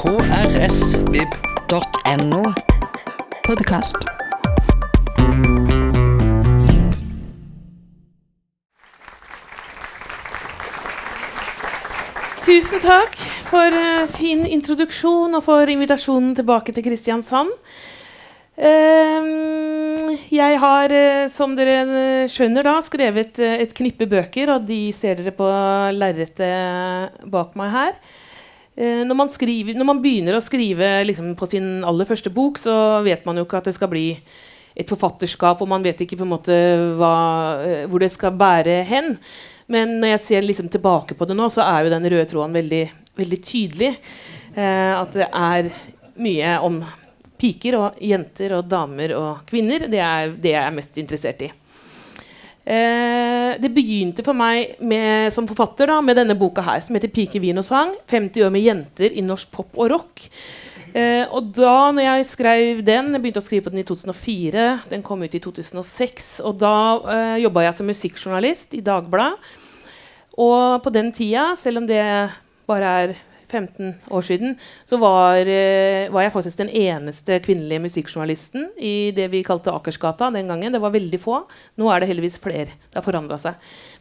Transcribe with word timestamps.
krsvib.no. 0.00 1.32
Podkast. 3.44 3.96
Tusen 12.40 12.80
takk 12.80 13.12
for 13.50 13.68
eh, 13.68 14.08
fin 14.08 14.46
introduksjon 14.48 15.36
og 15.36 15.44
for 15.44 15.68
invitasjonen 15.68 16.32
tilbake 16.38 16.72
til 16.72 16.86
Kristiansand. 16.88 17.52
Ehm, 18.56 20.16
jeg 20.32 20.58
har, 20.64 20.92
eh, 20.96 21.28
som 21.28 21.52
dere 21.60 21.76
eh, 21.84 22.24
skjønner, 22.24 22.64
da, 22.64 22.80
skrevet 22.80 23.36
eh, 23.36 23.60
et 23.66 23.76
knippe 23.76 24.08
bøker, 24.08 24.48
og 24.56 24.64
de 24.64 24.92
ser 24.96 25.20
dere 25.20 25.36
på 25.36 25.44
lerretet 25.92 27.20
bak 27.28 27.52
meg 27.60 27.70
her. 27.76 27.92
Eh, 28.76 29.02
når, 29.06 29.16
man 29.18 29.32
skriver, 29.32 29.74
når 29.76 29.88
man 29.88 30.00
begynner 30.02 30.38
å 30.38 30.44
skrive 30.44 31.00
liksom, 31.06 31.34
på 31.38 31.48
sin 31.50 31.80
aller 31.86 32.08
første 32.08 32.32
bok, 32.32 32.60
så 32.60 32.74
vet 33.06 33.26
man 33.26 33.40
jo 33.40 33.46
ikke 33.46 33.60
at 33.60 33.70
det 33.70 33.76
skal 33.76 33.90
bli 33.92 34.06
et 34.78 34.88
forfatterskap, 34.88 35.60
og 35.60 35.68
man 35.70 35.84
vet 35.84 36.04
ikke 36.04 36.20
på 36.20 36.26
en 36.26 36.32
måte 36.32 36.58
hva, 36.98 37.14
eh, 37.66 37.86
hvor 37.90 38.02
det 38.02 38.12
skal 38.14 38.36
bære 38.38 38.80
hen. 38.88 39.16
Men 39.70 39.98
når 40.02 40.14
jeg 40.14 40.24
ser 40.26 40.46
liksom 40.46 40.70
tilbake 40.70 41.16
på 41.18 41.26
det 41.28 41.36
nå, 41.38 41.50
så 41.52 41.66
er 41.66 41.84
jo 41.84 41.94
den 41.94 42.08
røde 42.10 42.28
tråden 42.30 42.56
veldig, 42.56 42.84
veldig 43.18 43.40
tydelig. 43.46 43.92
Eh, 44.54 44.94
at 44.96 45.14
det 45.14 45.28
er 45.28 45.70
mye 46.20 46.56
om 46.66 46.80
piker 47.40 47.76
og 47.78 48.00
jenter 48.04 48.56
og 48.58 48.68
damer 48.68 49.14
og 49.16 49.44
kvinner. 49.48 49.86
Det 49.90 50.00
er 50.04 50.34
det 50.34 50.54
jeg 50.54 50.62
er 50.62 50.76
mest 50.76 50.98
interessert 51.00 51.46
i. 51.46 51.50
Eh, 52.70 53.56
det 53.58 53.70
begynte 53.74 54.22
for 54.22 54.36
meg 54.36 54.76
med, 54.78 55.32
som 55.34 55.48
forfatter 55.48 55.90
da, 55.90 55.98
med 56.04 56.18
denne 56.20 56.36
boka 56.38 56.62
her, 56.62 56.78
som 56.84 56.94
heter 56.94 57.10
'Pike, 57.10 57.40
vin 57.42 57.58
og 57.58 57.66
sang'. 57.66 57.96
50 58.06 58.44
år 58.46 58.52
med 58.54 58.62
jenter 58.62 59.10
i 59.10 59.24
norsk 59.26 59.50
pop 59.50 59.70
og 59.74 59.90
rock. 59.90 60.28
Eh, 60.94 61.26
og 61.30 61.52
da 61.54 61.90
når 61.94 62.02
jeg 62.02 62.26
skrev 62.26 62.82
den, 62.82 63.12
jeg 63.14 63.22
begynte 63.22 63.42
å 63.42 63.46
skrive 63.46 63.64
på 63.64 63.70
den 63.70 63.82
i 63.82 63.86
2004, 63.86 64.82
den 64.90 65.02
kom 65.02 65.22
ut 65.22 65.34
i 65.34 65.38
2006, 65.42 66.40
og 66.42 66.58
da 66.58 66.76
eh, 67.14 67.42
jobba 67.42 67.66
jeg 67.66 67.74
som 67.74 67.86
musikkjournalist 67.86 68.74
i 68.74 68.82
Dagbladet. 68.86 69.38
Og 70.38 70.82
på 70.82 70.90
den 70.94 71.12
tida, 71.12 71.54
selv 71.58 71.82
om 71.82 71.86
det 71.86 72.02
bare 72.66 72.94
er 73.02 73.14
15 73.50 73.94
år 74.14 74.26
siden, 74.26 74.56
så 74.88 74.98
var, 75.02 75.40
eh, 75.42 76.08
var 76.12 76.24
jeg 76.24 76.34
faktisk 76.34 76.62
den 76.62 76.70
eneste 76.70 77.40
kvinnelige 77.44 77.84
musikkjournalisten 77.86 78.70
i 78.78 79.10
det 79.16 79.28
vi 79.32 79.44
kalte 79.46 79.74
Akersgata 79.74 80.30
den 80.30 80.48
gangen. 80.48 80.72
Det 80.72 80.82
var 80.82 80.94
veldig 80.94 81.20
få. 81.20 81.42
Nå 81.76 81.90
er 81.90 82.00
det 82.00 82.10
heldigvis 82.12 82.38
flere. 82.38 82.78
Det 82.90 83.00
har 83.00 83.06
forandra 83.06 83.38
seg. 83.38 83.58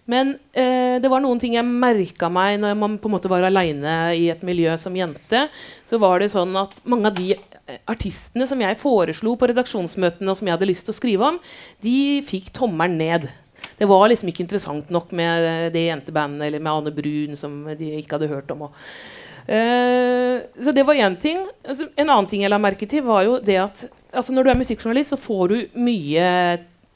Men 0.09 0.33
eh, 0.57 0.97
det 1.01 1.09
var 1.11 1.21
noen 1.21 1.39
ting 1.41 1.53
jeg 1.53 1.67
merka 1.67 2.31
meg 2.33 2.57
når 2.61 2.77
man 2.79 2.97
på 3.01 3.09
en 3.09 3.13
måte 3.13 3.29
var 3.29 3.45
aleine 3.45 3.97
i 4.17 4.29
et 4.33 4.41
miljø 4.45 4.73
som 4.81 4.95
jente. 4.97 5.45
Så 5.85 5.99
var 6.01 6.21
det 6.21 6.31
sånn 6.33 6.55
at 6.57 6.73
mange 6.89 7.11
av 7.11 7.19
de 7.19 7.35
eh, 7.35 7.77
artistene 7.89 8.47
som 8.49 8.61
jeg 8.63 8.79
foreslo 8.81 9.35
på 9.37 9.51
redaksjonsmøtene, 9.51 10.31
og 10.31 10.39
som 10.39 10.49
jeg 10.49 10.57
hadde 10.57 10.71
lyst 10.71 10.87
til 10.87 10.95
å 10.95 10.97
skrive 10.97 11.29
om, 11.29 11.37
de 11.85 11.99
fikk 12.25 12.49
tommelen 12.57 12.97
ned. 12.97 13.29
Det 13.77 13.87
var 13.89 14.09
liksom 14.09 14.31
ikke 14.31 14.43
interessant 14.47 14.89
nok 14.93 15.13
med 15.15 15.45
eh, 15.45 15.69
det 15.75 15.85
jentebandet 15.85 16.47
eller 16.47 16.63
med 16.63 16.73
Ane 16.73 16.95
Brun, 16.95 17.37
som 17.37 17.61
de 17.77 17.93
ikke 17.99 18.17
hadde 18.17 18.33
hørt 18.33 18.49
om. 18.55 18.65
Og, 18.65 18.81
så 19.49 20.71
det 20.75 20.83
var 20.85 20.93
én 20.93 21.15
ting. 21.17 21.39
Altså, 21.65 21.87
en 21.97 22.09
annen 22.09 22.27
ting 22.29 22.43
jeg 22.43 22.51
la 22.53 22.59
merke 22.61 22.85
til, 22.89 23.01
var 23.07 23.23
jo 23.25 23.39
det 23.41 23.55
at 23.57 23.85
altså, 24.13 24.33
når 24.33 24.45
du 24.45 24.51
er 24.51 24.59
musikkjournalist, 24.59 25.15
så 25.15 25.21
får 25.21 25.47
du 25.49 25.79
mye 25.81 26.27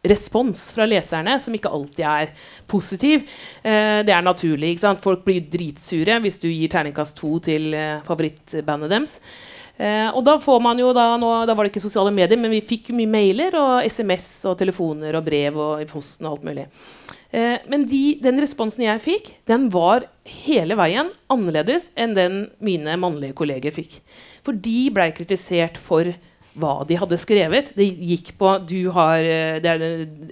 respons 0.04 0.66
fra 0.76 0.86
leserne 0.88 1.38
som 1.40 1.56
ikke 1.56 1.72
alltid 1.72 2.06
er 2.06 2.32
positiv. 2.68 3.24
Eh, 3.64 4.02
det 4.04 4.12
er 4.12 4.26
naturlig. 4.26 4.74
ikke 4.74 4.84
sant? 4.84 5.04
Folk 5.04 5.24
blir 5.26 5.46
dritsure 5.48 6.20
hvis 6.24 6.42
du 6.44 6.50
gir 6.50 6.72
terningkast 6.72 7.18
to 7.20 7.38
til 7.44 7.72
eh, 7.78 8.02
favorittbandet 8.08 8.92
deres. 8.92 9.18
Eh, 9.78 10.10
og 10.14 10.22
da 10.26 10.36
får 10.42 10.60
man 10.62 10.78
jo 10.78 10.92
da, 10.94 11.14
nå, 11.18 11.32
da 11.50 11.56
var 11.58 11.66
det 11.66 11.74
ikke 11.74 11.82
sosiale 11.82 12.14
medier, 12.14 12.38
men 12.40 12.54
vi 12.54 12.62
fikk 12.62 12.92
mye 12.94 13.10
mailer 13.10 13.56
og 13.58 13.88
SMS 13.90 14.28
og 14.50 14.60
telefoner 14.60 15.18
og 15.18 15.26
brev 15.26 15.58
og 15.58 15.82
i 15.82 15.88
posten 15.90 16.28
og 16.28 16.36
alt 16.36 16.46
mulig. 16.46 16.68
Eh, 17.34 17.56
men 17.72 17.88
de, 17.90 18.04
den 18.22 18.42
responsen 18.44 18.86
jeg 18.86 19.02
fikk, 19.02 19.32
den 19.50 19.66
var 19.74 20.06
hele 20.46 20.78
veien 20.78 21.10
annerledes 21.34 21.90
enn 21.98 22.14
den 22.18 22.44
mine 22.64 23.00
mannlige 23.02 23.34
kolleger 23.40 23.74
fikk. 23.74 23.98
For 24.46 24.54
de 24.54 24.92
blei 24.94 25.10
kritisert 25.18 25.80
for 25.82 26.12
hva 26.54 26.74
de 26.86 26.98
hadde 27.02 27.18
skrevet. 27.18 27.72
Det 27.74 27.88
gikk 27.90 28.36
på 28.38 28.52
du 28.70 28.92
har, 28.94 29.26
eh, 29.26 29.58
det 29.64 29.72
er 29.72 29.88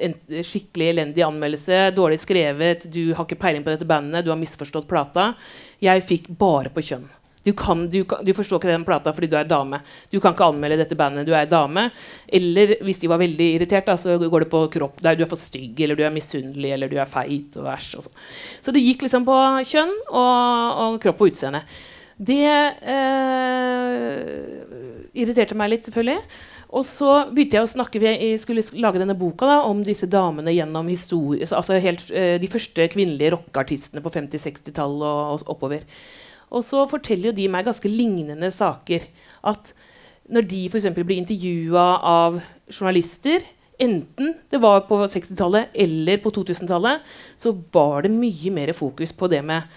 en 0.06 0.16
skikkelig 0.46 0.92
elendig 0.92 1.26
anmeldelse, 1.26 1.88
dårlig 1.98 2.22
skrevet, 2.22 2.86
du 2.94 3.16
har 3.18 3.26
ikke 3.26 3.42
peiling 3.42 3.66
på 3.66 3.74
dette 3.74 3.90
bandet, 3.90 4.22
du 4.22 4.30
har 4.30 4.38
misforstått 4.38 4.86
plata. 4.92 5.32
Jeg 5.82 6.06
fikk 6.06 6.30
bare 6.38 6.70
på 6.70 6.86
kjønn. 6.92 7.10
Du, 7.44 7.52
kan, 7.58 7.88
du, 7.90 8.04
du, 8.06 8.34
forstår 8.38 8.62
ikke 8.62 8.70
den 8.70 8.86
plata 8.86 9.14
fordi 9.16 9.30
du 9.32 9.38
er 9.40 9.48
dame. 9.50 9.82
Du 10.12 10.20
kan 10.22 10.36
ikke 10.36 10.50
anmelde 10.52 10.78
dette 10.84 10.98
bandet. 10.98 11.26
Du 11.26 11.34
er 11.38 11.50
dame. 11.50 11.88
Eller 12.28 12.76
hvis 12.86 13.02
de 13.02 13.10
var 13.10 13.22
veldig 13.22 13.48
irritert, 13.56 13.88
da, 13.90 13.98
så 13.98 14.20
går 14.22 14.46
det 14.46 14.52
på 14.52 14.66
kropp. 14.76 15.02
Der 15.02 15.18
du 15.18 15.26
er 15.26 15.32
for 15.32 15.42
stygg, 15.42 15.80
eller 15.82 15.98
du 15.98 16.06
er 16.06 16.14
misunnelig, 16.14 16.76
eller 16.76 16.92
du 16.92 17.00
er 17.02 17.10
feit. 17.10 17.58
og 17.58 17.72
æsj. 17.74 17.96
Så. 18.06 18.14
så 18.62 18.76
det 18.76 18.86
gikk 18.86 19.08
liksom 19.08 19.26
på 19.28 19.40
kjønn 19.74 19.96
og, 20.12 20.86
og 20.86 21.02
kropp 21.02 21.26
og 21.26 21.34
utseende. 21.34 21.66
Det 22.22 22.46
eh, 22.94 24.16
irriterte 25.18 25.58
meg 25.58 25.74
litt, 25.74 25.88
selvfølgelig. 25.90 26.22
Og 26.72 26.86
så 26.88 27.10
begynte 27.34 27.58
jeg 27.58 27.66
å 27.66 27.72
snakke 27.74 28.00
Jeg 28.00 28.40
skulle 28.40 28.64
lage 28.80 29.02
denne 29.02 29.18
boka 29.18 29.48
da, 29.50 29.58
om 29.68 29.82
disse 29.84 30.08
damene 30.08 30.54
gjennom 30.56 30.88
historie, 30.88 31.44
altså 31.44 31.80
helt, 31.84 32.06
eh, 32.16 32.38
de 32.40 32.48
første 32.52 32.88
kvinnelige 32.94 33.34
rockeartistene 33.36 34.04
på 34.04 34.14
50-60-tallet 34.14 35.04
og, 35.04 35.42
og 35.42 35.52
oppover. 35.56 35.84
Og 36.52 36.66
så 36.68 36.84
forteller 36.92 37.32
jo 37.32 37.38
de 37.38 37.48
meg 37.52 37.68
ganske 37.68 37.90
lignende 37.90 38.52
saker. 38.54 39.08
At 39.48 39.72
når 40.32 40.48
de 40.52 40.66
f.eks. 40.68 40.90
blir 40.96 41.20
intervjua 41.20 41.86
av 42.08 42.42
journalister, 42.72 43.44
enten 43.82 44.36
det 44.52 44.60
var 44.62 44.86
på 44.88 45.00
60-tallet 45.02 45.74
eller 45.86 46.22
på 46.22 46.32
2000-tallet, 46.36 47.02
så 47.40 47.56
var 47.74 48.06
det 48.06 48.14
mye 48.14 48.54
mer 48.54 48.74
fokus 48.78 49.16
på 49.16 49.32
det 49.32 49.42
med 49.48 49.68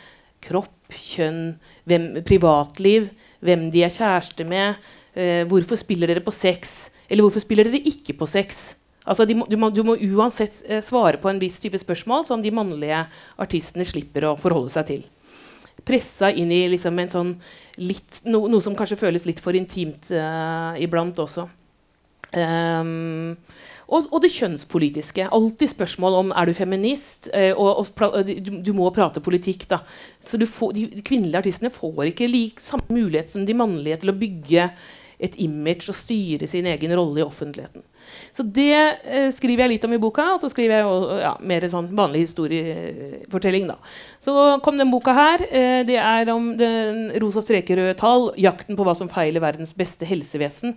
kropp, 0.44 0.72
kjønn, 0.94 1.54
hvem, 1.88 2.10
privatliv, 2.26 3.08
hvem 3.44 3.70
de 3.72 3.84
er 3.86 3.94
kjæreste 3.94 4.44
med, 4.46 4.82
eh, 5.16 5.42
hvorfor 5.48 5.80
spiller 5.80 6.10
dere 6.10 6.22
på 6.24 6.34
sex, 6.34 6.90
eller 7.08 7.24
hvorfor 7.24 7.42
spiller 7.42 7.70
dere 7.70 7.80
ikke 7.88 8.18
på 8.20 8.28
sex. 8.28 8.74
Altså, 9.06 9.26
må, 9.36 9.46
du, 9.48 9.56
må, 9.60 9.70
du, 9.72 9.82
må, 9.86 9.96
uansett 9.96 10.60
eh, 10.68 10.84
svare 10.84 11.20
på 11.20 11.30
en 11.30 11.40
viss 11.40 11.58
type 11.60 11.80
spørsmål 11.80 12.28
som 12.28 12.44
de 12.44 12.52
mannlige 12.54 13.06
artistene 13.40 13.86
slipper 13.88 14.28
å 14.28 14.38
forholde 14.40 14.72
seg 14.72 14.90
til 14.92 15.04
pressa 15.84 16.30
inn 16.32 16.52
i 16.54 16.62
liksom 16.72 16.98
en 17.02 17.12
sånn 17.12 17.34
litt, 17.82 18.22
no, 18.28 18.46
noe 18.48 18.62
som 18.64 18.76
kanskje 18.78 19.00
føles 19.00 19.26
litt 19.28 19.42
for 19.42 19.56
intimt 19.58 20.10
uh, 20.14 20.72
iblant 20.80 21.18
også. 21.20 21.48
Um, 22.34 23.36
og, 23.84 24.06
og, 24.08 24.18
det 24.24 24.32
kjønnspolitiske. 24.32 25.26
Alltid 25.34 25.70
spørsmål 25.74 26.18
om 26.22 26.32
er 26.34 26.48
du 26.48 26.54
feminist. 26.56 27.28
Eh, 27.36 27.52
og, 27.52 27.84
og 27.84 28.26
du, 28.26 28.50
du, 28.64 28.72
må 28.76 28.88
prate 28.94 29.22
politikk. 29.24 29.66
da. 29.70 29.82
Så 30.24 30.40
får, 30.40 30.72
de, 30.76 30.86
de, 30.96 31.04
kvinnelige 31.04 31.42
artistene 31.44 31.72
får 31.72 32.08
ikke 32.10 32.30
like, 32.30 32.64
samme 32.64 32.88
mulighet 32.88 33.32
som 33.32 33.44
de 33.44 33.56
mannlige 33.56 34.00
til 34.02 34.14
å 34.14 34.18
bygge 34.18 34.68
et 35.24 35.36
image 35.42 35.92
og 35.92 35.98
styre 35.98 36.48
sin 36.50 36.66
egen 36.68 36.96
rolle 36.96 37.22
i 37.22 37.26
offentligheten. 37.26 37.84
Så 38.34 38.42
det 38.42 38.98
eh, 39.04 39.31
skriver 39.34 39.62
jeg 39.65 39.70
litt 39.75 39.84
om 39.87 39.92
i 39.97 40.03
boka, 40.03 40.25
og 40.34 40.41
så 40.42 40.48
skriver 40.53 40.75
jeg 40.81 40.87
ja, 41.22 41.34
mer 41.41 41.69
sånn 41.70 41.97
vanlig 41.97 42.20
historiefortelling. 42.25 43.65
da. 43.70 43.76
Så 44.22 44.32
kom 44.65 44.76
den 44.81 44.92
boka 44.92 45.12
her. 45.16 45.38
Eh, 45.50 45.82
det 45.88 45.98
er 46.00 46.31
om 46.34 46.44
den 46.59 46.94
rosa 47.22 47.41
streker 47.44 47.76
røde 47.81 47.97
tall, 48.00 48.22
jakten 48.41 48.76
på 48.78 48.84
hva 48.87 48.94
som 48.98 49.12
feiler 49.12 49.41
verdens 49.44 49.75
beste 49.78 50.04
helsevesen. 50.09 50.70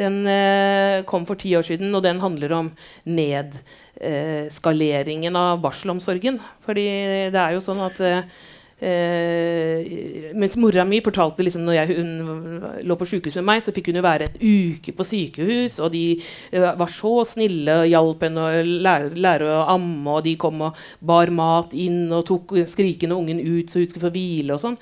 Den 0.00 0.14
eh, 0.30 0.96
kom 1.08 1.22
for 1.28 1.36
ti 1.40 1.50
år 1.56 1.64
siden, 1.68 1.88
og 1.94 2.02
den 2.06 2.18
handler 2.24 2.50
om 2.58 2.66
nedskaleringen 3.06 5.34
av 5.38 5.60
barselomsorgen. 5.64 6.36
Fordi 6.66 6.86
det 7.32 7.40
er 7.42 7.50
jo 7.54 7.60
sånn 7.64 7.82
at 7.86 7.96
eh, 8.80 9.66
Eh, 9.86 10.32
mens 10.36 10.56
mora 10.60 10.84
mi 10.84 10.98
fortalte 11.04 11.44
liksom 11.44 11.64
når 11.66 11.76
jeg, 11.78 11.96
hun 11.98 12.64
lå 12.86 12.96
på 12.98 13.08
sykehus 13.08 13.38
med 13.40 13.46
meg, 13.48 13.64
så 13.64 13.74
fikk 13.74 13.90
hun 13.90 14.00
jo 14.00 14.04
være 14.04 14.28
en 14.28 14.36
uke 14.40 14.94
på 14.96 15.06
sykehus, 15.06 15.78
og 15.84 15.92
de 15.94 16.04
uh, 16.54 16.72
var 16.78 16.92
så 16.92 17.12
snille 17.28 17.80
og 17.82 17.90
hjalp 17.90 18.26
henne 18.26 18.44
å 18.44 18.62
lære, 18.66 19.48
å 19.48 19.66
amme, 19.76 20.18
og 20.18 20.24
de 20.26 20.36
kom 20.40 20.64
og 20.68 20.80
bar 21.00 21.32
mat 21.34 21.76
inn 21.76 22.06
og 22.12 22.26
tok 22.28 22.56
skrikende 22.68 23.18
ungen 23.18 23.42
ut 23.42 23.72
så 23.72 23.82
hun 23.82 23.90
skulle 23.90 24.08
få 24.08 24.14
hvile 24.14 24.56
og 24.56 24.62
sånn. 24.62 24.78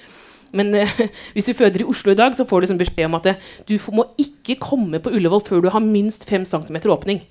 Men 0.55 0.75
eh, 0.79 0.99
hvis 1.37 1.51
du 1.51 1.57
føder 1.59 1.85
i 1.85 1.89
Oslo 1.91 2.15
i 2.15 2.19
dag, 2.19 2.37
så 2.37 2.47
får 2.49 2.63
du 2.63 2.73
sånn 2.73 2.83
beskjed 2.83 3.09
om 3.09 3.19
at 3.19 3.31
det, 3.31 3.39
du 3.71 3.77
må 3.95 4.09
ikke 4.21 4.59
komme 4.63 5.03
på 5.03 5.13
Ullevål 5.15 5.45
før 5.47 5.65
du 5.65 5.73
har 5.75 5.85
minst 5.85 6.27
5 6.31 6.47
cm 6.51 6.83
åpning. 6.95 7.25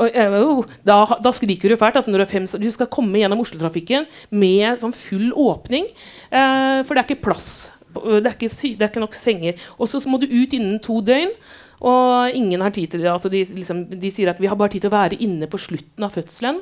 Og, 0.00 0.08
øh, 0.08 0.64
da, 0.86 1.02
da, 1.20 1.32
skriker 1.36 1.68
du 1.68 1.76
fælt. 1.76 1.98
Altså 2.00 2.12
når 2.12 2.24
du, 2.24 2.30
fem, 2.30 2.46
du, 2.48 2.70
skal 2.72 2.88
komme 2.92 3.20
gjennom 3.20 3.42
Oslo-trafikken 3.42 4.08
med 4.32 4.80
sånn 4.80 4.96
full 4.96 5.30
åpning, 5.36 5.90
eh, 6.30 6.80
for 6.86 6.94
det 6.94 7.02
er 7.02 7.08
ikke 7.08 7.26
plass. 7.28 7.50
Det 7.90 8.22
er 8.22 8.36
ikke, 8.36 8.48
det 8.48 8.84
er 8.84 8.90
ikke 8.92 9.02
nok 9.02 9.18
senger. 9.18 9.58
Og 9.76 9.90
så 9.90 10.00
må 10.08 10.20
du 10.22 10.30
ut 10.30 10.54
innen 10.56 10.78
to 10.82 11.00
døgn. 11.04 11.34
Og 11.80 12.36
ingen 12.36 12.60
har 12.60 12.72
tid 12.76 12.92
til 12.92 13.04
det. 13.04 13.10
Altså 13.10 13.30
de, 13.32 13.40
liksom, 13.56 13.86
de, 13.88 14.10
sier 14.12 14.30
at 14.30 14.40
vi 14.40 14.48
har 14.50 14.58
bare 14.58 14.72
tid 14.74 14.84
til 14.84 14.92
å 14.92 14.98
være 14.98 15.20
inne 15.24 15.48
på 15.50 15.60
slutten 15.60 16.04
av 16.04 16.12
fødselen. 16.12 16.60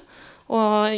Og 0.48 0.94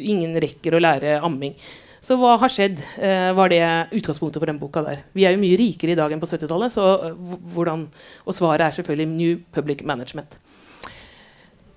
ingen 0.00 0.38
rekker 0.40 0.76
å 0.76 0.82
lære 0.82 1.18
amming. 1.26 1.56
Så 2.04 2.18
hva 2.20 2.34
har 2.40 2.52
skjedd, 2.52 2.82
eh, 3.00 3.30
var 3.32 3.48
det 3.48 3.64
utgangspunktet 3.96 4.36
for 4.36 4.50
den 4.50 4.60
boka 4.60 4.82
der. 4.84 5.04
Vi 5.16 5.24
er 5.24 5.32
jo 5.32 5.40
mye 5.40 5.56
rikere 5.56 5.94
i 5.94 5.96
dag 5.96 6.12
enn 6.12 6.20
på 6.20 6.28
70-tallet, 6.28 6.74
så 6.74 6.84
eh, 7.08 7.14
hvordan, 7.54 7.86
og 8.28 8.36
svaret 8.36 8.66
er 8.66 8.76
selvfølgelig 8.76 9.08
New 9.08 9.38
Public 9.56 9.80
Management. 9.88 10.36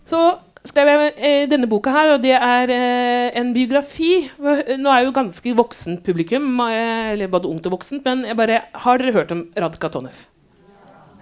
Så 0.07 0.21
skrev 0.67 0.89
jeg 0.91 1.13
eh, 1.15 1.43
denne 1.51 1.69
boka 1.69 1.91
her, 1.93 2.13
og 2.15 2.23
det 2.23 2.33
er 2.35 2.73
eh, 2.73 3.37
en 3.39 3.53
biografi. 3.55 4.27
Nå 4.39 4.91
er 4.93 5.05
jo 5.05 5.15
ganske 5.15 5.55
voksen 5.57 6.01
publikum, 6.05 6.49
eller 6.63 7.31
både 7.31 7.51
ungt 7.51 7.69
og 7.69 7.77
voksent, 7.77 8.07
men 8.07 8.27
jeg 8.27 8.39
bare, 8.39 8.61
har 8.83 9.01
dere 9.01 9.15
hørt 9.15 9.33
om 9.35 9.47
Radka 9.57 9.91
Tonev? 9.93 10.27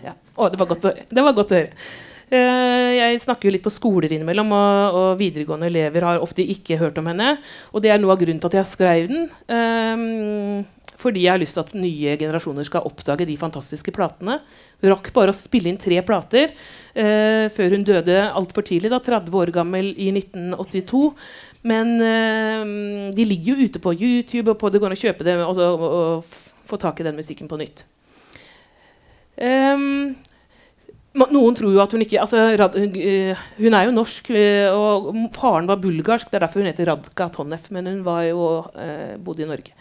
Ja. 0.05 0.13
Å, 0.37 0.49
det 0.53 0.59
var 0.61 0.69
godt 0.69 0.89
å, 0.89 0.93
det 0.93 1.25
var 1.25 1.37
godt 1.37 1.53
å 1.53 1.61
høre. 1.61 1.87
Eh, 2.33 2.91
jeg 2.97 3.21
snakker 3.21 3.47
jo 3.47 3.53
litt 3.53 3.65
på 3.65 3.73
skoler 3.73 4.09
innimellom, 4.15 4.53
og, 4.55 4.97
og, 4.97 5.09
videregående 5.21 5.69
elever 5.69 6.07
har 6.07 6.23
ofte 6.23 6.45
ikke 6.45 6.79
hørt 6.81 6.97
om 7.01 7.09
henne. 7.11 7.35
Og 7.73 7.85
det 7.85 7.93
er 7.93 8.01
noe 8.01 8.15
av 8.15 8.21
grunnen 8.21 8.41
til 8.41 8.51
at 8.53 8.59
jeg 8.61 8.71
skrev 8.71 9.11
den. 9.11 9.27
Fordi 10.99 11.25
jeg 11.25 11.33
har 11.33 11.41
lyst 11.41 11.57
til 11.57 11.63
at 11.65 11.73
nye 11.77 12.15
generasjoner 12.19 12.67
skal 12.67 12.85
oppdage 12.87 13.27
de 13.27 13.35
fantastiske 13.39 13.91
platene. 13.95 14.39
Hun 14.81 14.93
rakk 14.93 15.11
bare 15.15 15.33
å 15.33 15.37
spille 15.37 15.71
inn 15.71 15.79
tre 15.81 15.99
plater 16.07 16.53
uh, 16.53 17.47
før 17.55 17.75
hun 17.75 17.85
døde 17.87 18.19
altfor 18.27 18.65
tidlig, 18.67 18.91
da, 18.93 19.01
30 19.03 19.39
år 19.41 19.51
gammel 19.55 19.91
i 19.91 20.11
1982. 20.15 21.03
Men 21.67 21.95
uh, 21.99 23.11
de 23.15 23.27
ligger 23.27 23.55
jo 23.55 23.67
ute 23.67 23.81
på 23.83 23.95
YouTube, 23.97 24.53
og 24.53 24.61
på 24.61 24.71
det 24.71 24.83
går 24.83 24.93
an 24.93 24.99
å 24.99 25.03
kjøpe 25.03 25.27
det 25.27 25.39
og, 25.43 25.59
og, 25.59 25.83
og 25.89 26.63
få 26.69 26.79
tak 26.81 27.01
i 27.01 27.09
den 27.09 27.19
musikken 27.19 27.51
på 27.51 27.59
nytt. 27.59 27.83
Um, 29.35 30.15
noen 31.15 31.55
tror 31.55 31.73
jo 31.73 31.81
at 31.83 31.91
hun 31.91 32.03
ikke 32.05 32.21
altså, 32.23 32.39
rad, 32.59 32.75
uh, 32.79 33.43
hun, 33.59 33.75
er 33.75 33.89
jo 33.89 33.95
norsk, 33.95 34.31
og 34.71 35.11
faren 35.35 35.67
var 35.67 35.83
bulgarsk. 35.83 36.31
Det 36.31 36.39
er 36.39 36.47
derfor 36.47 36.63
hun 36.63 36.71
heter 36.71 36.87
Radka 36.93 37.27
Tonnef, 37.35 37.67
men 37.75 37.91
hun 37.91 38.07
jo, 38.29 38.47
bodde 39.25 39.43
i 39.43 39.51
Norge. 39.51 39.75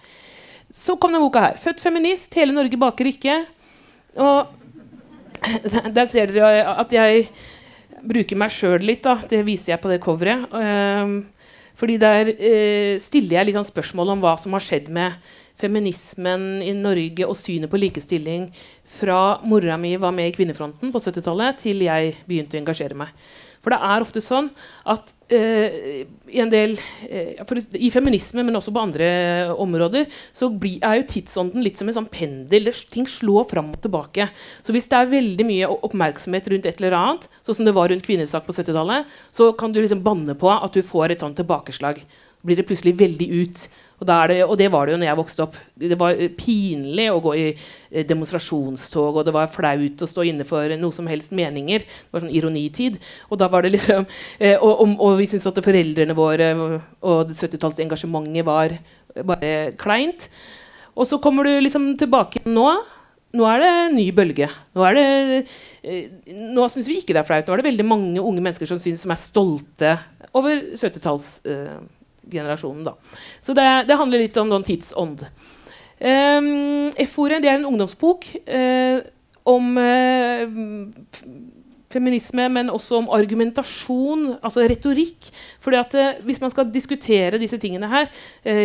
Så 0.75 0.97
kom 0.99 1.13
denne 1.15 1.23
boka 1.23 1.43
her. 1.45 1.59
'Født 1.61 1.83
feminist. 1.83 2.35
Hele 2.35 2.55
Norge 2.55 2.79
baker 2.81 3.07
ikke'. 3.07 3.45
Og 4.19 4.47
der 5.97 6.07
ser 6.11 6.33
dere 6.33 6.65
at 6.81 6.93
jeg 6.93 7.29
bruker 8.05 8.39
meg 8.39 8.53
sjøl 8.53 8.83
litt. 8.83 9.05
Da. 9.07 9.21
Det 9.31 9.45
viser 9.47 9.75
jeg 9.75 9.83
på 9.83 9.93
det 9.93 10.03
coveret. 10.03 10.51
fordi 11.75 11.97
der 11.99 12.29
stiller 13.03 13.39
jeg 13.39 13.47
litt 13.47 13.57
sånn 13.59 13.67
spørsmål 13.67 14.15
om 14.15 14.21
hva 14.23 14.37
som 14.39 14.53
har 14.55 14.63
skjedd 14.63 14.91
med 14.95 15.17
feminismen 15.61 16.63
i 16.65 16.73
Norge 16.77 17.29
og 17.29 17.39
synet 17.39 17.71
på 17.71 17.79
likestilling 17.79 18.49
fra 18.97 19.39
mora 19.47 19.79
mi 19.81 19.95
var 20.01 20.15
med 20.15 20.31
i 20.31 20.35
Kvinnefronten 20.35 20.93
på 20.93 21.03
70-tallet, 21.03 21.63
til 21.63 21.85
jeg 21.87 22.15
begynte 22.27 22.59
å 22.59 22.63
engasjere 22.63 22.99
meg. 22.99 23.15
For 23.65 23.73
det 23.73 23.81
er 23.81 24.05
ofte 24.05 24.21
sånn 24.21 24.51
at 24.93 25.09
eh, 25.33 26.03
i 26.29 26.45
del 26.53 26.75
eh, 27.09 27.39
I 27.81 27.89
feminisme, 27.95 28.43
men 28.45 28.59
også 28.59 28.75
på 28.75 28.83
andre 28.83 29.07
områder, 29.57 30.11
så 30.37 30.51
bli, 30.53 30.75
er 30.85 30.99
jo 30.99 31.07
tidsånden 31.15 31.65
litt 31.65 31.81
som 31.81 31.89
en 31.89 31.97
sånn 31.97 32.11
pendel. 32.13 32.69
Ting 32.93 33.09
slår 33.09 33.49
fram 33.55 33.73
og 33.73 33.81
tilbake. 33.87 34.29
Så 34.61 34.75
hvis 34.77 34.91
det 34.93 35.01
er 35.01 35.15
veldig 35.15 35.49
mye 35.49 35.71
oppmerksomhet 35.79 36.51
rundt 36.53 36.69
et 36.69 36.83
eller 36.83 36.99
annet, 36.99 37.25
sånn 37.41 37.63
som 37.63 37.71
det 37.71 37.77
var 37.79 37.89
rundt 37.89 38.05
kvinnesak 38.05 38.45
på 38.45 38.53
70-tallet, 38.53 39.09
så 39.33 39.49
kan 39.57 39.73
du 39.73 39.81
liksom 39.81 40.05
banne 40.05 40.37
på 40.37 40.53
at 40.53 40.77
du 40.77 40.85
får 40.85 41.15
et 41.15 41.25
sånt 41.25 41.41
tilbakeslag. 41.41 42.05
Blir 42.45 42.61
det 42.61 42.69
plutselig 42.69 42.99
veldig 43.01 43.31
ut. 43.33 43.67
Og, 44.01 44.07
det, 44.09 44.41
og, 44.43 44.57
det, 44.59 44.69
var 44.75 44.87
det 44.87 44.95
jo 44.95 44.99
når 45.01 45.09
jeg 45.09 45.19
vokste 45.21 45.45
opp. 45.45 45.59
Det 45.79 45.99
var 46.01 46.19
pinlig 46.39 47.07
å 47.13 47.21
gå 47.23 47.35
i 47.39 47.45
eh, 47.53 48.03
demonstrasjonstog, 48.09 49.21
og 49.21 49.29
det 49.29 49.35
var 49.37 49.53
flaut 49.55 50.03
å 50.03 50.09
stå 50.11 50.27
inne 50.29 50.47
for 50.49 50.75
noe 50.81 50.95
som 50.95 51.09
helst 51.11 51.35
meninger. 51.37 51.85
Det 51.87 52.15
var 52.15 52.25
sånn 52.25 52.35
ironitid. 52.35 52.99
Og 53.31 53.41
da 53.41 53.49
var 53.53 53.65
det 53.65 53.77
liksom 53.77 54.09
eh, 54.39 54.59
og, 54.59 54.73
og, 54.73 54.99
og, 54.99 55.15
vi 55.21 55.29
syntes 55.31 55.49
at 55.53 55.63
foreldrene 55.65 56.19
våre 56.19 56.51
og 56.59 57.33
70-tallsengasjementet 57.33 58.47
var 58.47 58.77
bare 59.23 59.55
kleint. 59.79 60.29
Og 60.95 61.09
så 61.11 61.19
kommer 61.23 61.47
du 61.47 61.55
liksom 61.63 61.95
tilbake 61.99 62.43
nå. 62.49 62.69
Nå 63.35 63.47
er 63.51 63.63
det 63.63 63.71
en 63.71 63.97
ny 63.97 64.05
bølge. 64.15 64.47
Nå, 64.77 64.85
det, 64.95 65.07
eh, 65.83 66.11
nå 66.55 66.69
syns 66.71 66.91
vi 66.91 67.01
ikke 67.01 67.17
det 67.17 67.25
er 67.25 67.27
flaut. 67.27 67.49
Nå 67.49 67.57
er 67.57 67.63
det 67.63 67.71
veldig 67.71 67.87
mange 67.87 68.23
unge 68.23 68.43
mennesker 68.43 68.71
som, 68.71 68.79
synes, 68.79 69.03
som 69.03 69.15
er 69.15 69.23
stolte 69.23 69.97
over 70.35 70.61
70-talls 70.75 71.29
eh, 71.51 71.79
generasjonen. 72.31 72.85
Da. 72.87 72.95
Så 73.41 73.55
det, 73.57 73.67
det 73.89 73.99
handler 73.99 74.25
litt 74.25 74.37
om 74.41 74.49
noen 74.51 74.65
tidsånd. 74.67 75.27
Um, 76.05 76.91
F-ordet 77.01 77.45
er 77.47 77.55
en 77.55 77.69
ungdomsbok 77.71 78.27
uh, 78.51 78.99
om 79.49 79.77
uh, 79.79 80.45
feminisme, 81.95 82.49
men 82.51 82.73
også 82.75 82.99
om 82.99 83.11
argumentasjon, 83.15 84.35
altså 84.43 84.67
retorikk. 84.69 85.31
Fordi 85.63 85.79
at 85.79 85.95
uh, 85.95 86.25
Hvis 86.27 86.43
man 86.43 86.51
skal 86.53 86.73
diskutere 86.75 87.39
disse 87.41 87.59
tingene 87.63 87.89
her, 87.89 88.11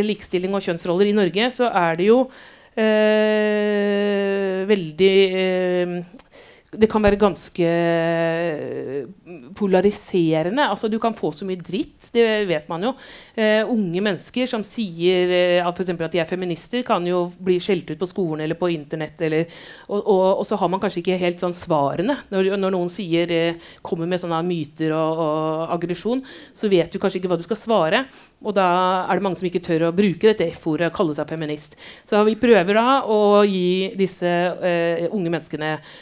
likestilling 0.03 0.55
og 0.57 0.65
kjønnsroller 0.65 1.05
i 1.11 1.17
Norge, 1.17 1.51
så 1.53 1.69
er 1.69 1.99
det 1.99 2.09
jo 2.09 2.23
veldig 4.69 5.15
det 6.77 6.85
kan 6.89 7.01
være 7.01 7.17
ganske 7.17 7.65
eh, 7.65 9.05
polariserende. 9.57 10.67
Altså, 10.69 10.89
du 10.91 10.99
kan 11.01 11.15
få 11.17 11.31
så 11.33 11.47
mye 11.47 11.57
dritt, 11.57 12.11
det 12.13 12.25
vet 12.49 12.67
man 12.69 12.83
jo. 12.85 12.91
Uh, 13.39 13.71
unge 13.71 14.01
mennesker 14.03 14.45
som 14.49 14.61
sier 14.65 15.31
uh, 15.63 15.67
at, 15.69 15.79
at 15.89 16.13
de 16.13 16.21
er 16.21 16.29
feminister, 16.29 16.83
kan 16.85 17.05
jo 17.07 17.23
bli 17.41 17.57
skjelt 17.63 17.89
ut 17.89 18.01
på 18.01 18.09
skolen 18.09 18.43
eller 18.45 18.59
på 18.59 18.69
internett. 18.73 19.17
Eller, 19.25 19.49
og, 19.87 19.97
og, 19.97 20.25
og, 20.27 20.43
så 20.45 20.59
har 20.61 20.69
man 20.69 20.81
kanskje 20.83 21.01
ikke 21.01 21.17
helt 21.21 21.41
sånn 21.41 21.55
svarene. 21.57 22.19
Når, 22.29 22.51
når 22.61 22.75
noen 22.75 22.91
sier, 22.93 23.33
uh, 23.33 23.71
kommer 23.81 24.09
med 24.09 24.21
sånne 24.21 24.43
myter 24.45 24.93
og, 24.93 25.23
og 25.25 25.73
aggresjon, 25.79 26.21
så 26.53 26.69
vet 26.69 26.93
du 26.93 27.01
kanskje 27.01 27.23
ikke 27.23 27.33
hva 27.33 27.39
du 27.39 27.47
skal 27.47 27.61
svare. 27.63 28.03
Og 28.45 28.53
da 28.55 28.67
er 29.09 29.17
det 29.17 29.25
mange 29.25 29.41
som 29.41 29.49
ikke 29.49 29.63
tør 29.65 29.87
å 29.87 29.95
bruke 29.95 30.29
dette 30.29 30.51
F-ordet, 30.53 30.91
kalle 30.93 31.17
seg 31.17 31.33
feminist. 31.33 31.79
Så 32.05 32.21
vi 32.27 32.37
prøver 32.39 32.77
da 32.77 33.01
å 33.09 33.41
gi 33.47 33.89
disse 33.97 34.29
unge 35.09 35.33
menneskene 35.33 35.73
eh, 35.79 35.97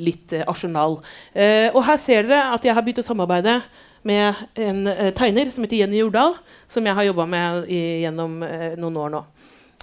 litt 0.00 0.32
eh, 0.32 0.46
arsenal. 0.48 1.00
Eh, 1.34 1.68
og 1.74 1.84
her 1.86 2.00
ser 2.00 2.28
dere 2.28 2.50
at 2.54 2.64
jeg 2.64 2.76
har 2.76 2.84
begynt 2.84 3.02
å 3.02 3.06
samarbeide 3.06 3.60
med 4.02 4.34
en 4.54 4.86
eh, 4.88 5.12
tegner 5.16 5.50
som 5.52 5.64
heter 5.64 5.82
Jenny 5.82 6.00
Jordal, 6.00 6.34
som 6.70 6.86
jeg 6.86 6.96
har 6.96 7.04
jobba 7.10 7.26
med 7.28 7.68
i, 7.68 7.80
gjennom 8.04 8.42
eh, 8.46 8.72
noen 8.80 8.96
år 8.96 9.10
nå. 9.16 9.22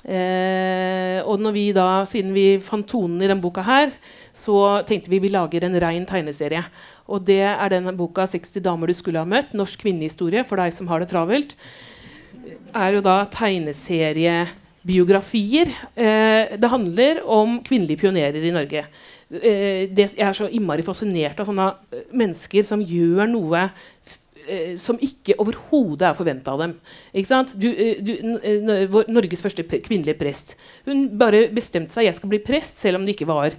Eh, 0.07 1.19
og 1.27 1.43
vi 1.51 1.73
da, 1.75 2.05
siden 2.07 2.31
vi 2.35 2.59
fant 2.63 2.87
tonen 2.87 3.21
i 3.21 3.27
denne 3.27 3.41
boka, 3.43 3.61
her, 3.65 3.91
så 4.35 4.83
tenkte 4.87 5.09
vi 5.11 5.19
vi 5.23 5.29
lager 5.33 5.63
en 5.65 5.79
rein 5.81 6.05
tegneserie. 6.07 6.63
Og 7.07 7.25
det 7.27 7.43
er 7.49 7.69
den 7.73 7.97
boka 7.97 8.27
60 8.27 8.61
damer 8.63 8.87
du 8.87 8.93
skulle 8.97 9.19
ha 9.19 9.25
møtt', 9.27 9.53
norsk 9.57 9.79
kvinnehistorie 9.81 10.43
for 10.47 10.55
deg 10.61 10.73
som 10.73 10.87
har 10.87 10.99
det 10.99 11.09
travelt. 11.09 11.55
er 12.75 12.93
jo 12.93 13.01
da 13.01 13.25
tegneseriebiografier. 13.25 15.67
Eh, 15.95 16.57
det 16.57 16.69
handler 16.69 17.25
om 17.25 17.63
kvinnelige 17.63 17.97
pionerer 17.97 18.43
i 18.43 18.51
Norge. 18.51 18.85
Eh, 19.27 19.89
det, 19.91 20.13
jeg 20.15 20.23
er 20.23 20.35
så 20.35 20.47
innmari 20.47 20.85
fascinert 20.87 21.39
av 21.41 21.49
sånne 21.49 21.67
eh, 21.91 22.05
mennesker 22.15 22.63
som 22.63 22.79
gjør 22.79 23.27
noe 23.27 23.65
eh, 23.65 24.77
som 24.79 24.99
ikke 25.03 25.35
overhodet 25.43 26.05
er 26.07 26.15
forventa 26.15 26.53
av 26.53 26.63
dem. 26.63 26.75
Du, 27.59 27.67
du, 28.07 28.13
Norges 29.11 29.43
første 29.43 29.65
kvinnelige 29.67 30.15
prest. 30.19 30.55
Hun 30.87 31.09
bare 31.19 31.49
bestemte 31.51 31.97
seg 31.97 32.07
jeg 32.07 32.19
skal 32.19 32.31
bli 32.31 32.39
prest, 32.45 32.79
selv 32.79 33.01
om 33.01 33.07
det 33.07 33.17
ikke 33.17 33.27
var 33.27 33.57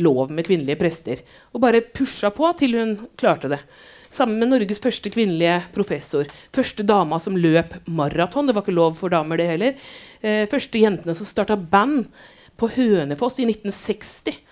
lov 0.00 0.32
med 0.32 0.48
kvinnelige 0.48 0.80
prester. 0.80 1.20
Og 1.52 1.60
bare 1.66 1.84
pusha 1.84 2.32
på 2.32 2.48
til 2.56 2.78
hun 2.78 2.96
klarte 3.20 3.52
det. 3.52 3.60
Sammen 4.08 4.40
med 4.40 4.54
Norges 4.54 4.80
første 4.80 5.12
kvinnelige 5.12 5.58
professor. 5.76 6.24
Første 6.56 6.86
dama 6.86 7.18
som 7.20 7.36
løp 7.36 7.74
maraton. 7.84 8.48
Det 8.48 8.56
var 8.56 8.64
ikke 8.64 8.78
lov 8.78 8.96
for 8.96 9.12
damer, 9.12 9.42
det 9.42 9.50
heller. 9.50 9.88
Første 10.48 10.80
jentene 10.80 11.12
som 11.18 11.28
starta 11.28 11.58
band 11.58 12.06
på 12.56 12.70
Hønefoss 12.78 13.42
i 13.42 13.48
1960 13.50 14.45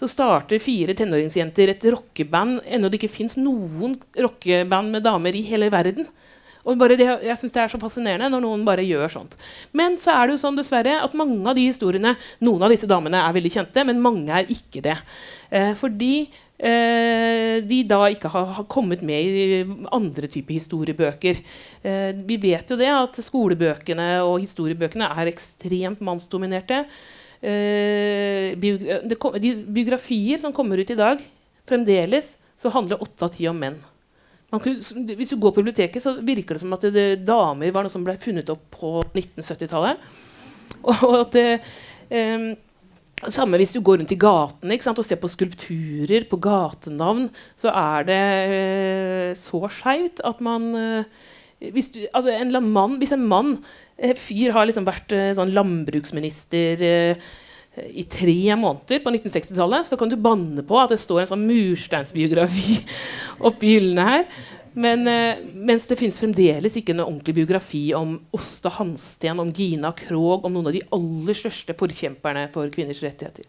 så 0.00 0.08
starter 0.08 0.62
fire 0.62 0.96
tenåringsjenter 0.96 1.74
et 1.74 1.86
rockeband 1.92 2.62
ennå 2.64 2.88
det 2.88 3.02
ikke 3.02 3.12
fins 3.12 3.36
noen 3.36 3.98
rockeband 4.16 4.96
med 4.96 5.04
damer 5.04 5.36
i 5.36 5.44
hele 5.44 5.68
verden. 5.72 6.08
Og 6.68 6.76
det, 6.92 7.06
jeg 7.24 7.38
synes 7.40 7.54
det 7.54 7.62
er 7.62 7.72
så 7.72 7.80
fascinerende 7.80 8.28
når 8.32 8.44
noen 8.44 8.66
bare 8.66 8.84
gjør 8.84 9.12
sånt. 9.12 9.36
Men 9.76 9.96
så 10.00 10.12
er 10.12 10.28
det 10.28 10.36
jo 10.36 10.42
sånn 10.42 10.58
dessverre 10.58 10.98
at 11.00 11.16
mange 11.16 11.40
av 11.48 11.56
de 11.56 11.64
historiene 11.70 12.16
Noen 12.44 12.66
av 12.66 12.72
disse 12.72 12.88
damene 12.88 13.22
er 13.24 13.36
veldig 13.36 13.52
kjente, 13.54 13.84
men 13.88 14.02
mange 14.02 14.34
er 14.36 14.52
ikke 14.52 14.82
det. 14.84 14.96
Eh, 15.48 15.72
fordi 15.78 16.28
eh, 16.60 17.60
de 17.64 17.80
da 17.88 18.02
ikke 18.12 18.32
har, 18.32 18.50
har, 18.58 18.68
kommet 18.72 19.04
med 19.06 19.24
i 19.24 19.62
andre 19.96 20.28
typer 20.28 20.58
historiebøker. 20.58 21.40
Eh, 21.80 22.10
vi 22.28 22.36
vet 22.40 22.72
jo 22.72 22.78
det 22.80 22.90
at 22.92 23.22
skolebøkene 23.24 24.12
og 24.26 24.36
historiebøkene 24.44 25.08
er 25.16 25.32
ekstremt 25.32 26.04
mannsdominerte. 26.04 26.84
Eh, 27.40 28.52
de 28.60 29.54
biografier 29.64 30.40
som 30.42 30.52
kommer 30.52 30.80
ut 30.80 30.90
i 30.92 30.98
dag, 30.98 31.22
fremdeles 31.68 32.34
så 32.60 32.72
handler 32.74 33.00
åtte 33.00 33.24
av 33.24 33.32
ti 33.32 33.48
om 33.48 33.56
menn. 33.56 33.78
Kunne, 34.50 35.14
hvis 35.14 35.30
du 35.30 35.38
går 35.38 35.54
på 35.54 35.62
biblioteket, 35.62 36.02
så 36.02 36.16
virker 36.26 36.56
det 36.56 36.64
som 36.64 36.74
at 36.74 36.82
det, 36.88 36.90
det, 36.96 37.26
damer 37.26 37.70
var 37.72 37.86
noe 37.86 37.92
som 37.92 38.02
ble 38.04 38.16
funnet 38.20 38.50
opp 38.50 38.64
på 38.74 38.96
1970-tallet. 39.14 40.02
Og 40.90 41.14
at 41.20 41.36
det, 41.36 41.46
eh, 42.10 42.50
samme 43.28 43.60
hvis 43.60 43.76
du 43.76 43.80
går 43.84 44.00
rundt 44.00 44.14
i 44.14 44.18
gatene 44.20 44.78
og 44.90 45.04
ser 45.06 45.20
på 45.20 45.30
skulpturer, 45.30 46.26
på 46.28 46.40
gatenavn, 46.40 47.28
så 47.58 47.72
er 47.72 48.08
det 48.08 48.22
eh, 48.56 49.28
så 49.38 49.62
skeivt 49.70 50.22
at 50.26 50.40
man 50.44 50.70
uh, 50.74 51.28
hvis, 51.60 51.92
du, 51.92 52.00
altså 52.16 52.32
en 52.32 52.56
mann, 52.72 52.96
hvis 53.00 53.14
en 53.16 53.26
mann, 53.28 53.54
fyr, 54.16 54.54
har 54.56 54.68
liksom 54.68 54.86
vært 54.88 55.12
eh, 55.12 55.32
sånn 55.36 55.52
landbruksminister 55.52 56.84
eh, 56.86 57.26
i 57.86 58.04
tre 58.10 58.56
måneder 58.58 59.02
på 59.04 59.12
1960-tallet, 59.12 59.86
så 59.86 59.98
kan 60.00 60.10
du 60.10 60.16
banne 60.20 60.64
på 60.66 60.78
at 60.80 60.94
det 60.94 60.98
står 61.00 61.22
en 61.22 61.34
sånn 61.34 61.44
mursteinsbiografi 61.48 62.80
oppi 63.50 63.76
hyllene 63.76 64.08
her. 64.08 64.24
Men 64.72 65.06
eh, 65.10 65.40
mens 65.54 65.88
det 65.90 65.98
finnes 65.98 66.18
fremdeles 66.20 66.76
ikke 66.78 66.94
noe 66.94 67.08
ordentlig 67.08 67.40
biografi 67.40 67.88
om 67.96 68.16
Åste 68.36 68.70
Hansten, 68.76 69.42
om 69.42 69.50
Gina 69.54 69.90
Krog, 69.98 70.46
om 70.46 70.54
noen 70.54 70.70
av 70.70 70.76
de 70.76 70.84
aller 70.94 71.36
største 71.36 71.74
forkjemperne 71.78 72.46
for 72.54 72.70
kvinners 72.72 73.02
rettigheter. 73.04 73.48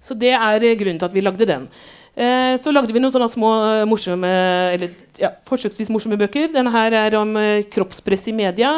Så 0.00 0.14
det 0.18 0.34
er 0.36 0.62
eh, 0.62 0.76
grunnen 0.78 1.00
til 1.00 1.10
at 1.10 1.16
vi 1.16 1.24
lagde 1.24 1.48
den. 1.48 1.66
Eh, 2.18 2.56
så 2.58 2.72
lagde 2.74 2.90
vi 2.90 2.98
noen 2.98 3.12
sånne 3.14 3.28
små 3.30 3.48
eh, 3.68 3.84
morsomme, 3.86 4.30
eller 4.74 4.94
ja, 5.20 5.30
forsøksvis 5.46 5.90
morsomme 5.94 6.18
bøker. 6.18 6.48
Denne 6.50 6.72
her 6.74 6.96
er 6.98 7.14
om 7.14 7.36
eh, 7.38 7.62
kroppspress 7.70 8.26
i 8.32 8.34
media. 8.34 8.72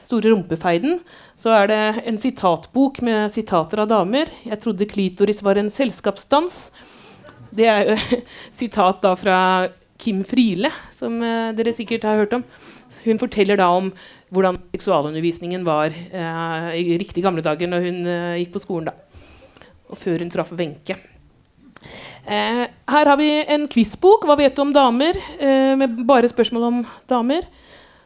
'Store 0.00 0.32
rumpefeiden'. 0.32 1.02
Så 1.36 1.52
er 1.52 1.68
det 1.68 1.80
en 2.08 2.16
sitatbok 2.16 3.02
med 3.04 3.34
sitater 3.34 3.84
av 3.84 3.90
damer. 3.92 4.32
'Jeg 4.46 4.62
trodde 4.62 4.88
klitoris 4.88 5.42
var 5.44 5.60
en 5.60 5.68
selskapsdans'. 5.68 6.70
Det 7.52 7.68
er 7.68 7.90
jo 7.90 8.22
sitat 8.64 9.02
da 9.04 9.12
fra 9.16 9.40
Kim 10.00 10.22
Friele, 10.24 10.70
som 10.92 11.20
eh, 11.20 11.52
dere 11.56 11.74
sikkert 11.76 12.04
har 12.08 12.20
hørt 12.20 12.36
om. 12.36 12.44
Hun 13.04 13.20
forteller 13.20 13.60
da 13.60 13.68
om 13.76 13.90
hvordan 14.32 14.58
seksualundervisningen 14.74 15.64
var 15.66 15.92
eh, 15.92 16.70
i 16.80 16.96
riktig 17.00 17.24
gamle 17.24 17.44
dager 17.44 17.70
når 17.70 17.84
hun 17.84 18.00
eh, 18.08 18.38
gikk 18.40 18.56
på 18.56 18.64
skolen. 18.64 18.88
da. 18.88 18.96
Og 19.92 20.00
før 20.00 20.24
hun 20.24 20.32
traff 20.32 20.56
Wenche. 20.56 20.96
Eh, 22.26 22.64
her 22.90 23.06
har 23.06 23.16
vi 23.20 23.30
en 23.54 23.68
quizbok. 23.70 24.26
Hva 24.26 24.36
vet 24.38 24.56
du 24.56 24.64
om 24.64 24.74
damer? 24.74 25.18
Eh, 25.38 25.76
med 25.78 26.00
bare 26.08 26.30
spørsmål 26.30 26.64
om 26.68 26.82
damer. 27.08 27.46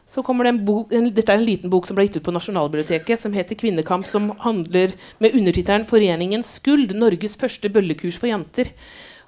Så 0.05 0.21
kommer 0.25 0.43
det 0.43 0.51
en 0.53 0.65
bok, 0.65 0.91
en, 0.93 1.07
Dette 1.13 1.31
er 1.31 1.39
en 1.39 1.45
liten 1.45 1.71
bok 1.71 1.87
som 1.87 1.95
ble 1.95 2.05
gitt 2.05 2.19
ut 2.19 2.25
på 2.25 2.33
Nasjonalbiblioteket, 2.35 3.17
som 3.19 3.33
heter 3.33 3.55
'Kvinnekamp', 3.55 4.05
som 4.05 4.31
handler 4.39 4.93
med 5.19 5.33
undertittelen 5.33 5.87
'Foreningen 5.87 6.43
Skuld 6.43 6.93
Norges 6.93 7.37
første 7.37 7.69
bøllekurs 7.69 8.17
for 8.19 8.27
jenter'. 8.27 8.71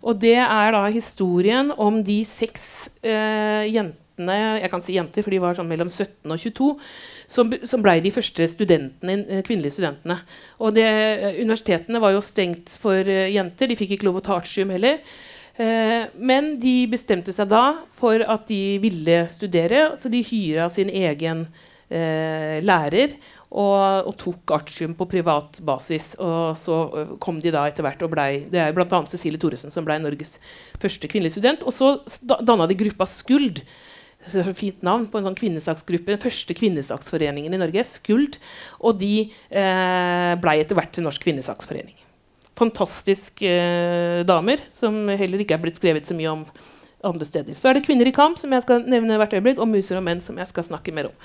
Og 0.04 0.20
det 0.20 0.36
er 0.36 0.72
da 0.72 0.86
historien 0.92 1.72
om 1.78 2.04
de 2.04 2.24
seks 2.26 2.90
eh, 3.02 3.72
jentene 3.72 4.03
Jeg 4.18 4.70
kan 4.70 4.82
si 4.84 4.94
jenter, 4.98 5.26
for 5.26 5.34
de 5.34 5.42
var 5.42 5.58
sånn 5.58 5.70
mellom 5.70 5.90
17 5.90 6.30
og 6.30 6.38
22 6.38 6.70
som, 7.34 7.54
som 7.66 7.82
ble 7.82 7.98
de 8.04 8.12
første 8.14 8.46
studentene, 8.52 9.20
eh, 9.26 9.44
kvinnelige 9.46 9.80
studentene. 9.80 10.20
Og 10.62 10.76
det, 10.76 10.86
eh, 10.86 11.40
universitetene 11.42 12.02
var 12.04 12.14
jo 12.14 12.22
stengt 12.22 12.76
for 12.78 13.00
uh, 13.02 13.30
jenter. 13.32 13.72
De 13.72 13.78
fikk 13.80 13.96
ikke 13.96 14.10
lov 14.10 14.22
å 14.22 14.26
ta 14.28 14.38
artium 14.38 14.74
heller. 14.76 15.02
Eh, 15.56 16.10
men 16.18 16.56
de 16.62 16.88
bestemte 16.90 17.34
seg 17.34 17.52
da 17.52 17.84
for 17.94 18.24
at 18.26 18.48
de 18.50 18.80
ville 18.82 19.20
studere, 19.30 19.92
så 20.02 20.10
de 20.10 20.24
hyra 20.26 20.66
sin 20.74 20.90
egen 20.90 21.46
eh, 21.94 22.58
lærer 22.66 23.14
og, 23.54 24.08
og, 24.10 24.16
tok 24.18 24.56
artium 24.56 24.96
på 24.98 25.06
privat 25.12 25.62
basis. 25.66 26.16
Og 26.18 26.58
så 26.58 26.80
kom 27.22 27.38
de 27.42 27.54
da 27.54 27.68
etter 27.70 27.86
hvert 27.86 28.02
og 28.02 28.16
blei 28.16 28.48
Det 28.50 28.64
er 28.64 28.74
bl.a. 28.74 29.04
Cecilie 29.10 29.42
Thoresen 29.42 29.74
som 29.74 29.86
ble 29.86 30.00
Norges 30.02 30.40
første 30.82 31.10
kvinnelige 31.10 31.38
student. 31.38 31.66
Og 31.70 31.76
så 31.76 32.00
danna 32.42 32.66
de 32.70 32.80
gruppa 32.80 33.06
Skuld 33.10 33.62
så 34.32 34.56
fint 34.56 34.84
navn 34.86 35.08
på 35.12 35.20
en 35.20 35.28
sånn 35.28 35.38
kvinnesaksgruppe. 35.40 36.14
Den 36.14 36.22
første 36.22 36.56
kvinnesaksforeningen 36.58 37.56
i 37.56 37.60
Norge, 37.62 37.86
Skuld. 37.90 38.40
Og 38.80 39.00
de 39.02 39.16
eh, 39.26 40.34
blei 40.42 40.60
etter 40.62 40.80
hvert 40.80 40.94
til 40.96 41.08
Norsk 41.08 41.26
kvinnesaksforening. 41.26 41.98
Fantastiske 42.60 43.50
eh, 43.50 44.22
damer 44.28 44.62
som 44.74 45.06
heller 45.10 45.44
ikke 45.44 45.58
er 45.58 45.66
blitt 45.66 45.82
skrevet 45.82 46.08
så 46.08 46.18
mye 46.18 46.38
om 46.38 46.48
andre 47.04 47.28
steder. 47.28 47.58
Så 47.58 47.70
er 47.70 47.78
det 47.78 47.84
Kvinner 47.88 48.08
i 48.08 48.16
kamp, 48.16 48.40
som 48.40 48.54
jeg 48.56 48.64
skal 48.64 48.86
nevne 48.88 49.18
hvert 49.20 49.36
øyeblikk, 49.36 49.60
og 49.60 49.68
Muser 49.72 50.00
og 50.00 50.06
menn, 50.06 50.24
som 50.24 50.38
jeg 50.40 50.50
skal 50.50 50.68
snakke 50.70 50.94
mer 50.96 51.10
om. 51.12 51.18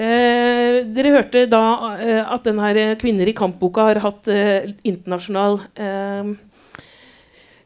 Eh, 0.00 0.80
dere 0.94 1.12
hørte 1.16 1.44
da 1.50 1.64
eh, 1.98 2.22
at 2.22 2.46
denne 2.46 2.94
Kvinner 3.00 3.28
i 3.28 3.36
kamp-boka 3.36 3.88
har 3.90 4.00
hatt 4.04 4.30
eh, 4.32 4.70
internasjonal 4.86 5.58
eh, 5.74 6.30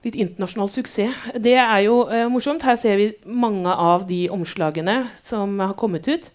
litt 0.04 0.18
internasjonal 0.20 0.70
suksess. 0.72 1.28
Det 1.40 1.56
er 1.58 1.84
jo 1.86 2.04
eh, 2.08 2.26
morsomt. 2.32 2.64
Her 2.66 2.78
ser 2.80 2.98
vi 3.00 3.12
mange 3.24 3.70
av 3.70 4.06
de 4.08 4.24
omslagene 4.32 5.04
som 5.20 5.58
har 5.62 5.76
kommet 5.80 6.08
ut. 6.08 6.30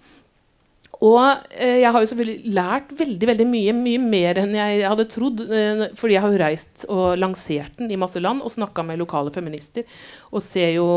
Og 0.99 1.21
eh, 1.55 1.79
jeg 1.79 1.91
har 1.95 2.03
jo 2.03 2.11
selvfølgelig 2.11 2.53
lært 2.57 2.93
veldig 2.99 3.31
veldig 3.31 3.49
mye, 3.49 3.75
mye 3.77 4.03
mer 4.03 4.41
enn 4.41 4.55
jeg 4.57 4.85
hadde 4.85 5.09
trodd. 5.13 5.43
Eh, 5.47 5.83
fordi 5.99 6.17
jeg 6.17 6.25
har 6.25 6.33
jo 6.33 6.43
reist 6.43 6.87
og 6.91 7.05
lansert 7.21 7.77
den 7.79 7.91
i 7.93 7.99
masse 7.99 8.21
land 8.21 8.43
og 8.43 8.53
snakka 8.53 8.85
med 8.87 8.99
lokale 9.01 9.33
feminister. 9.35 9.87
Og 10.33 10.43
ser 10.43 10.73
jo 10.75 10.89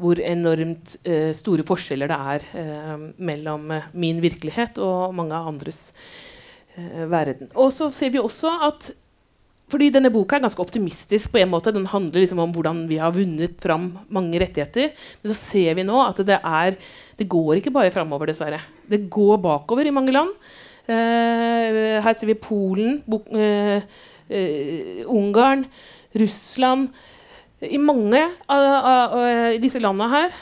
hvor 0.00 0.20
enormt 0.24 0.96
eh, 1.04 1.30
store 1.36 1.64
forskjeller 1.68 2.10
det 2.10 2.18
er 2.34 2.46
eh, 2.56 3.04
mellom 3.20 3.68
eh, 3.74 3.88
min 4.00 4.20
virkelighet 4.24 4.80
og 4.80 5.14
mange 5.16 5.36
andres 5.36 5.90
verden. 7.10 7.50
Og 7.58 7.72
så 7.74 7.88
ser 7.92 8.12
vi 8.14 8.20
også 8.22 8.52
at 8.64 8.92
fordi 9.70 9.90
denne 9.94 10.10
boka 10.12 10.36
er 10.36 10.44
ganske 10.44 10.62
optimistisk. 10.62 11.32
på 11.32 11.40
en 11.40 11.50
måte. 11.50 11.72
Den 11.72 11.86
handler 11.86 12.20
liksom 12.20 12.38
om 12.42 12.52
hvordan 12.52 12.88
vi 12.88 12.98
har 12.98 13.12
vunnet 13.14 13.60
fram 13.60 13.98
mange 14.08 14.40
rettigheter. 14.40 14.90
Men 15.22 15.32
så 15.32 15.36
ser 15.38 15.74
vi 15.74 15.86
nå 15.86 16.00
at 16.02 16.16
det, 16.26 16.40
er, 16.42 16.76
det 17.16 17.28
går 17.28 17.60
ikke 17.60 17.72
bare 17.74 17.92
framover, 17.94 18.26
dessverre. 18.26 18.60
Det 18.88 19.08
går 19.10 19.38
bakover 19.38 19.86
i 19.86 19.94
mange 19.94 20.12
land. 20.12 20.34
Uh, 20.90 22.00
her 22.02 22.12
ser 22.18 22.26
vi 22.26 22.34
Polen, 22.34 23.02
uh, 23.06 23.78
uh, 24.32 25.02
Ungarn, 25.06 25.66
Russland 26.18 26.88
I 27.62 27.78
mange 27.78 28.18
av 28.50 29.12
disse 29.62 29.78
landene 29.78 30.08
her 30.10 30.32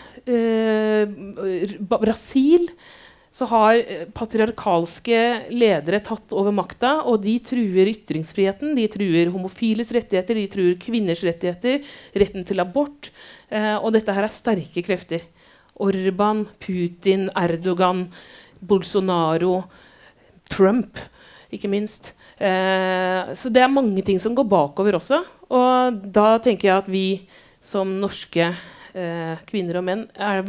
Brasil 1.90 2.64
så 3.38 3.46
har 3.52 3.78
eh, 3.78 4.06
patriarkalske 4.14 5.18
ledere 5.54 6.00
tatt 6.04 6.34
over 6.34 6.54
makta, 6.54 6.98
og 7.06 7.20
de 7.22 7.36
truer 7.44 7.90
ytringsfriheten, 7.92 8.74
de 8.74 8.86
truer 8.90 9.30
homofiles 9.34 9.92
rettigheter, 9.94 10.40
de 10.40 10.46
truer 10.50 10.78
kvinners 10.82 11.22
rettigheter, 11.26 11.84
retten 12.18 12.46
til 12.48 12.64
abort. 12.64 13.12
Eh, 13.50 13.76
og 13.76 13.92
dette 13.94 14.14
her 14.14 14.26
er 14.26 14.34
sterke 14.34 14.82
krefter. 14.86 15.28
Orban, 15.78 16.42
Putin, 16.58 17.28
Erdogan, 17.38 18.08
Bolsonaro, 18.58 19.60
Trump, 20.50 20.98
ikke 21.54 21.70
minst. 21.70 22.12
Eh, 22.42 23.34
så 23.38 23.52
det 23.54 23.62
er 23.62 23.70
mange 23.70 24.02
ting 24.06 24.18
som 24.22 24.34
går 24.34 24.48
bakover 24.50 24.98
også. 24.98 25.22
Og 25.54 26.02
da 26.14 26.32
tenker 26.42 26.72
jeg 26.72 26.82
at 26.82 26.90
vi 26.90 27.06
som 27.62 28.00
norske 28.02 28.50
eh, 28.50 29.46
kvinner 29.46 29.78
og 29.78 29.86
menn 29.86 30.04
er, 30.18 30.42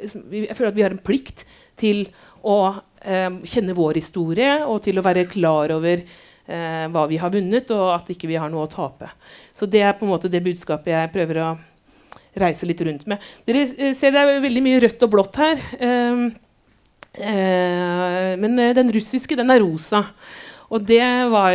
liksom, 0.00 0.26
jeg 0.32 0.56
føler 0.56 0.72
at 0.72 0.78
vi 0.78 0.84
har 0.86 0.96
en 0.96 1.04
plikt 1.04 1.44
til 1.78 2.06
å 2.46 2.58
eh, 3.02 3.30
kjenne 3.48 3.76
vår 3.76 4.00
historie 4.00 4.60
og 4.66 4.80
til 4.86 4.98
å 4.98 5.04
være 5.04 5.26
klar 5.30 5.74
over 5.76 6.02
eh, 6.02 6.84
hva 6.92 7.06
vi 7.10 7.20
har 7.22 7.32
vunnet, 7.34 7.70
og 7.74 7.94
at 7.94 8.12
ikke 8.14 8.30
vi 8.30 8.38
har 8.40 8.52
noe 8.52 8.66
å 8.66 8.72
tape. 8.72 9.10
Så 9.54 9.68
det 9.70 9.82
er 9.82 9.96
på 9.98 10.06
en 10.06 10.14
måte 10.14 10.30
det 10.32 10.44
budskapet 10.44 10.94
jeg 10.94 11.14
prøver 11.14 11.42
å 11.42 11.50
reise 12.36 12.68
litt 12.68 12.82
rundt 12.84 13.06
med. 13.10 13.22
Dere 13.48 13.64
eh, 13.66 13.94
ser 13.96 14.14
det 14.14 14.22
er 14.22 14.44
veldig 14.44 14.64
mye 14.64 14.82
rødt 14.84 15.06
og 15.06 15.14
blått 15.14 15.40
her. 15.40 15.62
Eh, 15.80 16.26
eh, 17.20 18.32
men 18.40 18.58
eh, 18.62 18.74
den 18.76 18.92
russiske, 18.94 19.38
den 19.38 19.52
er 19.52 19.62
rosa. 19.64 20.04
Og 20.66 20.82
det, 20.82 21.02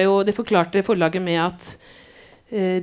jo, 0.05 0.21
det 0.23 0.35
forklarte 0.35 0.85
forlaget 0.87 1.23
med 1.23 1.41
at 1.43 1.73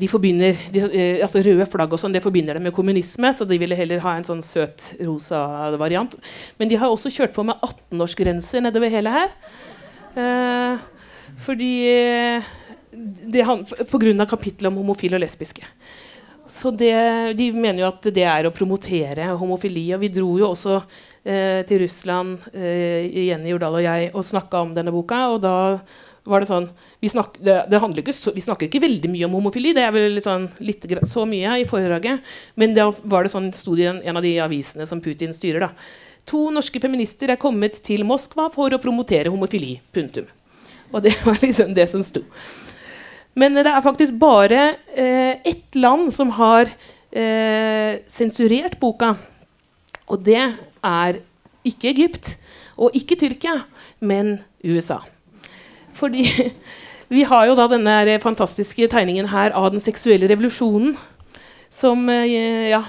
de 0.00 0.08
forbinder 0.08 0.56
de, 0.72 0.80
eh, 0.88 1.20
altså 1.24 1.42
Røde 1.44 1.66
flagg 1.68 1.92
og 1.92 2.00
sånn, 2.00 2.14
det 2.16 2.22
forbinder 2.24 2.56
dem 2.56 2.64
med 2.64 2.72
kommunisme, 2.76 3.32
så 3.36 3.44
de 3.44 3.58
ville 3.60 3.76
heller 3.76 4.00
ha 4.00 4.14
en 4.16 4.24
sånn 4.24 4.40
søt 4.44 4.94
rosa 5.04 5.42
variant. 5.76 6.16
Men 6.56 6.70
de 6.70 6.78
har 6.80 6.88
også 6.88 7.12
kjørt 7.12 7.36
på 7.36 7.44
med 7.44 7.60
18-årsgrenser 7.60 8.64
nedover 8.64 8.92
hele 8.92 9.12
her. 9.12 9.34
Eh, 10.16 10.86
fordi 11.44 11.72
det, 12.92 13.44
Pga. 13.44 14.26
kapittelet 14.26 14.70
om 14.72 14.80
homofile 14.80 15.18
og 15.18 15.22
lesbiske. 15.22 15.66
Så 16.48 16.70
det, 16.70 17.36
De 17.36 17.52
mener 17.52 17.82
jo 17.82 17.90
at 17.90 18.08
det 18.08 18.24
er 18.24 18.48
å 18.48 18.54
promotere 18.54 19.28
homofili. 19.36 19.92
Og 19.94 20.00
vi 20.00 20.08
dro 20.08 20.30
jo 20.40 20.48
også 20.48 20.78
eh, 21.24 21.60
til 21.68 21.84
Russland, 21.84 22.38
eh, 22.54 23.04
Jenny 23.28 23.52
Jordal 23.52 23.76
og 23.76 23.84
jeg, 23.84 24.10
og 24.14 24.24
snakka 24.24 24.64
om 24.64 24.72
denne 24.74 24.94
boka. 24.94 25.26
Og 25.34 25.42
da 25.44 25.56
var 26.28 26.42
det 26.42 26.50
sånn 26.50 26.68
Vi, 27.00 27.08
snak, 27.12 27.38
det, 27.42 27.54
det 27.70 27.80
ikke 28.02 28.14
så, 28.14 28.32
vi 28.34 28.42
snakker 28.44 28.68
ikke 28.68 28.82
veldig 28.82 29.10
mye 29.12 29.26
om 29.28 29.36
homofili, 29.38 29.72
det 29.76 29.84
er 29.86 29.94
vel 29.94 30.16
litt 30.16 30.26
sånn, 30.26 30.48
litt, 30.60 30.84
så 31.06 31.24
mye 31.28 31.60
i 31.62 31.66
foredraget. 31.68 32.24
Men 32.58 32.74
da 32.76 32.88
var 33.04 33.24
det 33.24 33.32
sånn, 33.32 33.52
sto 33.54 33.76
det 33.78 33.86
i 33.86 33.90
en, 33.92 34.00
en 34.02 34.18
av 34.18 34.26
de 34.26 34.34
avisene 34.42 34.86
som 34.88 35.02
Putin 35.04 35.34
styrer. 35.36 35.68
da. 35.68 35.70
To 36.28 36.48
norske 36.52 36.80
feminister 36.82 37.30
er 37.32 37.40
kommet 37.40 37.78
til 37.84 38.02
Moskva 38.06 38.48
for 38.52 38.74
å 38.74 38.80
promotere 38.82 39.30
homofili. 39.32 39.78
Punktum. 39.94 40.26
Og 40.92 41.04
det 41.04 41.14
var 41.26 41.38
liksom 41.42 41.74
det 41.76 41.86
som 41.92 42.04
sto. 42.04 42.24
Men 43.38 43.54
det 43.54 43.70
er 43.70 43.84
faktisk 43.84 44.16
bare 44.18 44.74
eh, 44.98 45.38
ett 45.46 45.78
land 45.78 46.10
som 46.14 46.32
har 46.34 46.66
eh, 47.12 48.00
sensurert 48.10 48.78
boka. 48.80 49.14
Og 50.08 50.24
det 50.26 50.42
er 50.82 51.20
ikke 51.68 51.92
Egypt 51.92 52.34
og 52.78 52.96
ikke 52.96 53.18
Tyrkia, 53.18 53.60
men 54.00 54.38
USA. 54.64 55.00
Fordi 55.98 56.24
vi 57.16 57.24
har 57.28 57.48
jo 57.48 57.56
da 57.58 57.68
denne 57.70 58.18
fantastiske 58.22 58.90
tegningen 58.92 59.30
her 59.32 59.54
av 59.58 59.72
den 59.74 59.82
seksuelle 59.84 60.30
revolusjonen. 60.30 60.96
som 61.70 62.08
eh, 62.08 62.70
ja, 62.70 62.80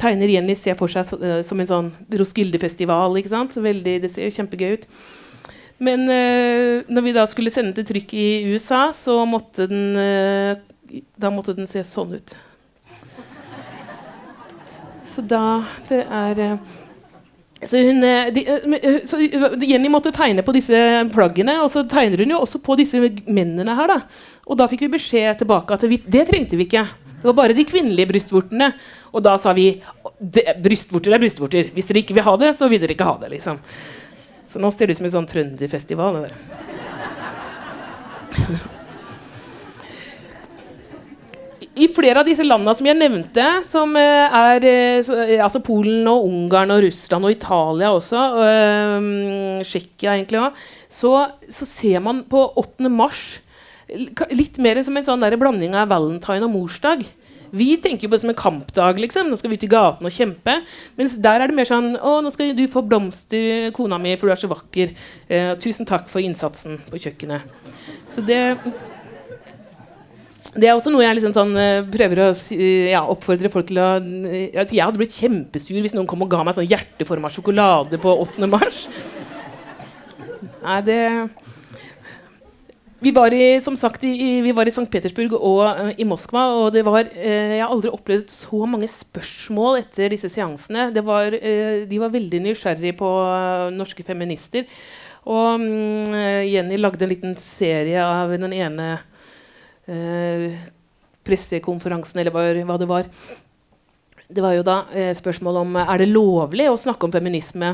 tegner 0.00 0.30
Jenny 0.32 0.54
ser 0.56 0.76
for 0.78 0.88
seg 0.88 1.04
eh, 1.20 1.42
som 1.44 1.60
en 1.60 1.68
sånn 1.68 1.90
Roskilde-festival. 2.08 3.18
ikke 3.20 3.28
sant? 3.28 3.56
Veldig, 3.56 3.98
det 4.00 4.10
ser 4.10 4.24
jo 4.24 4.36
kjempegøy 4.38 4.78
ut. 4.78 4.86
Men 5.82 6.06
eh, 6.08 6.84
når 6.88 7.04
vi 7.04 7.12
da 7.16 7.26
skulle 7.28 7.52
sende 7.52 7.74
til 7.76 7.88
trykk 7.88 8.14
i 8.14 8.28
USA, 8.52 8.86
så 8.94 9.18
måtte 9.26 9.66
den 9.70 9.98
eh, 9.98 10.54
Da 11.16 11.30
måtte 11.32 11.54
den 11.56 11.68
se 11.70 11.82
sånn 11.86 12.14
ut. 12.18 12.34
Så 15.08 15.24
da 15.28 15.62
Det 15.88 16.04
er 16.06 16.40
eh, 16.40 16.72
så, 17.64 17.78
hun, 17.78 18.04
eh, 18.04 18.32
de, 18.34 18.48
eh, 18.48 18.72
eh, 18.82 19.00
så 19.04 19.20
Jenny 19.62 19.88
måtte 19.88 20.10
tegne 20.14 20.42
på 20.42 20.54
disse 20.56 20.78
plaggene, 21.14 21.60
og 21.62 21.70
så 21.70 21.84
tegner 21.86 22.18
hun 22.24 22.34
jo 22.34 22.40
også 22.42 22.58
på 22.64 22.76
disse 22.80 22.98
mennene 23.26 23.76
her. 23.78 23.92
da. 23.94 24.00
Og 24.50 24.58
da 24.58 24.66
fikk 24.70 24.82
vi 24.86 24.94
beskjed 24.96 25.38
tilbake 25.38 25.74
at 25.76 25.86
vi, 25.86 26.00
det 26.02 26.26
trengte 26.30 26.58
vi 26.58 26.66
ikke. 26.66 26.82
Det 27.22 27.28
var 27.30 27.38
bare 27.38 27.54
de 27.54 27.64
kvinnelige 27.64 28.10
brystvortene. 28.10 28.72
Og 29.14 29.22
da 29.22 29.36
sa 29.38 29.54
vi 29.54 29.68
brystvorter 30.64 31.14
er 31.14 31.22
brystvorter. 31.22 31.70
Hvis 31.74 31.86
dere 31.86 32.02
ikke 32.02 32.18
vil 32.18 32.26
ha 32.26 32.34
det, 32.40 32.50
så 32.58 32.66
vil 32.70 32.82
dere 32.82 32.96
ikke 32.96 33.06
ha 33.06 33.14
det. 33.22 33.30
liksom. 33.36 33.62
Så 34.46 34.58
nå 34.58 34.72
ser 34.74 34.90
det 34.90 34.96
ut 34.96 35.02
som 35.04 35.06
en 35.06 35.16
sånn 35.20 35.30
trønderfestival. 35.30 36.26
det. 36.26 36.34
I 41.72 41.86
flere 41.88 42.20
av 42.20 42.28
disse 42.28 42.44
landene 42.44 42.74
som 42.76 42.86
jeg 42.88 42.98
nevnte, 42.98 43.46
som 43.64 43.94
eh, 43.96 44.34
er 44.36 44.66
eh, 44.68 44.98
eh, 45.00 45.38
altså 45.40 45.62
Polen 45.64 46.04
og 46.10 46.26
Ungarn 46.28 46.74
og 46.74 46.82
Russland 46.84 47.24
og 47.24 47.32
Italia 47.32 47.92
også, 47.96 48.24
og 48.42 49.64
Tsjekkia 49.64 50.18
egentlig 50.18 50.42
òg, 50.42 50.60
så, 50.92 51.14
så 51.48 51.68
ser 51.68 52.04
man 52.04 52.26
på 52.28 52.44
8. 52.60 52.92
mars 52.92 53.40
litt 54.32 54.60
mer 54.62 54.80
som 54.84 54.96
en 54.96 55.06
sånn 55.06 55.24
blanding 55.40 55.74
av 55.76 55.90
valentine 55.92 56.44
og 56.44 56.52
morsdag. 56.52 57.04
Vi 57.52 57.74
tenker 57.84 58.08
på 58.08 58.16
det 58.16 58.22
som 58.22 58.30
en 58.32 58.38
kampdag. 58.38 59.00
liksom, 59.00 59.28
Nå 59.28 59.36
skal 59.36 59.52
vi 59.52 59.58
ut 59.60 59.66
i 59.66 59.68
gaten 59.68 60.08
og 60.08 60.14
kjempe. 60.14 60.54
Mens 60.96 61.18
der 61.20 61.42
er 61.42 61.50
det 61.50 61.56
mer 61.58 61.68
sånn 61.68 61.98
Å, 62.00 62.14
nå 62.24 62.32
skal 62.32 62.54
du 62.56 62.64
få 62.72 62.80
blomster, 62.88 63.68
kona 63.76 63.98
mi, 64.00 64.14
for 64.16 64.28
du 64.28 64.32
er 64.32 64.40
så 64.40 64.48
vakker. 64.48 64.94
Eh, 65.28 65.52
tusen 65.60 65.88
takk 65.88 66.08
for 66.08 66.24
innsatsen 66.24 66.80
på 66.88 67.00
kjøkkenet. 67.04 67.44
Så 68.08 68.24
det 68.24 68.40
det 70.52 70.68
er 70.68 70.74
også 70.76 70.90
noe 70.92 71.04
jeg 71.04 71.16
liksom 71.16 71.32
sånn, 71.32 71.54
eh, 71.56 71.84
prøver 71.88 72.26
å 72.26 72.28
ja, 72.90 73.00
oppfordre 73.08 73.48
folk 73.52 73.70
til 73.70 73.80
å 73.80 73.94
eh, 74.28 74.52
Jeg 74.52 74.84
hadde 74.84 75.00
blitt 75.00 75.16
kjempesur 75.16 75.80
hvis 75.80 75.96
noen 75.96 76.08
kom 76.10 76.24
og 76.24 76.32
ga 76.32 76.42
meg 76.44 76.58
sånn 76.58 76.68
hjerteforma 76.68 77.30
sjokolade 77.32 78.00
på 78.00 78.12
8. 78.26 78.50
mars. 78.52 78.84
Nei, 80.62 80.78
det 80.84 81.00
Vi 83.02 83.10
var 83.16 83.34
i 83.34 83.56
som 83.64 83.74
sagt, 83.80 84.04
i, 84.04 84.40
vi 84.44 84.52
var 84.54 84.68
i 84.68 84.74
St. 84.74 84.84
Petersburg 84.92 85.32
og 85.38 85.62
uh, 85.64 85.88
i 85.96 86.04
Moskva, 86.06 86.44
og 86.60 86.68
det 86.76 86.84
var 86.86 87.08
uh, 87.08 87.16
Jeg 87.16 87.62
har 87.62 87.72
aldri 87.72 87.90
opplevd 87.90 88.28
så 88.30 88.66
mange 88.68 88.86
spørsmål 88.92 89.80
etter 89.80 90.12
disse 90.12 90.30
seansene. 90.30 90.90
Det 90.94 91.02
var, 91.02 91.32
uh, 91.34 91.82
de 91.88 92.02
var 92.02 92.12
veldig 92.12 92.44
nysgjerrige 92.44 93.00
på 93.00 93.14
norske 93.74 94.04
feminister. 94.06 94.68
Og 95.30 95.62
eh, 95.62 96.48
Jenny 96.50 96.78
lagde 96.80 97.06
en 97.06 97.12
liten 97.12 97.34
serie 97.38 98.02
av 98.02 98.32
den 98.34 98.54
ene 98.56 98.96
pressekonferansen, 101.26 102.20
eller 102.22 102.64
hva 102.66 102.78
det 102.78 102.88
var. 102.90 103.08
Det 104.32 104.40
var 104.40 104.56
jo 104.56 104.64
da 104.64 104.78
eh, 104.96 105.12
spørsmål 105.16 105.60
om 105.60 105.76
eh, 105.76 105.90
er 105.92 106.02
det 106.02 106.12
lovlig 106.12 106.68
å 106.70 106.78
snakke 106.80 107.04
om 107.04 107.12
feminisme 107.12 107.72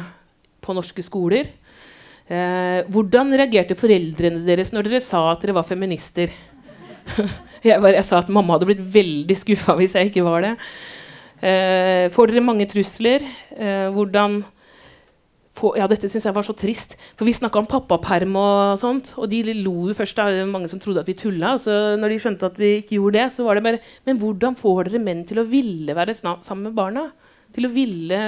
på 0.64 0.74
norske 0.74 1.04
skoler. 1.06 1.52
Eh, 2.28 2.80
hvordan 2.90 3.30
reagerte 3.38 3.78
foreldrene 3.78 4.42
deres 4.46 4.72
når 4.74 4.88
dere 4.88 5.02
sa 5.04 5.22
at 5.30 5.44
dere 5.44 5.54
var 5.56 5.68
feminister? 5.68 6.32
jeg, 7.64 7.78
bare, 7.78 7.94
jeg 8.00 8.08
sa 8.08 8.18
at 8.20 8.32
mamma 8.34 8.56
hadde 8.56 8.68
blitt 8.72 8.82
veldig 8.98 9.36
skuffa 9.38 9.76
hvis 9.78 9.94
jeg 9.96 10.10
ikke 10.10 10.26
var 10.26 10.48
det. 10.48 10.54
Eh, 11.38 12.08
får 12.12 12.32
dere 12.32 12.46
mange 12.48 12.66
trusler? 12.70 13.22
Eh, 13.54 13.86
hvordan 13.94 14.40
få, 15.58 15.72
ja, 15.78 15.88
dette 15.90 16.08
synes 16.10 16.26
jeg 16.28 16.36
var 16.36 16.46
så 16.46 16.54
trist. 16.56 16.94
For 17.18 17.28
vi 17.28 17.34
snakka 17.36 17.60
om 17.60 17.68
pappaperm 17.70 18.36
og 18.38 18.78
sånt, 18.80 19.12
og 19.18 19.28
de 19.32 19.42
lo 19.60 19.88
jo 19.90 19.96
først. 19.98 20.18
da, 20.18 20.46
Mange 20.48 20.70
som 20.70 20.80
trodde 20.82 21.02
at 21.02 21.10
vi 21.10 21.16
tulla. 21.18 21.56
Og 21.56 21.64
så 21.64 21.74
når 21.98 22.14
de 22.14 22.20
skjønte 22.22 22.48
at 22.48 22.60
vi 22.60 22.70
ikke 22.78 22.96
gjorde 22.98 23.18
det, 23.18 23.26
så 23.34 23.46
var 23.46 23.58
det 23.58 23.66
bare 23.66 23.82
Men 24.06 24.20
hvordan 24.22 24.56
får 24.58 24.88
dere 24.88 25.02
menn 25.02 25.26
til 25.28 25.42
å 25.42 25.48
ville 25.48 25.96
være 25.98 26.16
sammen 26.16 26.68
med 26.68 26.78
barna? 26.78 27.08
Til 27.54 27.66
å 27.68 27.72
ville 27.72 28.22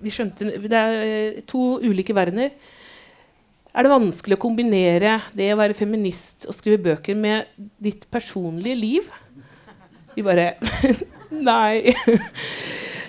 Vi 0.00 0.12
skjønte 0.12 0.50
Det 0.60 0.80
er 0.80 0.96
eh, 1.02 1.42
to 1.48 1.76
ulike 1.82 2.16
verdener. 2.16 2.52
Er 3.76 3.84
det 3.84 3.92
vanskelig 3.92 4.38
å 4.38 4.40
kombinere 4.40 5.18
det 5.36 5.50
å 5.52 5.58
være 5.60 5.76
feminist 5.76 6.46
og 6.48 6.56
skrive 6.56 6.80
bøker 6.80 7.16
med 7.18 7.50
ditt 7.76 8.06
personlige 8.08 8.78
liv? 8.78 9.10
Vi 10.16 10.24
bare 10.24 10.54
Nei. 11.48 11.92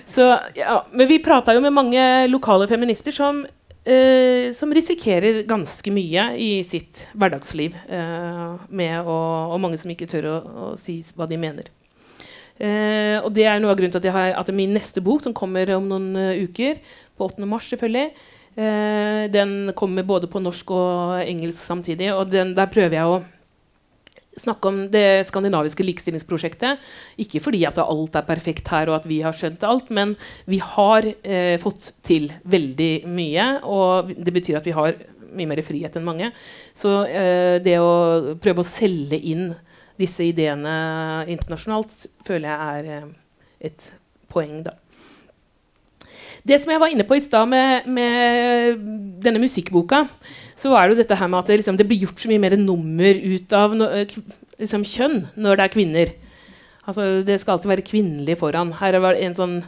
Så, 0.08 0.24
ja, 0.56 0.80
men 0.90 1.08
vi 1.10 1.20
prata 1.20 1.52
jo 1.52 1.60
med 1.60 1.74
mange 1.76 2.02
lokale 2.30 2.68
feminister 2.70 3.12
som, 3.12 3.42
eh, 3.84 4.48
som 4.56 4.72
risikerer 4.72 5.42
ganske 5.48 5.92
mye 5.92 6.30
i 6.40 6.62
sitt 6.64 7.04
hverdagsliv. 7.12 7.76
Eh, 7.88 8.54
med 8.70 9.02
å, 9.04 9.18
og 9.52 9.60
mange 9.60 9.80
som 9.80 9.92
ikke 9.92 10.08
tør 10.08 10.30
å, 10.32 10.38
å 10.40 10.70
si 10.80 11.02
hva 11.12 11.28
de 11.28 11.40
mener. 11.40 11.68
Eh, 12.58 13.18
og 13.22 13.30
det 13.36 13.46
er 13.46 13.60
noe 13.62 13.70
av 13.70 13.78
grunnen 13.78 13.94
til 13.94 14.00
at, 14.00 14.08
jeg 14.08 14.16
har, 14.16 14.32
at 14.40 14.50
min 14.54 14.74
neste 14.74 15.02
bok, 15.04 15.22
som 15.22 15.36
kommer 15.36 15.70
om 15.76 15.86
noen 15.86 16.08
uh, 16.18 16.40
uker, 16.42 16.80
på 17.18 17.28
8. 17.28 17.46
mars 17.50 17.68
selvfølgelig, 17.70 18.10
eh, 18.58 19.24
den 19.30 19.74
kommer 19.78 20.06
både 20.06 20.30
på 20.30 20.42
norsk 20.42 20.72
og 20.74 21.20
engelsk 21.22 21.60
samtidig. 21.60 22.10
Og 22.14 22.32
den, 22.32 22.56
der 22.58 22.70
prøver 22.70 22.98
jeg 22.98 23.12
å 23.12 23.20
snakke 24.40 24.70
om 24.70 24.80
det 24.92 25.26
skandinaviske 25.28 25.84
likestillingsprosjektet. 25.86 26.82
Ikke 27.20 27.42
fordi 27.42 27.64
at 27.68 27.80
alt 27.82 28.16
er 28.18 28.26
perfekt 28.28 28.70
her, 28.72 28.90
og 28.90 29.00
at 29.00 29.08
vi 29.10 29.20
har 29.24 29.36
skjønt 29.36 29.66
alt, 29.66 29.92
men 29.94 30.16
vi 30.48 30.60
har 30.62 31.06
eh, 31.22 31.56
fått 31.62 31.92
til 32.06 32.30
veldig 32.48 32.92
mye. 33.10 33.48
Og 33.68 34.12
det 34.16 34.34
betyr 34.34 34.60
at 34.60 34.68
vi 34.68 34.76
har 34.76 34.98
mye 35.28 35.50
mer 35.50 35.62
frihet 35.64 35.96
enn 35.98 36.06
mange. 36.06 36.32
Så 36.76 37.02
eh, 37.06 37.58
det 37.62 37.78
å 37.82 38.36
prøve 38.40 38.64
å 38.64 38.68
selge 38.68 39.20
inn 39.20 39.50
disse 39.98 40.26
ideene 40.26 40.74
internasjonalt 41.30 42.06
føler 42.26 42.52
jeg 42.52 42.82
er 42.82 42.92
eh, 42.98 43.08
et 43.70 43.90
poeng, 44.30 44.60
da. 44.66 44.76
Det 46.46 46.58
som 46.60 46.72
jeg 46.72 46.82
var 46.82 46.92
inne 46.92 47.06
på 47.08 47.16
i 47.18 47.24
stad 47.24 47.48
med, 47.50 47.88
med 47.90 48.78
denne 49.24 49.42
musikkboka, 49.42 50.04
så 50.58 50.74
er 50.76 50.86
det 50.86 50.96
jo 50.96 51.02
dette 51.02 51.18
her 51.18 51.30
med 51.30 51.40
at 51.40 51.50
det, 51.50 51.60
liksom, 51.62 51.78
det 51.78 51.86
blir 51.88 52.06
gjort 52.06 52.22
så 52.22 52.30
mye 52.30 52.42
mer 52.42 52.56
nummer 52.60 53.20
ut 53.34 53.54
av 53.56 53.76
no, 53.78 53.90
eh, 53.90 54.16
liksom, 54.60 54.86
kjønn 54.86 55.20
når 55.38 55.58
det 55.58 55.66
er 55.66 55.74
kvinner. 55.74 56.14
Altså, 56.88 57.08
det 57.26 57.36
skal 57.42 57.56
alltid 57.56 57.72
være 57.74 57.84
kvinnelig 57.84 58.38
foran. 58.40 58.72
Her 58.78 58.96
var 59.04 59.16
det 59.16 59.26
en 59.26 59.36
sånn 59.36 59.58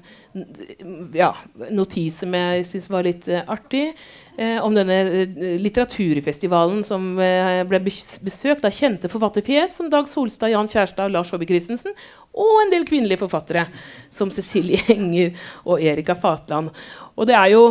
ja, 1.12 1.34
notis 1.74 2.22
som 2.22 2.34
jeg 2.36 2.64
syns 2.68 2.88
var 2.92 3.04
litt 3.04 3.26
uh, 3.28 3.42
artig. 3.50 3.90
Eh, 4.36 4.64
om 4.64 4.74
denne 4.74 4.94
eh, 4.94 5.56
litteraturfestivalen 5.60 6.84
som 6.86 7.12
eh, 7.20 7.60
ble 7.68 7.80
besøkt 7.82 8.64
av 8.64 8.72
kjente 8.72 9.10
forfatterfjes 9.10 9.74
som 9.80 9.90
Dag 9.90 10.08
Solstad, 10.08 10.52
Jan 10.52 10.70
Kjærstad, 10.70 11.10
Lars 11.10 11.32
Håby 11.34 11.48
Christensen 11.50 11.96
og 12.30 12.60
en 12.62 12.70
del 12.70 12.86
kvinnelige 12.86 13.20
forfattere 13.24 13.66
som 14.12 14.30
Cecilie 14.30 14.84
Enger 14.94 15.34
og 15.66 15.82
Erika 15.82 16.14
Fatland. 16.14 16.70
Og 17.18 17.26
det 17.28 17.34
er 17.36 17.50
jo 17.52 17.64